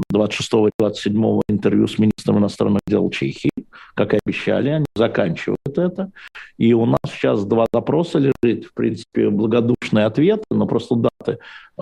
26 0.09 0.53
и 0.53 0.69
27 0.77 1.41
интервью 1.49 1.87
с 1.87 1.97
министром 1.97 2.39
иностранных 2.39 2.81
дел 2.87 3.09
Чехии, 3.09 3.51
как 3.95 4.13
и 4.13 4.19
обещали, 4.25 4.69
они 4.69 4.85
заканчивают 4.95 5.57
это. 5.75 6.11
И 6.57 6.73
у 6.73 6.85
нас 6.85 6.99
сейчас 7.05 7.45
два 7.45 7.65
запроса 7.71 8.19
лежит, 8.19 8.65
в 8.65 8.73
принципе, 8.73 9.29
благодушные 9.29 10.05
ответы, 10.05 10.43
но 10.51 10.65
просто 10.65 10.95
даты. 10.95 11.39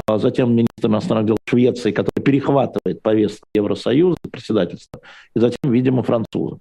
А 0.08 0.18
затем 0.18 0.52
министр 0.52 0.88
иностранных 0.88 1.28
дел 1.28 1.38
Швеции, 1.48 1.92
который 1.92 2.22
перехватывает 2.24 3.02
повестку 3.02 3.48
Евросоюза, 3.54 4.18
председательства, 4.32 5.00
и 5.36 5.40
затем, 5.40 5.72
видимо, 5.72 6.04
французы 6.04 6.60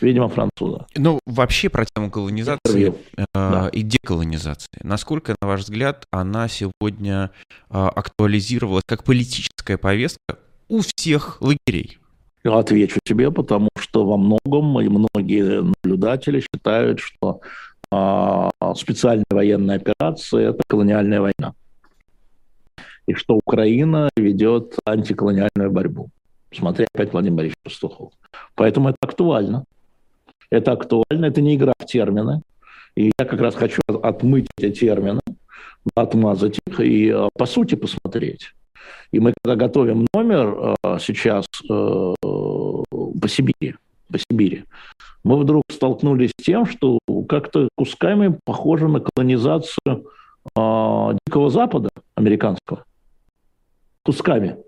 видимо, 0.00 0.28
француза. 0.28 0.86
Ну, 0.96 1.18
вообще 1.26 1.68
про 1.68 1.84
тему 1.84 2.10
колонизации 2.10 2.94
э, 3.16 3.24
да. 3.34 3.68
и 3.72 3.82
деколонизации. 3.82 4.80
Насколько, 4.82 5.36
на 5.40 5.48
ваш 5.48 5.60
взгляд, 5.62 6.06
она 6.10 6.48
сегодня 6.48 7.30
э, 7.70 7.74
актуализировалась 7.74 8.84
как 8.86 9.04
политическая 9.04 9.78
повестка 9.78 10.38
у 10.68 10.80
всех 10.80 11.40
лагерей? 11.40 11.98
Я 12.44 12.58
отвечу 12.58 12.98
тебе, 13.04 13.30
потому 13.30 13.68
что 13.78 14.04
во 14.04 14.16
многом 14.16 14.80
и 14.80 14.88
многие 14.88 15.62
наблюдатели 15.62 16.40
считают, 16.40 16.98
что 16.98 17.40
э, 17.92 18.50
специальная 18.76 19.24
военная 19.30 19.76
операция– 19.76 20.50
это 20.50 20.62
колониальная 20.66 21.20
война. 21.20 21.54
И 23.06 23.14
что 23.14 23.34
Украина 23.34 24.10
ведет 24.16 24.76
антиколониальную 24.84 25.70
борьбу. 25.70 26.10
Смотри 26.54 26.86
опять 26.94 27.12
Владимир 27.12 27.36
Борисович 27.36 27.58
Пастухов. 27.64 28.12
Поэтому 28.54 28.90
это 28.90 28.98
актуально. 29.00 29.64
Это 30.52 30.72
актуально, 30.72 31.26
это 31.26 31.40
не 31.40 31.54
игра 31.54 31.72
в 31.78 31.86
термины. 31.86 32.42
И 32.94 33.10
я 33.18 33.24
как 33.24 33.40
раз 33.40 33.54
хочу 33.54 33.80
отмыть 33.88 34.48
эти 34.58 34.80
термины, 34.80 35.22
отмазать 35.94 36.58
их 36.66 36.80
и 36.80 37.08
э, 37.08 37.28
по 37.38 37.46
сути 37.46 37.74
посмотреть. 37.74 38.52
И 39.12 39.18
мы, 39.18 39.32
когда 39.42 39.56
готовим 39.56 40.06
номер 40.12 40.76
э, 40.84 40.98
сейчас 41.00 41.46
э, 41.64 41.68
по 41.70 43.28
Сибири, 43.28 43.76
по 44.12 44.18
Сибири, 44.18 44.64
мы 45.24 45.38
вдруг 45.38 45.62
столкнулись 45.70 46.32
с 46.38 46.44
тем, 46.44 46.66
что 46.66 46.98
как-то 47.30 47.70
кусками 47.74 48.38
похоже 48.44 48.88
на 48.88 49.00
колонизацию 49.00 50.04
Дикого 50.54 51.48
Запада 51.48 51.88
американского. 52.14 52.84
Кусками. 54.04 54.58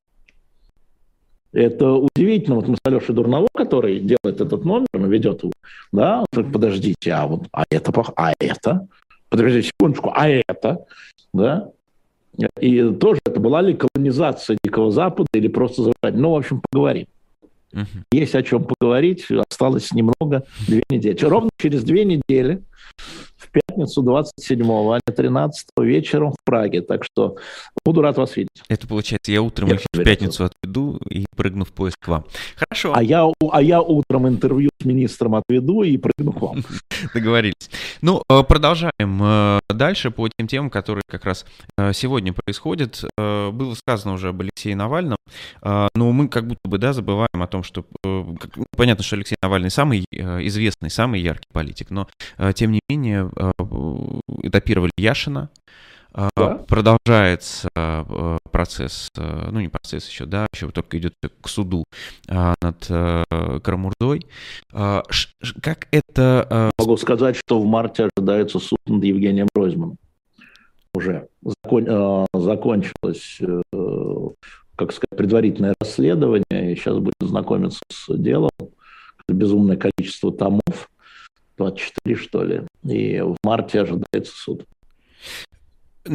Это 1.54 1.92
удивительно. 1.92 2.56
Вот 2.56 2.68
мы 2.68 2.76
с 2.76 2.80
Алешей 2.84 3.14
Дурново, 3.14 3.48
который 3.54 4.00
делает 4.00 4.40
этот 4.40 4.64
номер, 4.64 4.86
он 4.92 5.08
ведет 5.08 5.42
его, 5.42 5.52
да, 5.92 6.24
подождите, 6.32 7.12
а 7.12 7.26
вот, 7.26 7.46
а 7.52 7.64
это, 7.70 7.92
а 8.16 8.32
это, 8.40 8.88
подождите 9.28 9.68
секундочку, 9.68 10.12
а 10.14 10.28
это, 10.28 10.84
да, 11.32 11.70
и 12.60 12.90
тоже 12.94 13.20
это 13.24 13.38
была 13.38 13.62
ли 13.62 13.76
колонизация 13.76 14.58
Дикого 14.64 14.90
Запада 14.90 15.28
или 15.34 15.48
просто 15.48 15.82
завоевание. 15.82 16.22
Ну, 16.22 16.32
в 16.32 16.36
общем, 16.36 16.60
поговорим. 16.68 17.06
Угу. 17.72 17.86
Есть 18.12 18.34
о 18.34 18.42
чем 18.42 18.64
поговорить, 18.64 19.26
осталось 19.30 19.92
немного, 19.92 20.44
две 20.66 20.82
недели. 20.90 21.16
Ровно 21.24 21.50
через 21.58 21.84
две 21.84 22.04
недели 22.04 22.62
пятницу 23.50 24.02
27-го, 24.02 24.92
а 24.92 25.00
не 25.06 25.14
13 25.14 25.66
вечером 25.80 26.32
в 26.32 26.44
Праге. 26.44 26.82
Так 26.82 27.04
что 27.04 27.36
буду 27.84 28.02
рад 28.02 28.16
вас 28.16 28.36
видеть. 28.36 28.50
Это 28.68 28.86
получается, 28.86 29.32
я 29.32 29.42
утром 29.42 29.68
я 29.68 29.76
в 29.76 30.04
пятницу 30.04 30.44
отведу 30.44 30.98
и 31.08 31.26
прыгну 31.36 31.64
в 31.64 31.72
поезд 31.72 31.96
к 32.00 32.08
вам. 32.08 32.24
Хорошо. 32.56 32.92
А 32.94 33.02
я, 33.02 33.26
а 33.50 33.62
я 33.62 33.80
утром 33.80 34.28
интервью 34.28 34.70
с 34.80 34.84
министром 34.84 35.34
отведу 35.34 35.82
и 35.82 35.96
прыгну 35.96 36.32
к 36.32 36.40
вам. 36.40 36.64
Договорились. 37.14 37.70
Ну, 38.00 38.22
э, 38.28 38.42
продолжаем 38.42 39.20
э, 39.22 39.60
дальше 39.70 40.10
по 40.10 40.28
тем 40.28 40.46
темам, 40.46 40.70
которые 40.70 41.02
как 41.08 41.24
раз 41.24 41.44
э, 41.76 41.92
сегодня 41.92 42.32
происходят. 42.32 43.04
Было 43.16 43.74
сказано 43.74 44.14
уже 44.14 44.28
об 44.28 44.40
Алексее 44.40 44.76
Навальном, 44.76 45.16
но 45.62 46.12
мы 46.12 46.28
как 46.28 46.46
будто 46.46 46.60
бы, 46.64 46.78
да, 46.78 46.92
забываем 46.92 47.42
о 47.42 47.46
том, 47.46 47.62
что 47.62 47.84
понятно, 48.76 49.04
что 49.04 49.16
Алексей 49.16 49.36
Навальный 49.42 49.70
самый 49.70 50.04
известный, 50.10 50.90
самый 50.90 51.20
яркий 51.20 51.48
политик, 51.52 51.90
но 51.90 52.08
тем 52.54 52.72
не 52.72 52.80
менее 52.88 53.30
этапировали 54.42 54.92
Яшина, 54.96 55.50
а, 56.12 56.28
да? 56.36 56.64
Продолжается 56.68 57.68
а, 57.74 58.38
процесс, 58.50 59.10
ну 59.16 59.60
не 59.60 59.68
процесс 59.68 60.08
еще, 60.08 60.26
да, 60.26 60.46
еще 60.54 60.70
только 60.70 60.98
идет 60.98 61.14
к 61.40 61.48
суду 61.48 61.84
над 62.28 62.86
Карамурдой. 62.86 64.26
Как 64.70 65.88
это... 65.90 66.70
Могу 66.78 66.96
сказать, 66.96 67.36
что 67.36 67.60
в 67.60 67.66
марте 67.66 68.08
ожидается 68.16 68.58
суд 68.60 68.78
над 68.86 69.02
Евгением 69.02 69.48
Ройзманом. 69.54 69.96
Уже 70.94 71.26
закон, 71.42 72.26
закончилось, 72.32 73.38
э, 73.40 73.62
как 74.76 74.92
сказать, 74.92 75.16
предварительное 75.16 75.74
расследование, 75.80 76.72
и 76.72 76.76
сейчас 76.76 76.98
будет 76.98 77.16
знакомиться 77.18 77.80
с 77.90 78.16
делом. 78.16 78.50
Безумное 79.26 79.76
количество 79.76 80.30
томов, 80.32 80.88
24 81.56 82.16
что 82.16 82.42
ли, 82.42 82.62
и 82.84 83.20
в 83.20 83.36
марте 83.44 83.80
ожидается 83.80 84.32
суд. 84.34 84.64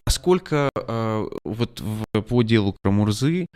Насколько 0.06 0.70
э, 0.76 1.26
вот 1.44 1.82
по 2.28 2.44
делу 2.44 2.76
Крамурзы 2.84 3.48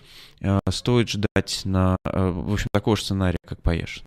э, 0.42 0.60
стоит 0.70 1.10
ждать 1.10 1.62
на, 1.64 1.96
э, 2.06 2.30
в 2.30 2.54
общем, 2.54 2.68
такого 2.72 2.98
же 2.98 3.04
сценария, 3.04 3.38
как 3.46 3.62
Поешин? 3.62 4.04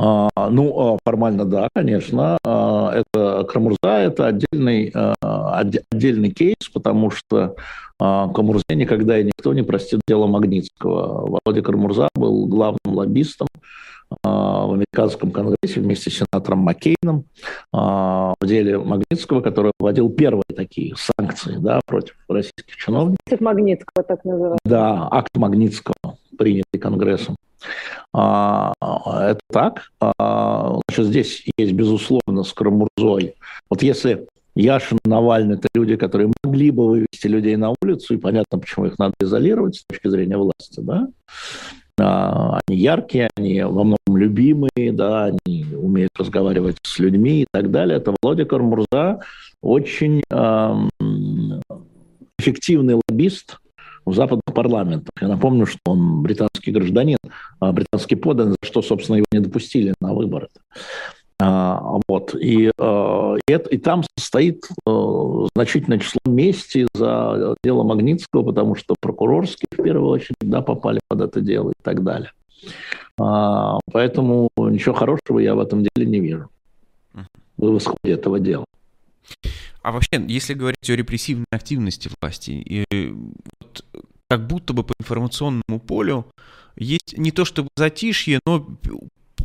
А, 0.00 0.50
ну, 0.50 0.94
а, 0.94 0.98
формально 1.04 1.44
да, 1.44 1.68
конечно. 1.74 2.38
А, 2.44 2.92
это 2.92 3.44
Крамурза– 3.48 3.78
это 3.82 4.26
отдельный, 4.28 4.92
отдельный 5.20 6.30
кейс, 6.30 6.68
потому 6.72 7.10
что 7.10 7.56
Крамурзе 7.98 8.62
никогда 8.74 9.18
и 9.18 9.24
никто 9.24 9.52
не 9.54 9.62
простит 9.62 10.00
дело 10.06 10.28
Магнитского. 10.28 11.40
Володя 11.44 11.62
Крамурза 11.62 12.08
был 12.14 12.46
главным 12.46 12.78
лоббистом 12.86 13.48
в 14.22 14.72
американском 14.72 15.32
конгрессе 15.32 15.80
вместе 15.80 16.10
с 16.10 16.18
сенатором 16.18 16.60
Маккейном 16.60 17.24
в 17.72 18.36
деле 18.44 18.78
Магнитского, 18.78 19.40
который 19.40 19.72
вводил 19.80 20.10
первые 20.10 20.44
такие 20.54 20.94
санкции 20.96 21.56
да, 21.58 21.80
против 21.86 22.14
российских 22.28 22.76
чиновников. 22.76 23.18
Акт 23.30 23.40
Магнитского 23.40 24.04
так 24.04 24.24
называется. 24.24 24.60
Да, 24.64 25.08
акт 25.10 25.36
Магнитского, 25.36 26.16
принятый 26.38 26.78
Конгрессом. 26.78 27.36
А, 28.12 28.72
это 28.80 29.40
так. 29.52 29.90
Значит, 30.00 31.06
здесь 31.06 31.44
есть, 31.56 31.72
безусловно, 31.72 32.42
с 32.44 32.52
Карамурзой. 32.52 33.34
Вот 33.70 33.82
если 33.82 34.26
Яшин, 34.58 34.98
Навальный– 35.04 35.54
это 35.56 35.68
люди, 35.74 35.96
которые 35.96 36.32
могли 36.42 36.72
бы 36.72 36.88
вывести 36.88 37.28
людей 37.28 37.54
на 37.56 37.72
улицу, 37.80 38.14
и 38.14 38.16
понятно, 38.16 38.58
почему 38.58 38.86
их 38.86 38.98
надо 38.98 39.14
изолировать 39.20 39.76
с 39.76 39.84
точки 39.86 40.08
зрения 40.08 40.36
власти, 40.36 40.80
да. 40.80 41.06
А, 42.00 42.58
они 42.66 42.78
яркие, 42.78 43.30
они 43.36 43.62
во 43.62 43.84
многом 43.84 44.16
любимые, 44.16 44.92
да, 44.92 45.26
они 45.26 45.64
умеют 45.74 46.10
разговаривать 46.16 46.76
с 46.82 46.98
людьми 46.98 47.42
и 47.42 47.46
так 47.52 47.70
далее. 47.70 47.98
Это 47.98 48.14
Володя 48.20 48.44
Кармурза 48.46 49.20
очень 49.62 50.22
эм, 50.30 50.90
эффективный 52.38 52.94
лоббист 52.94 53.58
в 54.08 54.14
западных 54.14 54.54
парламентах. 54.54 55.12
Я 55.20 55.28
напомню, 55.28 55.66
что 55.66 55.78
он 55.86 56.22
британский 56.22 56.70
гражданин, 56.70 57.18
а 57.60 57.72
британский 57.72 58.16
подан, 58.16 58.50
за 58.50 58.56
что, 58.62 58.82
собственно, 58.82 59.16
его 59.16 59.26
не 59.32 59.40
допустили 59.40 59.94
на 60.00 60.14
выборы. 60.14 60.48
А, 61.40 61.98
вот. 62.08 62.34
И, 62.34 62.70
а, 62.78 63.36
и, 63.46 63.52
это, 63.52 63.70
и 63.70 63.78
там 63.78 64.02
стоит 64.18 64.68
значительное 65.54 65.98
число 65.98 66.20
мести 66.26 66.86
за 66.94 67.54
дело 67.62 67.84
Магнитского, 67.84 68.42
потому 68.42 68.74
что 68.74 68.96
прокурорские 69.00 69.68
в 69.72 69.82
первую 69.82 70.10
очередь 70.10 70.36
да, 70.40 70.62
попали 70.62 71.00
под 71.08 71.20
это 71.20 71.40
дело 71.40 71.70
и 71.70 71.82
так 71.82 72.02
далее. 72.02 72.32
Поэтому 73.16 74.48
ничего 74.56 74.94
хорошего 74.94 75.38
я 75.38 75.54
в 75.54 75.60
этом 75.60 75.82
деле 75.82 76.06
не 76.06 76.20
вижу 76.20 76.48
в 77.58 77.78
исходе 77.78 78.14
этого 78.14 78.38
дела. 78.40 78.64
А 79.88 79.90
вообще, 79.90 80.22
если 80.28 80.52
говорить 80.52 80.90
о 80.90 80.96
репрессивной 80.96 81.46
активности 81.50 82.10
власти, 82.20 82.50
и, 82.50 82.84
вот, 83.58 83.86
как 84.28 84.46
будто 84.46 84.74
бы 84.74 84.84
по 84.84 84.92
информационному 85.00 85.80
полю 85.80 86.26
есть 86.76 87.16
не 87.16 87.30
то 87.30 87.46
чтобы 87.46 87.70
затишье, 87.74 88.40
но 88.44 88.66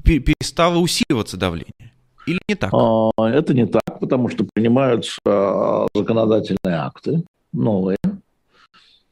перестало 0.04 0.80
усиливаться 0.80 1.38
давление. 1.38 1.94
Или 2.28 2.42
не 2.50 2.56
так? 2.56 2.74
А, 2.74 3.12
это 3.30 3.54
не 3.54 3.66
так, 3.66 4.02
потому 4.02 4.28
что 4.28 4.46
принимаются 4.54 5.18
а, 5.26 5.88
законодательные 5.96 6.76
акты 6.76 7.24
новые. 7.54 7.98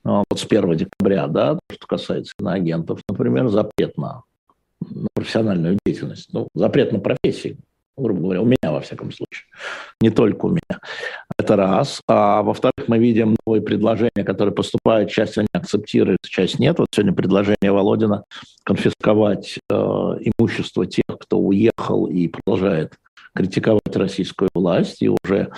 А, 0.03 0.25
вот 0.29 0.37
с 0.37 0.45
1 0.45 0.75
декабря, 0.75 1.27
да, 1.27 1.57
что 1.71 1.87
касается 1.87 2.33
иноагентов, 2.41 2.99
например, 3.07 3.47
запрет 3.47 3.97
на 3.97 4.23
профессиональную 5.13 5.77
деятельность, 5.85 6.27
ну, 6.33 6.49
запрет 6.53 6.91
на 6.91 6.99
профессии, 6.99 7.57
грубо 7.97 8.21
говоря, 8.21 8.41
у 8.41 8.45
меня, 8.45 8.71
во 8.71 8.81
всяком 8.81 9.11
случае. 9.11 9.45
Не 10.01 10.09
только 10.09 10.45
у 10.45 10.49
меня. 10.49 10.79
Это 11.37 11.55
раз. 11.55 12.01
А 12.07 12.41
во-вторых, 12.41 12.87
мы 12.87 12.97
видим 12.99 13.35
новые 13.45 13.61
предложения, 13.61 14.23
которые 14.25 14.53
поступают, 14.53 15.11
часть 15.11 15.37
они 15.37 15.47
акцептируют, 15.53 16.19
часть 16.23 16.59
нет. 16.59 16.79
Вот 16.79 16.87
сегодня 16.91 17.13
предложение 17.13 17.71
Володина 17.71 18.23
конфисковать 18.63 19.59
э, 19.69 19.73
имущество 19.73 20.85
тех, 20.85 21.05
кто 21.19 21.39
уехал 21.39 22.07
и 22.07 22.27
продолжает 22.27 22.93
критиковать 23.33 23.95
российскую 23.95 24.49
власть, 24.53 25.01
и 25.01 25.09
уже 25.09 25.51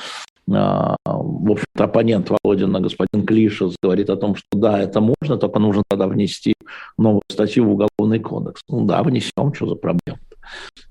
а, 0.51 0.97
в 1.05 1.51
общем-то, 1.51 1.85
оппонент 1.85 2.29
Володина, 2.29 2.81
господин 2.81 3.25
Клишес, 3.25 3.75
говорит 3.81 4.09
о 4.09 4.17
том, 4.17 4.35
что 4.35 4.47
да, 4.53 4.79
это 4.79 4.99
можно, 4.99 5.37
только 5.37 5.59
нужно 5.59 5.83
тогда 5.87 6.07
внести 6.07 6.55
новую 6.97 7.23
статью 7.29 7.65
в 7.65 7.71
Уголовный 7.71 8.19
кодекс. 8.19 8.61
Ну 8.67 8.85
да, 8.85 9.03
внесем, 9.03 9.53
что 9.53 9.67
за 9.67 9.75
проблема. 9.75 10.19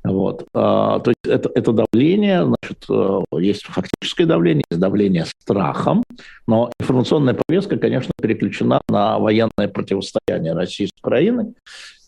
Вот. 0.04 0.46
А, 0.54 1.00
то 1.00 1.10
есть 1.10 1.20
это, 1.26 1.50
это 1.54 1.72
давление, 1.72 2.44
значит, 2.44 2.84
э, 2.88 3.20
есть 3.38 3.64
фактическое 3.64 4.26
давление, 4.26 4.64
есть 4.70 4.80
давление 4.80 5.24
страхом, 5.26 6.02
но 6.46 6.70
информационная 6.80 7.34
повестка, 7.34 7.76
конечно, 7.76 8.12
переключена 8.20 8.80
на 8.88 9.18
военное 9.18 9.68
противостояние 9.72 10.54
России 10.54 10.86
с 10.86 10.90
Украиной 11.00 11.54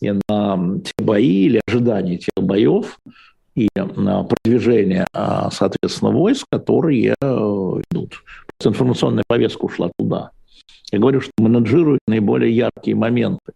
и 0.01 0.11
на 0.27 0.79
те 0.83 0.91
бои 0.99 1.45
или 1.45 1.61
ожидания 1.67 2.17
тех 2.17 2.43
боев, 2.43 2.99
и 3.55 3.69
а, 3.77 4.23
продвижение, 4.23 5.07
а, 5.13 5.49
соответственно, 5.51 6.11
войск, 6.11 6.45
которые 6.51 7.15
э, 7.19 7.25
идут. 7.89 8.23
Информационная 8.63 9.23
повестка 9.27 9.65
ушла 9.65 9.89
туда. 9.97 10.31
Я 10.91 10.99
говорю, 10.99 11.21
что 11.21 11.31
менеджируют 11.37 12.01
наиболее 12.07 12.55
яркие 12.55 12.95
моменты. 12.95 13.53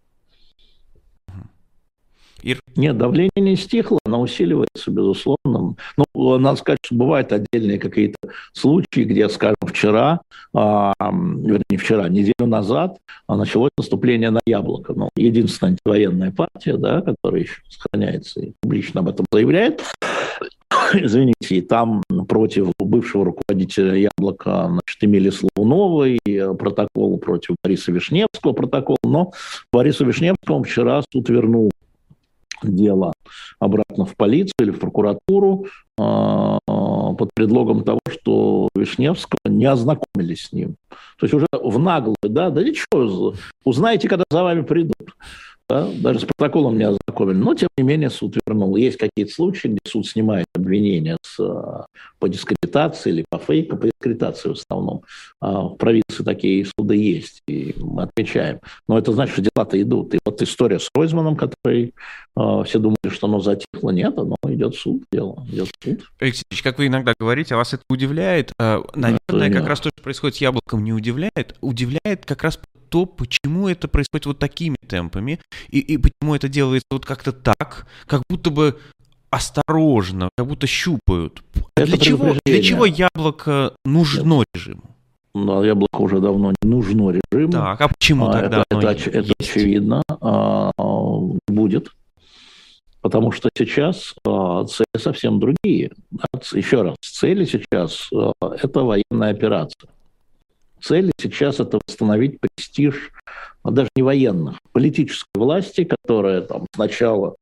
Ир? 2.43 2.59
Нет, 2.75 2.97
давление 2.97 3.31
не 3.35 3.55
стихло, 3.55 3.99
оно 4.05 4.21
усиливается, 4.21 4.91
безусловно. 4.91 5.75
Ну, 5.97 6.37
надо 6.37 6.57
сказать, 6.57 6.79
что 6.83 6.95
бывают 6.95 7.31
отдельные 7.31 7.79
какие-то 7.79 8.17
случаи, 8.53 9.01
где, 9.01 9.27
скажем, 9.29 9.57
вчера, 9.61 10.21
а, 10.53 10.93
вернее, 10.99 11.77
вчера, 11.77 12.09
неделю 12.09 12.47
назад 12.47 12.97
началось 13.27 13.71
наступление 13.77 14.29
на 14.29 14.39
яблоко. 14.45 14.93
Ну, 14.93 15.09
единственная 15.15 15.73
антивоенная 15.73 16.31
партия, 16.31 16.77
да, 16.77 17.01
которая 17.01 17.41
еще 17.41 17.61
сохраняется 17.69 18.41
и 18.41 18.53
публично 18.61 19.01
об 19.01 19.09
этом 19.09 19.25
заявляет, 19.31 19.83
извините, 20.93 21.55
и 21.55 21.61
там 21.61 22.03
против 22.27 22.71
бывшего 22.79 23.25
руководителя 23.25 23.95
«Яблока» 23.95 24.67
значит, 24.67 25.03
имели 25.03 25.29
Слонова 25.29 26.07
и 26.07 26.55
протокол 26.55 27.17
против 27.17 27.55
Бориса 27.63 27.91
Вишневского 27.91 28.53
протокол, 28.53 28.97
но 29.03 29.31
Борису 29.71 30.05
Вишневскому 30.05 30.63
вчера 30.63 31.01
суд 31.11 31.29
вернул 31.29 31.71
дело 32.63 33.13
обратно 33.59 34.05
в 34.05 34.15
полицию 34.15 34.53
или 34.59 34.71
в 34.71 34.79
прокуратуру 34.79 35.65
а, 35.99 36.59
под 36.65 37.29
предлогом 37.33 37.83
того, 37.83 37.99
что 38.09 38.69
Вишневского 38.75 39.39
не 39.45 39.65
ознакомились 39.65 40.47
с 40.47 40.53
ним. 40.53 40.75
То 41.19 41.25
есть 41.25 41.33
уже 41.33 41.45
в 41.51 41.79
наглую, 41.79 42.15
да, 42.23 42.49
да 42.49 42.63
ничего, 42.63 43.33
узнаете, 43.63 44.07
когда 44.07 44.23
за 44.29 44.43
вами 44.43 44.61
придут. 44.61 44.95
Да? 45.69 45.87
Даже 46.01 46.21
с 46.21 46.25
протоколом 46.25 46.77
не 46.77 46.83
ознакомили. 46.83 47.37
Но, 47.37 47.53
тем 47.53 47.69
не 47.77 47.83
менее, 47.83 48.09
суд 48.09 48.37
вернул. 48.47 48.75
Есть 48.75 48.97
какие-то 48.97 49.31
случаи, 49.31 49.67
где 49.67 49.79
суд 49.85 50.07
снимает 50.07 50.47
обвинения 50.55 51.17
с, 51.21 51.39
а, 51.39 51.85
по 52.17 52.27
дискредитации 52.27 53.09
или 53.11 53.25
по 53.29 53.37
фейку, 53.37 53.77
по 53.77 53.87
дискредитации 53.87 54.49
в 54.49 54.53
основном. 54.53 55.03
А 55.41 55.61
в 55.61 55.75
провинции 55.75 56.23
такие 56.23 56.65
суды 56.65 56.95
есть, 56.95 57.41
и 57.47 57.75
мы 57.77 58.03
отмечаем. 58.03 58.59
Но 58.87 58.97
это 58.97 59.11
значит, 59.13 59.33
что 59.33 59.43
дела-то 59.43 59.79
идут. 59.81 60.15
И 60.15 60.19
вот 60.25 60.41
история 60.41 60.79
с 60.79 60.89
Ройзманом, 60.95 61.35
который 61.35 61.93
э, 62.35 62.63
все 62.65 62.79
думали, 62.79 63.09
что 63.09 63.27
оно 63.27 63.39
затихло, 63.39 63.91
нет, 63.91 64.17
оно 64.17 64.35
идет 64.47 64.75
в 64.75 64.79
суд, 64.79 65.03
дело 65.11 65.45
идет 65.51 65.67
в 65.67 65.85
суд. 65.85 65.99
Алексей 66.19 66.43
как 66.63 66.77
вы 66.77 66.87
иногда 66.87 67.13
говорите, 67.19 67.55
а 67.55 67.57
вас 67.57 67.73
это 67.73 67.83
удивляет? 67.89 68.51
Наверное, 68.59 69.19
это 69.27 69.51
как 69.51 69.67
раз 69.67 69.79
то, 69.79 69.89
что 69.89 70.03
происходит 70.03 70.35
с 70.37 70.41
яблоком, 70.41 70.83
не 70.83 70.93
удивляет. 70.93 71.55
Удивляет 71.61 72.25
как 72.25 72.43
раз 72.43 72.59
то, 72.89 73.05
почему 73.05 73.67
это 73.67 73.87
происходит 73.87 74.25
вот 74.25 74.39
такими 74.39 74.75
темпами, 74.87 75.39
и, 75.69 75.79
и 75.79 75.97
почему 75.97 76.35
это 76.35 76.49
делается 76.49 76.87
вот 76.91 77.05
как-то 77.05 77.31
так, 77.31 77.87
как 78.05 78.23
будто 78.29 78.49
бы 78.49 78.77
осторожно, 79.29 80.29
как 80.37 80.47
будто 80.47 80.67
щупают. 80.67 81.43
Это 81.75 81.85
для, 81.85 81.97
чего, 81.97 82.35
для 82.45 82.63
чего 82.63 82.85
яблоко 82.85 83.73
нужно 83.85 84.43
режиму? 84.53 84.83
Ну, 85.35 85.63
яблоко 85.63 86.01
уже 86.01 86.19
давно 86.19 86.53
не 86.61 86.69
нужно 86.69 87.11
режиму. 87.11 87.51
Так, 87.51 87.81
а 87.81 87.87
почему 87.87 88.27
а, 88.27 88.33
тогда 88.33 88.63
это, 88.69 88.79
это, 88.79 88.91
это, 88.91 89.09
это 89.09 89.33
очевидно. 89.39 90.01
А, 90.09 90.71
будет. 91.47 91.91
Потому 93.01 93.31
что 93.31 93.49
сейчас 93.57 94.15
а, 94.27 94.65
цели 94.65 94.97
совсем 94.97 95.39
другие. 95.39 95.91
Еще 96.53 96.81
раз, 96.81 96.95
цели 97.01 97.45
сейчас 97.45 98.09
а, 98.13 98.33
это 98.41 98.81
военная 98.81 99.31
операция. 99.31 99.89
Цели 100.81 101.11
сейчас 101.19 101.59
это 101.59 101.79
восстановить 101.85 102.39
престиж 102.39 103.11
а 103.63 103.71
даже 103.71 103.89
не 103.95 104.03
военных, 104.03 104.59
политической 104.71 105.37
власти, 105.37 105.83
которая 105.83 106.41
там 106.41 106.65
сначала 106.73 107.35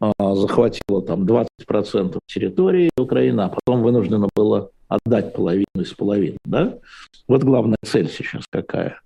э, 0.00 0.10
захватила 0.18 1.02
там 1.02 1.24
20% 1.24 2.18
территории 2.26 2.90
Украины, 2.96 3.42
а 3.42 3.48
потом 3.48 3.82
вынуждена 3.82 4.28
была 4.34 4.68
отдать 4.88 5.34
половину 5.34 5.66
из 5.80 5.92
половины. 5.92 6.38
Да? 6.44 6.78
Вот 7.26 7.42
главная 7.42 7.76
цель 7.84 8.08
сейчас 8.08 8.44
какая. 8.48 9.00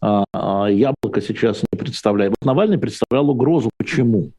А, 0.00 0.24
а 0.32 0.66
Яблоко 0.68 1.20
сейчас 1.20 1.62
не 1.72 1.78
представляет. 1.78 2.32
Вот 2.40 2.46
Навальный 2.46 2.78
представлял 2.78 3.28
угрозу. 3.28 3.70
Почему? 3.76 4.32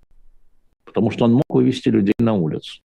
Потому 0.85 1.11
что 1.11 1.25
он 1.25 1.33
мог 1.33 1.43
вывести 1.49 1.89
людей 1.89 2.15
на 2.17 2.33
улицу. 2.33 2.81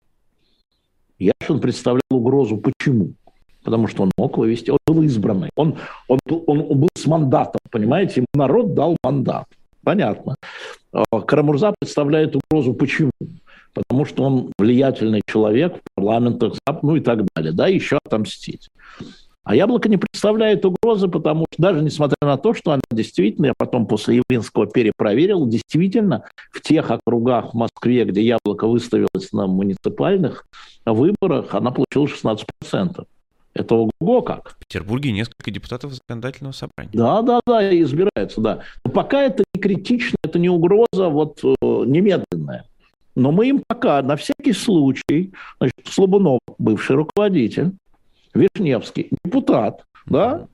Яшин 1.19 1.61
представлял 1.61 2.03
угрозу. 2.11 2.57
Почему? 2.57 3.15
Потому 3.63 3.87
что 3.87 4.03
он 4.05 4.11
мог 4.17 4.39
вывести, 4.39 4.71
он 4.71 4.79
был 4.87 5.03
избранный, 5.03 5.51
он, 5.57 5.77
он, 6.09 6.19
он 6.47 6.81
был 6.81 6.89
с 6.95 7.07
мандатом, 7.07 7.61
понимаете, 7.71 8.21
ему 8.21 8.27
народ 8.35 8.75
дал 8.75 8.97
мандат. 9.03 9.47
Понятно. 9.85 10.37
А, 10.93 11.21
Карамурза 11.21 11.75
представляет 11.81 12.37
угрозу. 12.37 12.75
Почему? 12.75 13.11
Потому 13.75 14.05
что 14.05 14.25
он 14.25 14.53
влиятельный 14.59 15.23
человек 15.27 15.77
в 15.77 15.81
парламентах, 15.95 16.55
ну 16.83 16.97
и 16.97 17.01
так 17.01 17.27
далее, 17.35 17.53
да, 17.53 17.67
еще 17.67 17.99
отомстить. 18.05 18.69
А 19.45 19.57
яблоко 19.57 19.89
не 19.89 19.97
представляет 19.97 20.65
угрозы, 20.65 21.09
потому 21.09 21.47
что 21.53 21.63
даже 21.63 21.83
несмотря 21.83 22.17
на 22.23 22.37
то, 22.37 22.55
что 22.55 22.73
она 22.73 22.83
действительно, 22.93 23.47
я 23.47 23.55
потом 23.59 23.87
после 23.87 24.23
Явлинского 24.23 24.67
перепроверил, 24.67 25.49
действительно 25.49 26.25
в 26.53 26.61
тех 26.61 26.91
округах 26.93 27.53
в 27.53 27.55
Москве, 27.55 28.05
где 28.05 28.23
яблоко 28.23 28.69
выставилось 28.69 29.33
на 29.33 29.49
муниципальных 29.49 30.47
выборах, 30.87 31.55
она 31.55 31.73
получила 31.73 32.07
16%. 32.07 33.05
Это 33.55 33.75
ого 33.75 34.23
как. 34.23 34.51
В 34.51 34.59
Петербурге 34.59 35.13
несколько 35.13 35.51
депутатов 35.51 35.93
законодательного 35.93 36.53
собрания. 36.53 36.91
Да, 36.93 37.23
да, 37.23 37.41
да, 37.47 37.81
избираются, 37.81 38.41
да. 38.41 38.61
Но 38.85 38.91
пока 38.91 39.23
это 39.23 39.45
не 39.55 39.61
критично, 39.61 40.17
это 40.25 40.39
не 40.39 40.49
угроза 40.49 41.09
вот 41.09 41.41
э, 41.45 41.49
немедленная. 41.61 42.65
Но 43.15 43.31
мы 43.31 43.49
им 43.49 43.63
пока, 43.67 44.01
на 44.03 44.17
всякий 44.17 44.53
случай, 44.53 45.33
значит, 45.59 45.87
Слобунов, 45.87 46.41
бывший 46.59 46.97
руководитель, 46.97 47.73
Вишневский, 48.33 49.11
депутат, 49.25 49.85
да? 50.07 50.47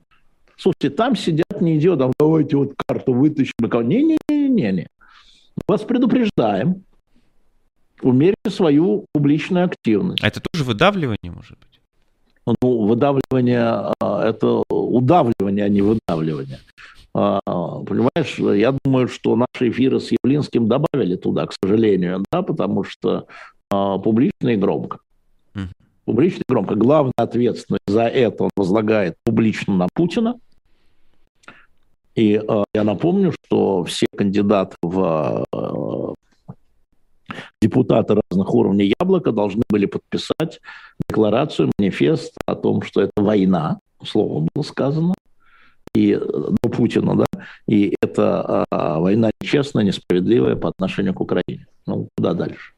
Слушайте, 0.57 0.89
там 0.89 1.15
сидят 1.15 1.61
не 1.61 1.77
идиоты, 1.77 2.11
давайте 2.19 2.57
вот 2.57 2.73
карту 2.85 3.13
вытащим. 3.13 3.53
Не-не-не-не-не. 3.61 4.87
Вас 5.67 5.83
предупреждаем. 5.83 6.83
Умерьте 8.01 8.49
свою 8.49 9.05
публичную 9.13 9.65
активность. 9.65 10.21
А 10.21 10.27
это 10.27 10.41
тоже 10.41 10.65
выдавливание, 10.65 11.31
может 11.31 11.57
быть? 11.59 11.78
Ну, 12.61 12.85
выдавливание 12.85 13.93
а,– 13.99 14.23
это 14.25 14.63
удавливание, 14.69 15.65
а 15.65 15.69
не 15.69 15.81
выдавливание. 15.81 16.59
А, 17.13 17.39
понимаешь, 17.45 18.37
я 18.39 18.75
думаю, 18.83 19.07
что 19.07 19.35
наши 19.35 19.69
эфиры 19.69 19.99
с 19.99 20.11
Явлинским 20.11 20.67
добавили 20.67 21.15
туда, 21.15 21.45
к 21.45 21.53
сожалению, 21.61 22.23
да, 22.31 22.41
потому 22.41 22.83
что 22.83 23.27
а, 23.69 23.97
публично 23.97 24.49
и 24.49 24.55
громко. 24.55 24.99
Публично 26.05 26.39
и 26.39 26.51
громко. 26.51 26.73
Главная 26.75 27.13
ответственность 27.17 27.83
за 27.87 28.03
это 28.03 28.45
он 28.45 28.49
возлагает 28.55 29.15
публично 29.23 29.75
на 29.75 29.87
Путина. 29.93 30.35
И 32.15 32.41
я 32.73 32.83
напомню, 32.83 33.31
что 33.45 33.83
все 33.83 34.07
кандидаты 34.17 34.75
в 34.81 35.45
депутаты 37.61 38.15
разных 38.15 38.53
уровней 38.53 38.93
Яблока 38.99 39.31
должны 39.31 39.63
были 39.69 39.85
подписать 39.85 40.59
декларацию, 41.07 41.71
манифест 41.77 42.33
о 42.45 42.55
том, 42.55 42.81
что 42.81 43.01
это 43.01 43.11
война, 43.17 43.79
слово 44.03 44.47
было 44.53 44.63
сказано, 44.63 45.13
и 45.95 46.15
до 46.15 46.69
Путина, 46.69 47.15
да, 47.15 47.25
и 47.67 47.95
это 48.01 48.65
а, 48.69 48.99
война 48.99 49.31
нечестная, 49.41 49.83
несправедливая 49.83 50.55
по 50.55 50.69
отношению 50.69 51.13
к 51.13 51.21
Украине. 51.21 51.67
Ну, 51.85 52.09
куда 52.15 52.33
дальше? 52.33 52.73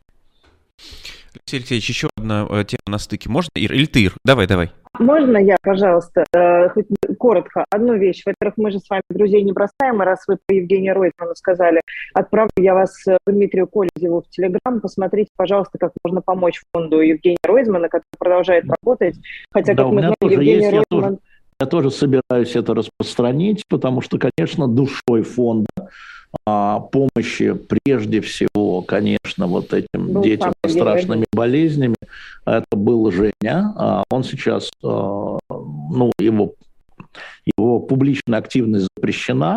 Алексей 1.34 1.58
Алексеевич, 1.58 1.90
еще 1.90 2.10
одна 2.18 2.46
э, 2.50 2.64
тема 2.66 2.82
на 2.88 2.98
стыке. 2.98 3.30
Можно, 3.30 3.52
Ир? 3.56 3.74
Или 3.74 3.86
ты, 3.86 4.04
Ир? 4.04 4.14
Давай, 4.26 4.48
давай. 4.48 4.72
Можно 5.00 5.38
я, 5.38 5.56
пожалуйста, 5.62 6.26
э, 6.34 6.38
хоть 6.70 6.88
коротко, 7.18 7.66
одну 7.70 7.96
вещь. 7.96 8.24
Во-первых, 8.26 8.58
мы 8.58 8.72
же 8.72 8.80
с 8.80 8.90
вами 8.90 9.02
друзей 9.10 9.44
не 9.44 9.52
бросаем, 9.52 10.02
и 10.02 10.06
раз 10.06 10.24
вы 10.28 10.38
по 10.46 10.54
Евгению 10.54 10.96
Ройзману 10.96 11.36
сказали, 11.36 11.82
отправлю 12.14 12.52
я 12.58 12.74
вас 12.74 12.96
к 13.04 13.18
Дмитрию 13.28 13.68
Кользеву 13.68 14.22
в 14.22 14.30
Телеграм, 14.30 14.82
посмотрите, 14.82 15.30
пожалуйста, 15.36 15.78
как 15.78 15.92
можно 16.04 16.22
помочь 16.22 16.62
фонду 16.74 17.00
Евгения 17.00 17.38
Ройзмана, 17.44 17.90
который 17.90 18.04
продолжает 18.18 18.66
работать, 18.66 19.16
хотя, 19.52 19.74
да, 19.74 19.84
как 19.84 19.92
мы 19.92 20.00
знаем, 20.00 20.16
Евгений 20.22 20.52
есть, 20.54 20.72
Ройзман... 20.72 20.86
Я 20.92 21.08
тоже, 21.08 21.20
я 21.60 21.66
тоже 21.68 21.92
собираюсь 21.92 22.56
это 22.56 22.74
распространить, 22.74 23.66
потому 23.68 24.02
что, 24.02 24.18
конечно, 24.18 24.68
душой 24.68 25.24
фонда 25.24 25.68
а, 26.46 26.80
помощи 26.80 27.54
прежде 27.54 28.22
всего, 28.22 28.82
конечно, 28.82 29.48
вот 29.48 29.74
этим 29.74 30.14
был 30.14 30.24
детям 30.24 30.54
со 30.66 30.72
страшными 30.72 31.26
болезнями. 31.34 31.96
Это 32.46 32.66
был 32.72 33.12
Женя. 33.12 33.74
А 33.76 34.04
он 34.10 34.24
сейчас, 34.24 34.72
а, 34.84 35.40
ну, 35.92 36.12
его, 36.20 36.54
его 37.58 37.80
публичная 37.80 38.40
активность 38.40 38.88
запрещена, 38.96 39.56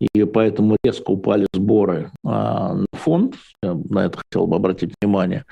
и 0.00 0.24
поэтому 0.24 0.76
резко 0.82 1.10
упали 1.10 1.46
сборы 1.52 2.10
а, 2.24 2.74
на 2.74 2.86
фонд. 2.92 3.34
Я 3.62 3.74
на 3.74 4.06
это 4.06 4.18
хотел 4.18 4.46
бы 4.46 4.56
обратить 4.56 4.94
внимание. 5.00 5.44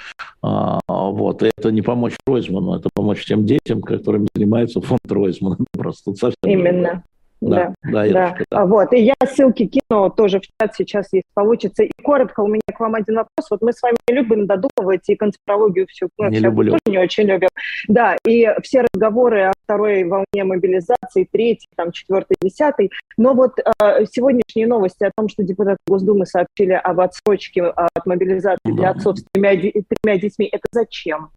А, 0.42 0.80
вот. 0.88 1.42
И 1.42 1.50
это 1.56 1.70
не 1.70 1.82
помочь 1.82 2.14
Ройзману, 2.26 2.74
это 2.74 2.88
помочь 2.94 3.26
тем 3.26 3.44
детям, 3.44 3.82
которыми 3.82 4.26
занимается 4.34 4.80
фонд 4.80 5.00
Ройзмана. 5.06 5.58
Просто 5.72 6.14
совсем 6.14 6.36
Именно. 6.46 7.04
Да, 7.40 7.72
да, 7.84 8.08
да. 8.08 8.36
да. 8.50 8.64
Вот, 8.64 8.92
и 8.92 9.00
я 9.00 9.14
ссылки 9.24 9.66
кину 9.66 10.10
тоже 10.10 10.40
в 10.40 10.42
чат 10.42 10.74
сейчас, 10.74 11.06
если 11.12 11.22
получится. 11.34 11.84
И 11.84 11.90
коротко, 12.02 12.40
у 12.40 12.48
меня 12.48 12.60
к 12.74 12.80
вам 12.80 12.96
один 12.96 13.16
вопрос. 13.16 13.50
Вот 13.50 13.62
мы 13.62 13.72
с 13.72 13.80
вами 13.80 13.96
любим 14.08 14.46
додумывать 14.46 15.08
и 15.08 15.14
конспирологию 15.14 15.86
всю, 15.88 16.08
ну, 16.18 16.28
не 16.30 16.40
люблю. 16.40 16.72
тоже 16.72 16.80
не 16.86 16.98
очень 16.98 17.24
любим. 17.24 17.48
Да, 17.86 18.16
и 18.26 18.48
все 18.62 18.84
разговоры 18.92 19.42
о 19.42 19.52
второй 19.68 20.04
волне 20.04 20.44
мобилизации, 20.44 21.28
третьей, 21.30 21.68
там, 21.76 21.92
четвертой, 21.92 22.36
десятой. 22.40 22.90
Но 23.18 23.34
вот 23.34 23.58
э, 23.58 24.06
сегодняшние 24.10 24.66
новости 24.66 25.04
о 25.04 25.10
том, 25.14 25.28
что 25.28 25.42
депутаты 25.42 25.78
Госдумы 25.86 26.24
сообщили 26.24 26.72
об 26.72 27.00
отсрочке 27.00 27.64
от 27.64 28.06
мобилизации 28.06 28.58
да. 28.64 28.72
для 28.72 28.90
отцов 28.90 29.18
с 29.18 29.24
тремя, 29.32 29.50
тремя 29.50 30.18
детьми, 30.18 30.48
это 30.50 30.64
зачем? 30.72 31.28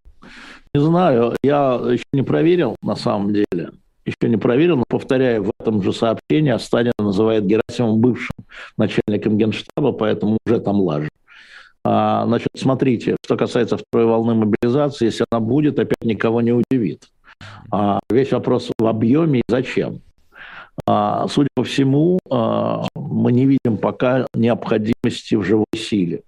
Не 0.74 0.82
знаю, 0.82 1.36
я 1.44 1.80
еще 1.84 2.06
не 2.14 2.24
проверил 2.24 2.78
на 2.82 2.96
самом 2.96 3.34
деле 3.34 3.72
еще 4.04 4.30
не 4.30 4.38
проверил, 4.38 4.78
но 4.78 4.84
повторяю, 4.88 5.44
в 5.44 5.52
этом 5.60 5.84
же 5.84 5.94
сообщении 5.94 6.58
Сталин 6.58 6.92
называет 6.98 7.46
Герасимом 7.46 8.00
бывшим 8.00 8.36
начальником 8.76 9.38
генштаба, 9.38 9.92
поэтому 9.92 10.40
уже 10.46 10.60
там 10.60 10.80
лажа. 10.82 11.10
А, 11.84 12.26
значит, 12.26 12.50
смотрите, 12.56 13.16
что 13.24 13.38
касается 13.38 13.78
второй 13.78 14.08
волны 14.08 14.34
мобилизации, 14.34 15.06
если 15.06 15.26
она 15.32 15.40
будет, 15.40 15.80
опять 15.80 16.04
никого 16.04 16.42
не 16.42 16.52
удивит. 16.52 17.08
А, 17.72 18.00
весь 18.10 18.32
вопрос 18.32 18.72
в 18.78 18.86
объеме 18.86 19.40
и 19.40 19.44
зачем. 19.48 20.02
А, 20.86 21.28
судя 21.28 21.50
по 21.56 21.64
всему, 21.64 22.20
а, 22.30 22.86
мы 22.96 23.32
не 23.32 23.46
видим 23.46 23.78
пока 23.78 24.28
необходимости 24.34 25.36
в 25.36 25.44
живой 25.44 25.66
силе. 25.76 26.24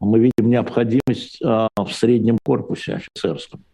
Мы 0.00 0.20
видим 0.20 0.48
необходимость 0.48 1.40
в 1.40 1.90
среднем 1.90 2.38
корпусе 2.44 2.94
офицерском 2.94 3.64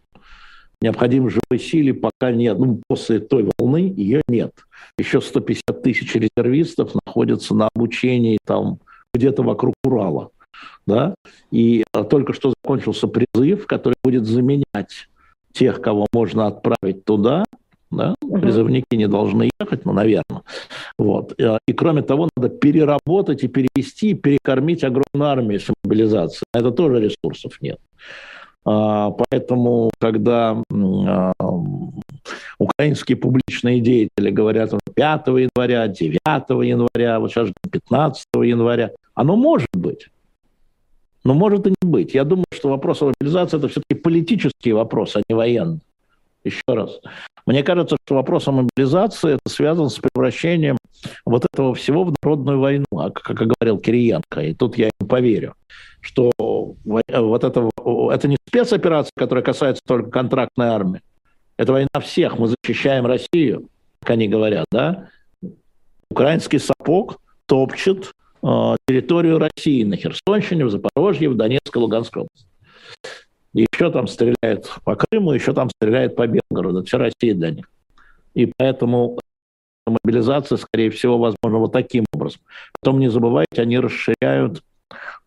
необходимой 0.81 1.31
живой 1.31 1.59
силе 1.59 1.93
пока 1.93 2.31
нет. 2.31 2.57
Ну, 2.59 2.81
после 2.87 3.19
той 3.19 3.49
волны 3.57 3.93
ее 3.95 4.21
нет. 4.27 4.53
Еще 4.97 5.21
150 5.21 5.81
тысяч 5.81 6.13
резервистов 6.15 6.93
находятся 7.05 7.55
на 7.55 7.69
обучении 7.73 8.37
там 8.45 8.79
где-то 9.13 9.43
вокруг 9.43 9.73
Урала. 9.83 10.29
Да? 10.85 11.15
И 11.51 11.83
только 12.09 12.33
что 12.33 12.53
закончился 12.63 13.07
призыв, 13.07 13.65
который 13.67 13.95
будет 14.03 14.25
заменять 14.25 15.09
тех, 15.55 15.81
кого 15.81 16.07
можно 16.13 16.47
отправить 16.47 17.05
туда. 17.05 17.45
Да? 17.91 18.15
Угу. 18.21 18.39
Призывники 18.39 18.95
не 18.95 19.07
должны 19.07 19.49
ехать, 19.59 19.85
ну, 19.85 19.93
наверное. 19.93 20.41
Вот. 20.97 21.39
А, 21.41 21.59
и 21.67 21.73
кроме 21.73 22.01
того, 22.01 22.29
надо 22.35 22.49
переработать 22.49 23.43
и 23.43 23.47
перевести, 23.47 24.13
перекормить 24.13 24.83
огромную 24.83 25.31
армию 25.31 25.59
с 25.59 25.71
мобилизацией. 25.83 26.45
Это 26.53 26.71
тоже 26.71 26.99
ресурсов 26.99 27.61
нет. 27.61 27.77
А, 28.65 29.11
поэтому, 29.11 29.91
когда 29.99 30.61
а, 30.71 31.33
украинские 32.57 33.17
публичные 33.17 33.79
деятели 33.79 34.31
говорят 34.31 34.73
5 34.93 35.27
января, 35.27 35.87
9 35.87 36.19
января, 36.67 37.19
вот 37.19 37.31
сейчас 37.31 37.49
15 37.71 38.25
января, 38.43 38.91
оно 39.13 39.35
может 39.35 39.69
быть. 39.73 40.09
Но 41.25 41.33
может 41.33 41.67
и 41.67 41.71
не 41.71 41.89
быть. 41.89 42.13
Я 42.13 42.23
думаю, 42.23 42.45
что 42.53 42.69
вопрос 42.69 43.01
о 43.01 43.07
мобилизации– 43.07 43.57
это 43.59 43.67
все-таки 43.67 43.99
политический 43.99 44.71
вопрос, 44.71 45.15
а 45.15 45.21
не 45.27 45.35
военный. 45.35 45.81
Еще 46.43 46.61
раз. 46.67 47.01
Мне 47.47 47.63
кажется, 47.63 47.97
что 48.05 48.15
вопрос 48.15 48.47
о 48.47 48.51
мобилизации 48.51 49.33
это 49.33 49.49
связан 49.49 49.89
с 49.89 49.99
превращением 49.99 50.77
вот 51.25 51.45
этого 51.51 51.73
всего 51.73 52.03
в 52.03 52.13
народную 52.23 52.59
войну, 52.59 52.85
а 52.91 53.09
как 53.09 53.37
говорил 53.37 53.79
Кириенко, 53.79 54.41
и 54.41 54.53
тут 54.53 54.77
я 54.77 54.91
не 54.99 55.07
поверю, 55.07 55.55
что 56.01 56.31
вот 56.37 57.43
это, 57.43 57.69
это 58.11 58.27
не 58.27 58.37
спецоперация, 58.47 59.11
которая 59.17 59.43
касается 59.43 59.81
только 59.85 60.11
контрактной 60.11 60.67
армии, 60.67 61.01
это 61.57 61.71
война 61.71 61.99
всех, 62.01 62.37
мы 62.37 62.47
защищаем 62.47 63.07
Россию, 63.07 63.69
как 64.01 64.11
они 64.11 64.27
говорят, 64.27 64.65
да? 64.71 65.09
Украинский 66.09 66.59
сапог 66.59 67.17
топчет 67.47 68.05
э, 68.05 68.24
территорию 68.87 69.39
России 69.39 69.83
на 69.83 69.97
Херсонщине, 69.97 70.65
в 70.65 70.69
Запорожье, 70.69 71.29
в 71.29 71.35
Донецкой, 71.35 71.81
Луганской 71.81 72.23
области. 72.23 72.47
Еще 73.53 73.89
там 73.89 74.07
стреляют 74.07 74.69
по 74.83 74.95
Крыму, 74.95 75.31
еще 75.31 75.53
там 75.53 75.69
стреляют 75.69 76.15
по 76.15 76.27
Белгороду. 76.27 76.83
Вся 76.83 76.97
Россия 76.97 77.33
для 77.33 77.51
них. 77.51 77.71
И 78.33 78.51
поэтому 78.57 79.17
мобилизация, 79.87 80.57
скорее 80.57 80.89
всего, 80.91 81.17
возможно, 81.17 81.59
вот 81.59 81.71
таким 81.71 82.05
образом. 82.13 82.41
Потом 82.79 82.99
не 82.99 83.09
забывайте, 83.09 83.61
они 83.61 83.79
расширяют 83.79 84.61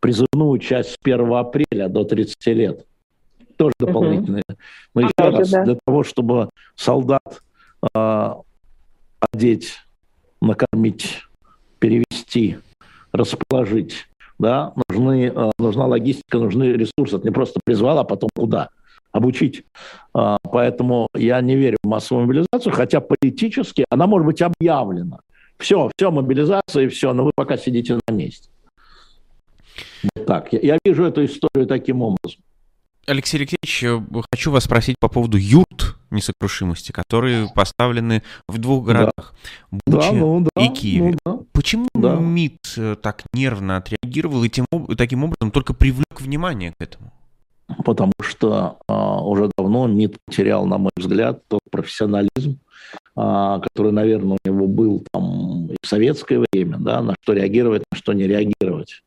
призывную 0.00 0.58
часть 0.58 0.90
с 0.90 0.96
1 1.02 1.32
апреля 1.32 1.88
до 1.88 2.04
30 2.04 2.46
лет. 2.48 2.86
Тоже 3.56 3.72
дополнительные. 3.80 4.42
Угу. 4.48 4.58
Но 4.94 5.00
еще 5.00 5.12
а, 5.16 5.30
раз, 5.30 5.50
да. 5.50 5.64
для 5.64 5.78
того, 5.84 6.04
чтобы 6.04 6.50
солдат 6.76 7.42
э, 7.94 8.34
одеть, 9.32 9.78
накормить, 10.40 11.22
перевести, 11.78 12.58
расположить, 13.12 14.09
да, 14.38 14.72
нужны, 14.88 15.32
э, 15.34 15.50
нужна 15.59 15.86
логистика, 15.86 16.38
нужны 16.38 16.64
ресурсы. 16.64 17.16
Это 17.16 17.24
не 17.26 17.32
просто 17.32 17.61
призвал, 17.64 17.98
а 17.98 18.04
потом 18.04 18.30
куда? 18.34 18.70
Обучить. 19.11 19.64
А, 20.14 20.36
поэтому 20.42 21.09
я 21.14 21.40
не 21.40 21.56
верю 21.56 21.78
в 21.82 21.88
массовую 21.88 22.26
мобилизацию, 22.26 22.74
хотя 22.74 23.00
политически 23.00 23.84
она 23.90 24.06
может 24.06 24.26
быть 24.26 24.42
объявлена. 24.42 25.20
Все, 25.59 25.90
все, 25.96 26.11
мобилизация 26.11 26.84
и 26.84 26.88
все, 26.88 27.12
но 27.12 27.24
вы 27.24 27.32
пока 27.34 27.56
сидите 27.56 27.98
на 28.06 28.12
месте. 28.12 28.48
Вот 30.14 30.26
так. 30.26 30.52
Я, 30.52 30.61
я 30.61 30.78
вижу 30.84 31.04
эту 31.04 31.24
историю 31.24 31.66
таким 31.66 32.02
образом. 32.02 32.40
Алексей 33.06 33.38
Алексеевич, 33.38 33.82
э, 33.84 34.22
хочу 34.30 34.50
вас 34.50 34.64
спросить 34.64 34.96
по 35.00 35.09
поводу 35.09 35.38
юрт 35.38 35.88
несокрушимости, 36.11 36.92
которые 36.92 37.48
поставлены 37.54 38.22
в 38.48 38.59
двух 38.59 38.86
городах 38.86 39.34
да. 39.70 39.78
Буче 39.86 40.11
да, 40.11 40.12
ну, 40.12 40.46
да, 40.54 40.64
и 40.64 40.68
Киеве. 40.68 41.16
Ну, 41.24 41.38
да. 41.38 41.44
Почему 41.52 41.88
да. 41.94 42.16
МИД 42.16 42.59
э, 42.76 42.96
так 43.00 43.24
нервно 43.32 43.76
отреагировал 43.76 44.44
и 44.44 44.48
тем, 44.48 44.66
таким 44.96 45.24
образом 45.24 45.50
только 45.50 45.74
привлек 45.74 46.20
внимание 46.20 46.72
к 46.72 46.82
этому? 46.82 47.12
потому 47.84 48.12
что 48.20 48.78
а, 48.88 49.22
уже 49.22 49.50
давно 49.56 49.86
МИД 49.86 50.16
потерял, 50.24 50.66
на 50.66 50.78
мой 50.78 50.90
взгляд, 50.96 51.42
тот 51.48 51.61
профессионализм, 51.70 52.59
а, 53.14 53.61
который, 53.61 53.92
наверное, 53.92 54.38
у 54.42 54.48
него 54.48 54.66
был 54.66 55.04
там 55.12 55.66
и 55.66 55.76
в 55.82 55.86
советское 55.86 56.42
время, 56.50 56.78
да, 56.78 57.02
на 57.02 57.14
что 57.20 57.34
реагировать, 57.34 57.82
на 57.90 57.98
что 57.98 58.12
не 58.12 58.24
реагировать. 58.24 59.02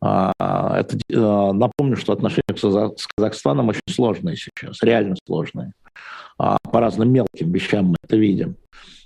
А, 0.00 0.32
это, 0.78 0.98
а, 1.14 1.52
напомню, 1.52 1.96
что 1.96 2.12
отношения 2.12 2.56
с 2.56 3.06
Казахстаном 3.16 3.68
очень 3.68 3.82
сложные 3.88 4.36
сейчас, 4.36 4.82
реально 4.82 5.16
сложные. 5.26 5.72
А, 6.38 6.56
по 6.72 6.80
разным 6.80 7.12
мелким 7.12 7.52
вещам 7.52 7.86
мы 7.86 7.96
это 8.02 8.16
видим. 8.16 8.56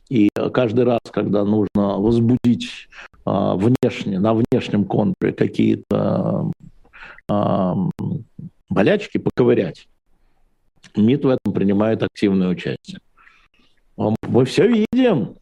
И 0.09 0.29
каждый 0.53 0.85
раз, 0.85 1.01
когда 1.11 1.45
нужно 1.45 1.99
возбудить 1.99 2.89
а, 3.25 3.55
внешне, 3.57 4.19
на 4.19 4.35
внешнем 4.35 4.85
контуре 4.85 5.33
какие-то 5.33 6.51
а, 7.31 7.77
болячки, 8.69 9.19
поковырять, 9.19 9.89
МИД 10.97 11.25
в 11.25 11.29
этом 11.29 11.53
принимает 11.55 12.03
активное 12.03 12.49
участие. 12.49 13.01
Мы 13.97 14.45
все 14.45 14.67
видим, 14.67 15.37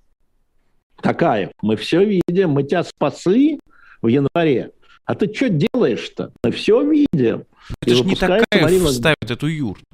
Такаев, 1.01 1.51
мы 1.62 1.76
все 1.76 2.05
видим, 2.05 2.51
мы 2.51 2.62
тебя 2.62 2.84
спасли 2.84 3.59
в 4.03 4.09
январе, 4.09 4.72
а 5.05 5.14
ты 5.14 5.32
что 5.32 5.48
делаешь-то? 5.48 6.32
Мы 6.44 6.53
все 6.53 6.82
видим. 6.82 7.44
Это 7.82 7.94
же 7.94 8.05
не 8.05 8.14
Такаев 8.14 8.62
Марина... 8.62 8.92
ставит 8.92 9.30
эту 9.30 9.46
юрту. 9.46 9.84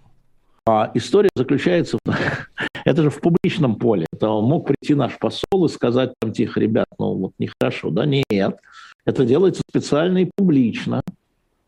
А 0.68 0.90
история 0.94 1.30
заключается 1.36 1.98
это 2.84 3.02
же 3.02 3.10
в 3.10 3.20
публичном 3.20 3.76
поле. 3.76 4.06
Это 4.12 4.28
мог 4.28 4.66
прийти 4.66 4.94
наш 4.94 5.16
посол 5.18 5.66
и 5.66 5.68
сказать 5.68 6.12
там 6.18 6.32
тихо, 6.32 6.58
ребят, 6.58 6.86
ну 6.98 7.14
вот 7.14 7.32
нехорошо. 7.38 7.90
Да 7.90 8.04
нет, 8.04 8.58
это 9.04 9.24
делается 9.24 9.62
специально 9.68 10.18
и 10.18 10.30
публично, 10.36 11.02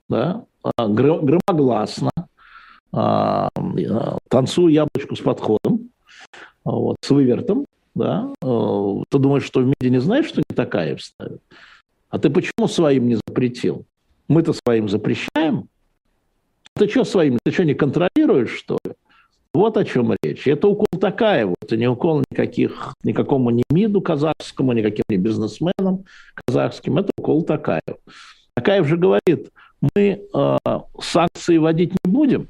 да, 0.09 0.45
а, 0.63 0.89
громогласно. 0.89 2.11
А, 2.91 3.51
танцую 4.29 4.73
яблочку 4.73 5.15
с 5.15 5.21
подходом, 5.21 5.91
вот, 6.65 6.97
с 7.03 7.11
вывертом, 7.11 7.67
да. 7.95 8.33
А, 8.43 9.03
ты 9.09 9.19
думаешь, 9.19 9.45
что 9.45 9.61
в 9.61 9.67
МИДе 9.67 9.91
не 9.91 10.01
знаешь, 10.01 10.27
что 10.27 10.41
не 10.41 10.57
такая 10.57 10.97
ставит? 10.99 11.41
А 12.11 12.19
ты 12.19 12.31
почему 12.31 12.67
своим 12.67 13.07
не 13.07 13.17
запретил? 13.17 13.85
Мы-то 14.27 14.53
своим 14.53 14.89
запрещаем, 14.89 15.69
ты 16.79 16.89
что 16.89 17.05
своим, 17.05 17.39
ты 17.45 17.53
что, 17.53 17.65
не 17.65 17.75
контролируешь, 17.75 18.57
что 18.57 18.79
ли? 18.85 18.95
Вот 19.55 19.77
о 19.77 19.85
чем 19.85 20.15
речь. 20.23 20.47
Это 20.47 20.69
укол 20.69 21.01
такая 21.01 21.53
это 21.69 21.77
не 21.77 21.89
укол 21.89 22.23
никаких, 22.31 22.95
никакому 23.03 23.51
ни 23.51 23.63
МИДу 23.71 24.01
казахскому, 24.01 24.73
никаким 24.73 25.05
ни 25.11 25.17
бизнесменам 25.17 26.05
казахским. 26.35 26.97
Это 26.97 27.11
укол 27.19 27.43
такая. 27.43 27.83
Такаев 28.55 28.87
же 28.87 28.97
говорит, 28.97 29.51
мы 29.95 30.23
э, 30.33 30.57
санкции 31.01 31.59
вводить 31.59 31.93
не 32.05 32.11
будем. 32.11 32.49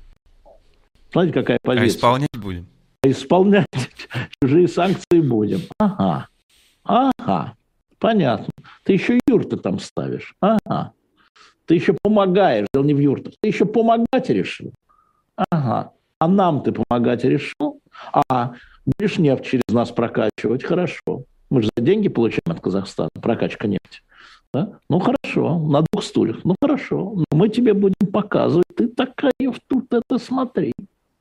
Знаете, 1.13 1.33
какая 1.33 1.59
а 1.63 1.67
позиция? 1.67 1.85
А 1.85 1.89
исполнять 1.89 2.39
будем. 2.39 2.67
А 3.03 3.09
исполнять 3.09 3.67
чужие 4.43 4.69
санкции 4.69 5.21
будем. 5.21 5.63
Ага. 5.79 6.29
Ага. 6.85 7.55
Понятно. 7.99 8.53
Ты 8.85 8.93
еще 8.93 9.19
юрты 9.27 9.57
там 9.57 9.81
ставишь. 9.81 10.35
Ага. 10.41 10.93
Ты 11.69 11.75
еще 11.75 11.95
помогаешь, 12.03 12.67
дело 12.73 12.83
не 12.85 12.95
в 12.95 12.99
юртах, 12.99 13.35
ты 13.41 13.49
еще 13.49 13.67
помогать 13.67 14.31
решил. 14.31 14.73
Ага. 15.51 15.93
А 16.19 16.27
нам 16.27 16.63
ты 16.63 16.73
помогать 16.73 17.25
решил? 17.25 17.81
А 18.13 18.55
будешь 18.87 19.19
нефть 19.19 19.45
через 19.45 19.63
нас 19.71 19.91
прокачивать? 19.91 20.65
Хорошо. 20.65 21.25
Мы 21.51 21.63
же 21.63 21.69
за 21.77 21.85
деньги 21.85 22.09
получаем 22.09 22.51
от 22.51 22.61
Казахстана, 22.61 23.11
прокачка 23.21 23.69
нефти. 23.69 24.01
Да? 24.53 24.79
Ну 24.89 24.99
хорошо, 24.99 25.59
на 25.59 25.83
двух 25.83 26.05
стульях. 26.05 26.39
Ну 26.45 26.57
хорошо, 26.61 27.13
но 27.17 27.25
мы 27.33 27.51
тебе 27.51 27.75
будем 27.75 28.11
показывать. 28.11 28.67
Ты 28.75 28.89
такая 28.89 29.33
тут 29.67 29.93
это 29.93 30.19
смотри. 30.19 30.73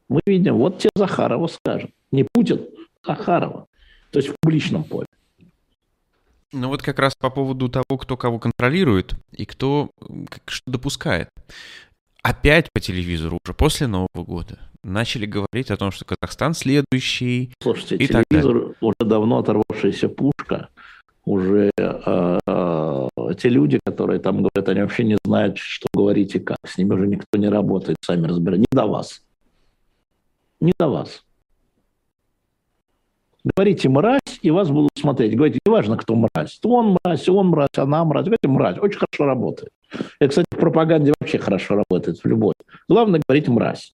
Мы 0.08 0.22
видим, 0.26 0.56
вот 0.56 0.80
тебе 0.80 0.91
Захарова 0.95 1.48
скажет. 1.48 1.91
Не 2.12 2.26
Путин, 2.34 2.62
Захарова. 3.06 3.68
То 4.12 4.20
есть 4.20 4.30
в 4.30 4.36
публичном 4.41 4.86
поле. 4.86 5.08
Ну 6.54 6.70
вот 6.70 6.82
как 6.82 7.00
раз 7.00 7.14
по 7.16 7.30
поводу 7.30 7.70
того, 7.70 7.98
кто 8.00 8.16
кого 8.16 8.39
контролирует 8.39 9.16
и 9.32 9.45
кто 9.45 9.89
что 10.45 10.72
допускает. 10.72 11.30
Опять 12.24 12.72
по 12.72 12.80
телевизору 12.80 13.39
уже 13.43 13.54
после 13.54 13.88
Нового 13.88 14.24
года 14.24 14.60
начали 14.84 15.26
говорить 15.26 15.72
о 15.72 15.78
том, 15.78 15.91
что 15.91 16.06
Казахстан 16.06 16.54
следующий. 16.54 17.54
Слушайте, 17.62 17.95
и 17.98 18.08
телевизор 18.08 18.76
уже 18.80 18.95
давно 19.00 19.39
оторвавшаяся 19.39 20.10
пушка. 20.10 20.70
Уже 21.26 21.72
э, 21.78 22.39
э, 22.48 23.08
те 23.38 23.50
люди, 23.50 23.82
которые 23.86 24.22
там 24.22 24.38
говорят, 24.38 24.70
они 24.70 24.82
вообще 24.82 25.04
не 25.04 25.18
знают, 25.26 25.58
что 25.58 25.89
говорить 25.93 26.36
и 26.36 26.39
как. 26.39 26.58
С 26.66 26.78
ними 26.78 26.93
уже 26.93 27.06
никто 27.06 27.38
не 27.38 27.50
работает, 27.50 27.98
сами 28.02 28.28
разбирают. 28.28 28.62
Не 28.62 28.78
до 28.78 28.88
вас. 28.88 29.22
Не 30.62 30.72
до 30.80 30.88
вас. 30.88 31.26
Говорите 33.56 33.89
«мразь», 33.89 34.39
и 34.41 34.52
вас 34.52 34.70
будут 34.70 34.91
смотреть. 34.95 35.36
Говорите, 35.36 35.60
неважно, 35.66 35.98
кто 35.98 36.16
мразь. 36.16 36.58
То 36.60 36.70
он 36.70 36.98
мразь, 37.04 37.30
он 37.30 37.48
мразь, 37.48 37.70
она 37.78 38.04
мразь. 38.04 38.26
Говорите 38.26 38.48
«мразь». 38.48 38.78
Очень 38.80 39.00
хорошо 39.00 39.26
работает. 39.26 39.72
Это, 40.20 40.30
кстати, 40.30 40.48
в 40.52 40.58
пропаганде 40.58 41.14
вообще 41.20 41.38
хорошо 41.38 41.76
работает, 41.76 42.20
в 42.20 42.26
любой. 42.26 42.54
Главное 42.89 43.22
говорить 43.26 43.48
«мразь». 43.48 43.93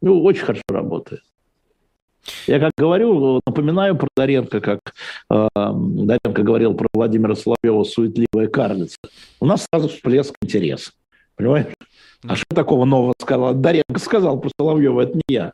Ну, 0.00 0.22
очень 0.22 0.44
хорошо 0.44 0.62
работает. 0.68 1.22
Я 2.46 2.60
как 2.60 2.72
говорю, 2.76 3.40
напоминаю 3.46 3.96
про 3.96 4.08
Даренко, 4.14 4.60
как 4.60 4.80
э, 5.30 5.48
Даренко 5.54 6.42
говорил 6.42 6.74
про 6.74 6.88
Владимира 6.92 7.34
Соловьева 7.34 7.84
«суетливая 7.84 8.48
карлица». 8.48 8.98
У 9.40 9.46
нас 9.46 9.66
сразу 9.70 9.88
всплеск 9.88 10.34
интереса. 10.42 10.92
Понимаешь? 11.36 11.72
А 12.26 12.36
что 12.36 12.54
такого 12.54 12.84
нового 12.84 13.14
сказал? 13.18 13.54
Даренко 13.54 13.98
сказал 13.98 14.40
про 14.40 14.50
Соловьева, 14.58 15.02
это 15.02 15.14
не 15.14 15.22
я. 15.34 15.52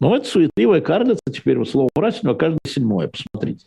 Но 0.00 0.16
это 0.16 0.26
суетливая 0.26 0.80
карлица, 0.80 1.20
теперь 1.32 1.64
слово 1.66 1.88
у 1.94 2.34
каждое 2.34 2.60
седьмое, 2.66 3.08
посмотрите. 3.08 3.66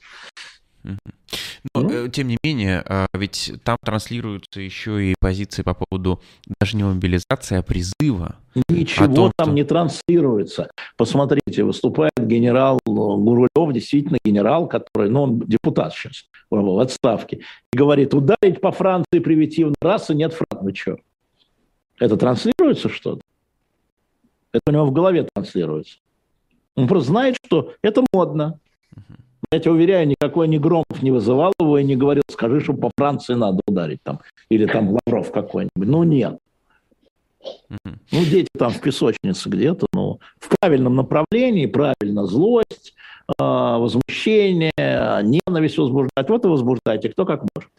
Но, 0.84 1.82
ну? 1.82 2.08
тем 2.08 2.28
не 2.28 2.38
менее, 2.44 2.84
а, 2.88 3.06
ведь 3.14 3.54
там 3.64 3.78
транслируются 3.84 4.62
еще 4.62 5.12
и 5.12 5.16
позиции 5.20 5.62
по 5.62 5.76
поводу 5.76 6.22
даже 6.60 6.76
не 6.76 6.84
мобилизации, 6.84 7.58
а 7.58 7.62
призыва. 7.62 8.38
Ничего 8.68 9.06
том, 9.14 9.32
там 9.38 9.48
что... 9.48 9.54
не 9.54 9.64
транслируется. 9.64 10.72
Посмотрите, 10.98 11.64
выступает 11.64 12.14
генерал 12.18 12.80
Гурулев, 12.86 13.74
действительно 13.74 14.18
генерал, 14.26 14.68
который, 14.68 15.10
ну, 15.10 15.24
он 15.24 15.40
депутат 15.42 15.94
сейчас 15.94 16.26
в 16.50 16.80
отставке, 16.80 17.42
и 17.72 17.78
говорит, 17.78 18.14
ударить 18.14 18.60
по 18.60 18.72
Франции 18.72 19.20
превентивно 19.20 19.76
раз, 19.82 20.10
и 20.10 20.16
нет 20.16 20.34
фронта. 20.34 20.64
Вы 20.66 20.74
что? 20.74 20.98
Это 22.00 22.18
транслируется 22.18 22.90
что-то? 22.90 23.22
Это 24.52 24.62
у 24.68 24.72
него 24.72 24.86
в 24.86 24.92
голове 24.92 25.28
транслируется. 25.34 25.98
Он 26.76 26.88
просто 26.88 27.10
знает, 27.10 27.38
что 27.46 27.74
это 27.82 28.04
модно. 28.14 28.60
Я 29.52 29.60
тебя 29.60 29.74
уверяю, 29.74 30.08
никакой 30.08 30.48
ни 30.48 30.58
Громов 30.58 31.02
не 31.02 31.12
вызывал 31.12 31.52
его 31.60 31.78
и 31.78 31.84
не 31.84 31.98
говорил, 31.98 32.24
скажи, 32.30 32.62
что 32.62 32.74
по 32.74 32.90
Франции 32.98 33.34
надо 33.34 33.60
ударить 33.68 34.02
там. 34.04 34.22
Или 34.50 34.66
там 34.66 34.98
Лавров 35.06 35.32
какой-нибудь. 35.32 35.88
Ну, 35.88 36.04
нет. 36.04 36.40
Ну, 37.70 38.26
дети 38.26 38.48
там 38.58 38.72
в 38.72 38.80
песочнице 38.80 39.50
где-то, 39.50 39.88
ну, 39.94 40.20
в 40.40 40.56
правильном 40.58 40.96
направлении, 40.96 41.66
правильно, 41.66 42.28
злость, 42.28 42.94
э, 43.28 43.34
возмущение, 43.44 44.72
ненависть 44.78 45.78
возбуждать. 45.78 46.30
Вот 46.30 46.46
и 46.46 46.48
возбуждайте, 46.48 47.10
кто 47.10 47.26
как 47.26 47.44
может. 47.56 47.70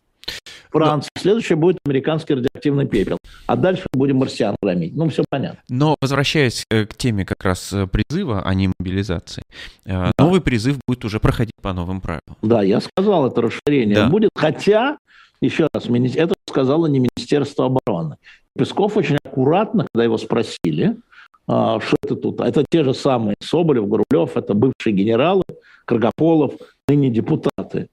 Франция. 0.72 1.10
Но... 1.14 1.20
Следующее 1.20 1.56
будет 1.56 1.78
американский 1.84 2.34
радиоактивный 2.34 2.86
пепел. 2.86 3.18
А 3.46 3.56
дальше 3.56 3.84
будем 3.92 4.16
марсиан 4.16 4.56
громить. 4.62 4.94
Ну, 4.94 5.08
все 5.08 5.24
понятно. 5.28 5.60
Но 5.68 5.96
возвращаясь 6.00 6.64
э, 6.70 6.86
к 6.86 6.94
теме 6.94 7.24
как 7.24 7.44
раз 7.44 7.72
э, 7.72 7.86
призыва, 7.86 8.42
а 8.44 8.54
не 8.54 8.70
мобилизации, 8.78 9.42
э, 9.84 9.90
да. 9.90 10.12
новый 10.18 10.40
призыв 10.40 10.78
будет 10.86 11.04
уже 11.04 11.20
проходить 11.20 11.54
по 11.60 11.72
новым 11.72 12.00
правилам. 12.00 12.36
Да, 12.42 12.62
я 12.62 12.80
сказал, 12.80 13.26
это 13.26 13.42
расширение 13.42 13.96
да. 13.96 14.08
будет. 14.08 14.30
Хотя, 14.34 14.98
еще 15.40 15.68
раз, 15.72 15.86
это 15.86 16.34
сказала 16.48 16.86
не 16.86 17.00
Министерство 17.00 17.66
обороны. 17.66 18.16
Песков 18.56 18.96
очень 18.96 19.16
аккуратно, 19.24 19.86
когда 19.92 20.04
его 20.04 20.18
спросили, 20.18 20.96
а, 21.46 21.80
что 21.80 21.96
это 22.02 22.16
тут? 22.16 22.40
Это 22.40 22.64
те 22.68 22.84
же 22.84 22.94
самые 22.94 23.34
Соболев, 23.40 23.86
Гурулев, 23.86 24.36
это 24.36 24.54
бывшие 24.54 24.94
генералы, 24.94 25.44
Каргополов, 25.84 26.54
ныне 26.88 27.10
депутаты. 27.10 27.88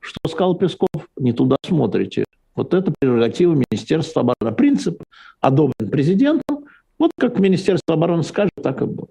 Что 0.00 0.28
сказал 0.28 0.56
Песков? 0.56 0.88
Не 1.16 1.32
туда 1.32 1.56
смотрите. 1.64 2.24
Вот 2.54 2.74
это 2.74 2.92
прерогатива 2.98 3.54
Министерства 3.54 4.22
обороны. 4.22 4.56
Принцип 4.56 5.02
одобрен 5.40 5.90
президентом. 5.90 6.64
Вот 6.98 7.12
как 7.18 7.38
Министерство 7.38 7.94
обороны 7.94 8.22
скажет, 8.22 8.52
так 8.62 8.82
и 8.82 8.86
будет. 8.86 9.10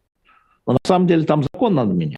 Но 0.65 0.73
на 0.73 0.79
самом 0.85 1.07
деле 1.07 1.23
там 1.23 1.43
закон 1.43 1.75
надо 1.75 1.93
менять. 1.93 2.17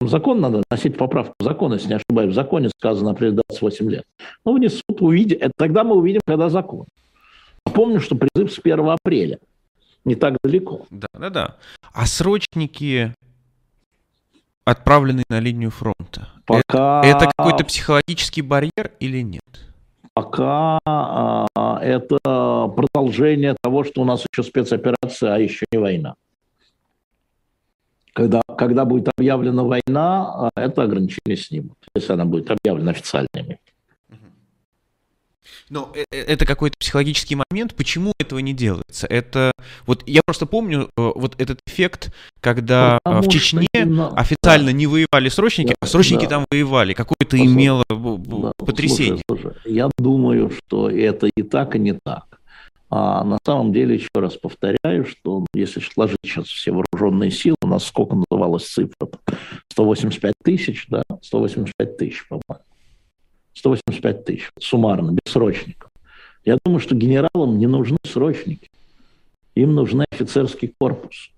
Закон 0.00 0.40
надо 0.40 0.62
носить 0.70 0.96
поправку 0.96 1.34
закона, 1.40 1.74
если 1.74 1.88
не 1.88 1.94
ошибаюсь. 1.94 2.32
В 2.32 2.34
законе 2.34 2.70
сказано 2.78 3.14
при 3.14 3.30
28 3.30 3.90
лет. 3.90 4.04
Ну, 4.44 4.54
внесут, 4.54 5.00
увидим. 5.00 5.38
Это 5.40 5.52
тогда 5.56 5.84
мы 5.84 5.96
увидим, 5.96 6.20
когда 6.24 6.48
закон. 6.48 6.86
Помню, 7.64 8.00
что 8.00 8.16
призыв 8.16 8.52
с 8.52 8.58
1 8.58 8.88
апреля. 8.88 9.38
Не 10.04 10.14
так 10.14 10.36
далеко. 10.42 10.86
Да, 10.90 11.08
да, 11.14 11.30
да. 11.30 11.56
А 11.92 12.06
срочники 12.06 13.12
отправленный 14.70 15.24
на 15.28 15.40
линию 15.40 15.70
фронта. 15.70 16.28
Пока... 16.46 17.02
Это, 17.04 17.24
это 17.24 17.32
какой-то 17.36 17.64
психологический 17.64 18.42
барьер 18.42 18.92
или 19.00 19.20
нет? 19.22 19.68
пока 20.18 20.80
а, 20.84 21.46
это 21.80 22.18
продолжение 22.74 23.54
того, 23.62 23.84
что 23.84 24.02
у 24.02 24.04
нас 24.04 24.24
еще 24.32 24.42
спецоперация, 24.42 25.34
а 25.34 25.38
еще 25.38 25.64
не 25.70 25.78
война. 25.78 26.14
Когда, 28.14 28.42
когда 28.56 28.84
будет 28.84 29.10
объявлена 29.16 29.62
война, 29.62 30.48
а, 30.48 30.50
это 30.56 30.82
ограничение 30.82 31.36
снимут, 31.36 31.78
если 31.94 32.14
она 32.14 32.24
будет 32.24 32.50
объявлена 32.50 32.90
официальными. 32.90 33.60
Но 35.70 35.92
э, 35.94 36.04
э, 36.10 36.22
это 36.22 36.46
какой-то 36.46 36.76
психологический 36.78 37.36
момент, 37.36 37.74
почему 37.74 38.12
этого 38.18 38.38
не 38.38 38.54
делается? 38.54 39.06
Это 39.06 39.52
вот 39.86 40.02
я 40.06 40.22
просто 40.24 40.46
помню 40.46 40.90
э, 40.96 41.12
вот 41.14 41.34
этот 41.38 41.60
эффект, 41.66 42.12
когда 42.40 42.98
Потому 43.04 43.22
в 43.22 43.28
Чечне 43.28 43.66
именно... 43.72 44.08
официально 44.16 44.66
да. 44.66 44.72
не 44.72 44.86
воевали 44.86 45.28
срочники, 45.28 45.68
да, 45.68 45.74
а 45.80 45.86
срочники 45.86 46.24
да. 46.24 46.30
там 46.30 46.44
воевали. 46.50 46.94
Какое-то 46.94 47.36
Послушай, 47.36 47.46
имело 47.46 47.84
да, 47.88 48.52
потрясение. 48.58 49.22
Слушай, 49.28 49.52
слушай, 49.54 49.72
я 49.72 49.90
думаю, 49.98 50.50
что 50.50 50.90
это 50.90 51.28
и 51.36 51.42
так, 51.42 51.76
и 51.76 51.78
не 51.78 51.92
так. 51.92 52.24
А 52.90 53.22
на 53.22 53.38
самом 53.44 53.72
деле, 53.72 53.96
еще 53.96 54.08
раз 54.14 54.36
повторяю, 54.36 55.04
что 55.04 55.44
если 55.52 55.80
сложить 55.80 56.18
сейчас 56.24 56.46
все 56.46 56.72
вооруженные 56.72 57.30
силы, 57.30 57.56
у 57.62 57.66
нас 57.66 57.84
сколько 57.84 58.16
называлась 58.16 58.66
цифра? 58.66 59.08
185 59.72 60.32
тысяч, 60.42 60.86
да? 60.88 61.02
185 61.22 61.96
тысяч, 61.98 62.26
по-моему. 62.28 62.64
185 63.58 64.24
тысяч 64.24 64.50
суммарно, 64.58 65.12
без 65.12 65.32
срочников. 65.32 65.90
Я 66.44 66.58
думаю, 66.64 66.80
что 66.80 66.94
генералам 66.94 67.58
не 67.58 67.66
нужны 67.66 67.98
срочники. 68.04 68.70
Им 69.54 69.74
нужен 69.74 70.04
офицерский 70.10 70.72
корпус. 70.80 71.30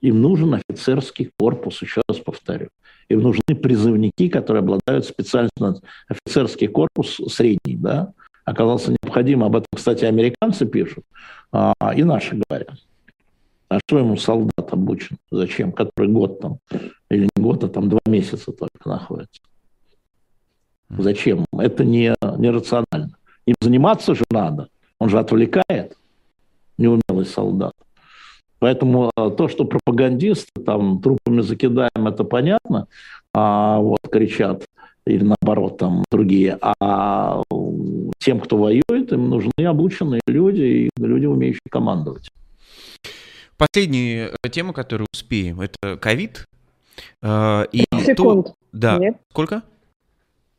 Им 0.00 0.20
нужен 0.20 0.54
офицерский 0.54 1.30
корпус, 1.38 1.82
еще 1.82 2.02
раз 2.08 2.18
повторю. 2.18 2.68
Им 3.08 3.22
нужны 3.22 3.54
призывники, 3.54 4.28
которые 4.28 4.60
обладают 4.60 5.06
специальностью. 5.06 5.82
Офицерский 6.08 6.68
корпус 6.68 7.20
средний, 7.28 7.76
да, 7.76 8.12
оказался 8.44 8.92
необходим. 9.02 9.44
Об 9.44 9.56
этом, 9.56 9.66
кстати, 9.74 10.04
американцы 10.04 10.66
пишут, 10.66 11.04
а, 11.52 11.72
и 11.96 12.04
наши 12.04 12.40
говорят. 12.48 12.78
А 13.68 13.78
что 13.86 13.98
ему 13.98 14.16
солдат 14.16 14.72
обучен? 14.72 15.18
Зачем? 15.30 15.72
Который 15.72 16.08
год 16.08 16.40
там, 16.40 16.58
или 17.10 17.28
не 17.36 17.42
год, 17.42 17.64
а 17.64 17.68
там 17.68 17.88
два 17.88 18.00
месяца 18.06 18.52
только 18.52 18.88
находится. 18.88 19.40
Зачем? 20.90 21.44
Это 21.52 21.84
не, 21.84 22.14
нерационально. 22.38 23.16
Им 23.46 23.54
заниматься 23.60 24.14
же 24.14 24.24
надо. 24.30 24.68
Он 24.98 25.08
же 25.08 25.18
отвлекает 25.18 25.96
неумелый 26.76 27.26
солдат. 27.26 27.72
Поэтому 28.58 29.10
а, 29.16 29.30
то, 29.30 29.48
что 29.48 29.64
пропагандисты 29.64 30.50
там 30.64 31.00
трупами 31.00 31.42
закидаем, 31.42 32.06
это 32.06 32.24
понятно, 32.24 32.88
а 33.32 33.78
вот 33.78 34.00
кричат, 34.10 34.64
или 35.06 35.24
наоборот, 35.24 35.78
там 35.78 36.04
другие, 36.10 36.58
а 36.60 37.42
тем, 38.18 38.40
кто 38.40 38.56
воюет, 38.56 39.12
им 39.12 39.30
нужны 39.30 39.64
обученные 39.64 40.20
люди 40.26 40.62
и 40.62 40.90
люди, 40.98 41.26
умеющие 41.26 41.60
командовать. 41.70 42.30
Последняя 43.56 44.32
э, 44.42 44.48
тема, 44.50 44.72
которую 44.72 45.06
успеем, 45.12 45.60
это 45.60 45.96
ковид. 45.96 46.44
Э, 47.22 47.64
и 47.72 47.84
Секунд. 48.04 48.46
То... 48.46 48.54
Да. 48.72 48.98
Нет. 48.98 49.16
Сколько? 49.30 49.62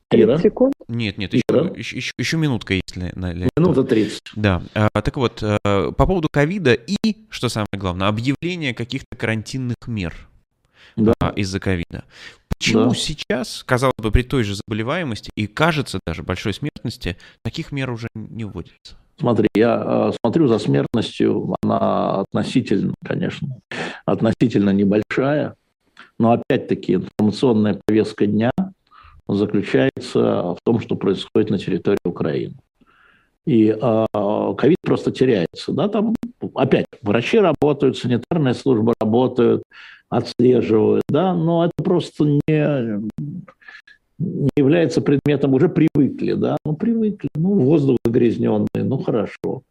30 0.10 0.41
секунд? 0.41 0.74
Нет, 0.88 1.18
нет, 1.18 1.34
еще, 1.34 1.43
еще, 1.76 1.97
еще, 1.97 2.14
еще 2.18 2.38
минутка 2.38 2.74
есть. 2.74 2.93
Для, 2.93 3.12
для 3.12 3.49
Минута 3.57 3.84
30. 3.84 4.22
Да. 4.36 4.64
А, 4.74 4.89
так 5.01 5.16
вот, 5.18 5.43
а, 5.43 5.91
по 5.91 6.05
поводу 6.07 6.28
ковида 6.30 6.74
и, 6.74 7.16
что 7.30 7.49
самое 7.49 7.68
главное, 7.74 8.07
объявление 8.07 8.74
каких-то 8.74 9.16
карантинных 9.16 9.76
мер 9.88 10.16
да. 10.95 11.14
а, 11.20 11.30
из-за 11.36 11.60
ковида. 11.60 12.05
Почему 12.57 12.89
да. 12.89 12.95
сейчас, 12.95 13.64
казалось 13.66 13.95
бы, 13.97 14.12
при 14.12 14.24
той 14.24 14.43
же 14.43 14.55
заболеваемости 14.55 15.32
и, 15.36 15.47
кажется, 15.47 15.99
даже 16.05 16.24
большой 16.24 16.53
смертности, 16.53 17.16
таких 17.43 17.72
мер 17.72 17.91
уже 17.91 18.07
не 18.16 18.43
вводится? 18.43 18.97
Смотри, 19.18 19.47
я 19.53 20.12
смотрю 20.22 20.47
за 20.47 20.60
смертностью, 20.60 21.55
она 21.62 22.22
относительно, 22.22 22.95
конечно, 23.05 23.60
относительно 24.05 24.72
небольшая, 24.72 25.55
но 26.18 26.32
опять-таки 26.32 26.95
информационная 26.95 27.80
повестка 27.86 28.26
дня– 28.26 28.51
заключается 29.36 30.20
в 30.54 30.58
том, 30.64 30.80
что 30.80 30.96
происходит 30.96 31.50
на 31.50 31.58
территории 31.58 31.98
Украины. 32.04 32.56
И 33.46 33.76
а, 33.82 34.54
ковид 34.54 34.78
э, 34.84 34.88
просто 34.88 35.12
теряется. 35.12 35.72
Да? 35.72 35.88
Там 35.88 36.16
опять 36.56 36.86
врачи 37.02 37.40
работают, 37.40 37.98
санитарная 37.98 38.54
служба 38.54 38.94
работают, 39.00 39.64
отслеживают, 40.10 41.04
да? 41.10 41.34
но 41.34 41.66
это 41.66 41.84
просто 41.84 42.26
не, 42.26 43.10
не 44.20 44.50
является 44.56 45.02
предметом, 45.02 45.54
уже 45.54 45.70
привыкли, 45.70 46.34
да, 46.34 46.58
ну 46.66 46.76
привыкли, 46.76 47.30
ну 47.36 47.54
воздух 47.60 47.98
загрязненный, 48.04 48.84
ну 48.84 48.98
хорошо, 48.98 49.62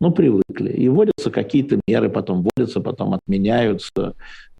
ну 0.00 0.10
привыкли. 0.10 0.72
И 0.72 0.88
вводятся 0.88 1.30
какие-то 1.30 1.80
меры, 1.86 2.08
потом 2.08 2.42
вводятся, 2.42 2.80
потом 2.80 3.14
отменяются, 3.14 4.14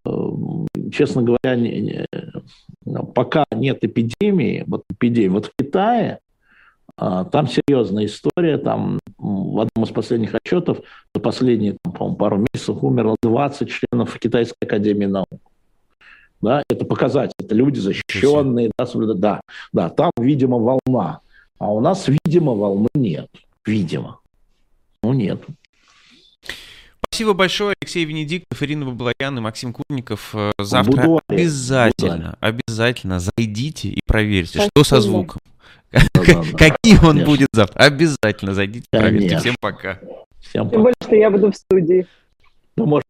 Эм, 0.06 0.66
честно 0.92 1.22
говоря, 1.22 1.56
пока 3.14 3.44
нет 3.52 3.82
эпидемии, 3.82 4.64
вот 4.66 4.84
эпидемии, 4.90 5.28
вот 5.28 5.46
в 5.46 5.52
Китае, 5.58 6.20
а, 6.96 7.24
там 7.24 7.46
серьезная 7.46 8.06
история, 8.06 8.58
там 8.58 8.98
в 9.18 9.60
одном 9.60 9.84
из 9.84 9.90
последних 9.90 10.34
отчетов 10.34 10.78
за 11.14 11.20
последние, 11.20 11.76
по 11.82 12.14
пару 12.14 12.38
месяцев 12.38 12.82
умерло 12.82 13.16
20 13.22 13.68
членов 13.68 14.18
Китайской 14.18 14.56
академии 14.62 15.06
наук. 15.06 15.40
Да, 16.40 16.62
это 16.68 16.84
показатель, 16.84 17.34
это 17.38 17.54
люди 17.54 17.78
защищенные, 17.78 18.70
да, 18.78 18.86
да, 19.14 19.40
да, 19.72 19.88
там, 19.88 20.10
видимо, 20.18 20.58
волна, 20.58 21.20
а 21.58 21.72
у 21.72 21.80
нас, 21.80 22.06
видимо, 22.08 22.52
волны 22.52 22.88
нет, 22.94 23.28
видимо, 23.64 24.20
ну 25.02 25.12
нет. 25.12 25.42
Спасибо 27.16 27.32
большое, 27.32 27.74
Алексей 27.80 28.04
Венедиктов, 28.04 28.62
Ирина 28.62 28.84
Баблоян 28.84 29.38
и 29.38 29.40
Максим 29.40 29.72
Курников. 29.72 30.34
Э, 30.34 30.52
завтра 30.58 31.00
Буду 31.00 31.22
обязательно, 31.28 32.36
обязательно 32.40 33.20
зайдите 33.20 33.88
и 33.88 34.00
проверьте, 34.06 34.58
Спасибо. 34.58 34.70
что 34.74 34.84
со 34.84 35.00
звуком. 35.00 35.40
Какие 36.58 37.02
он 37.02 37.24
будет 37.24 37.48
завтра. 37.54 37.84
Обязательно 37.84 38.52
зайдите, 38.52 38.84
проверьте. 38.90 39.38
Всем 39.38 39.54
пока. 39.58 39.98
Всем 40.42 40.64
пока. 40.64 40.74
Тем 40.74 40.82
более, 40.82 40.94
что 41.02 41.16
я 41.16 41.30
буду 41.30 41.52
в 41.52 41.56
студии. 41.56 42.06
Ну, 42.76 42.84
может, 42.84 43.06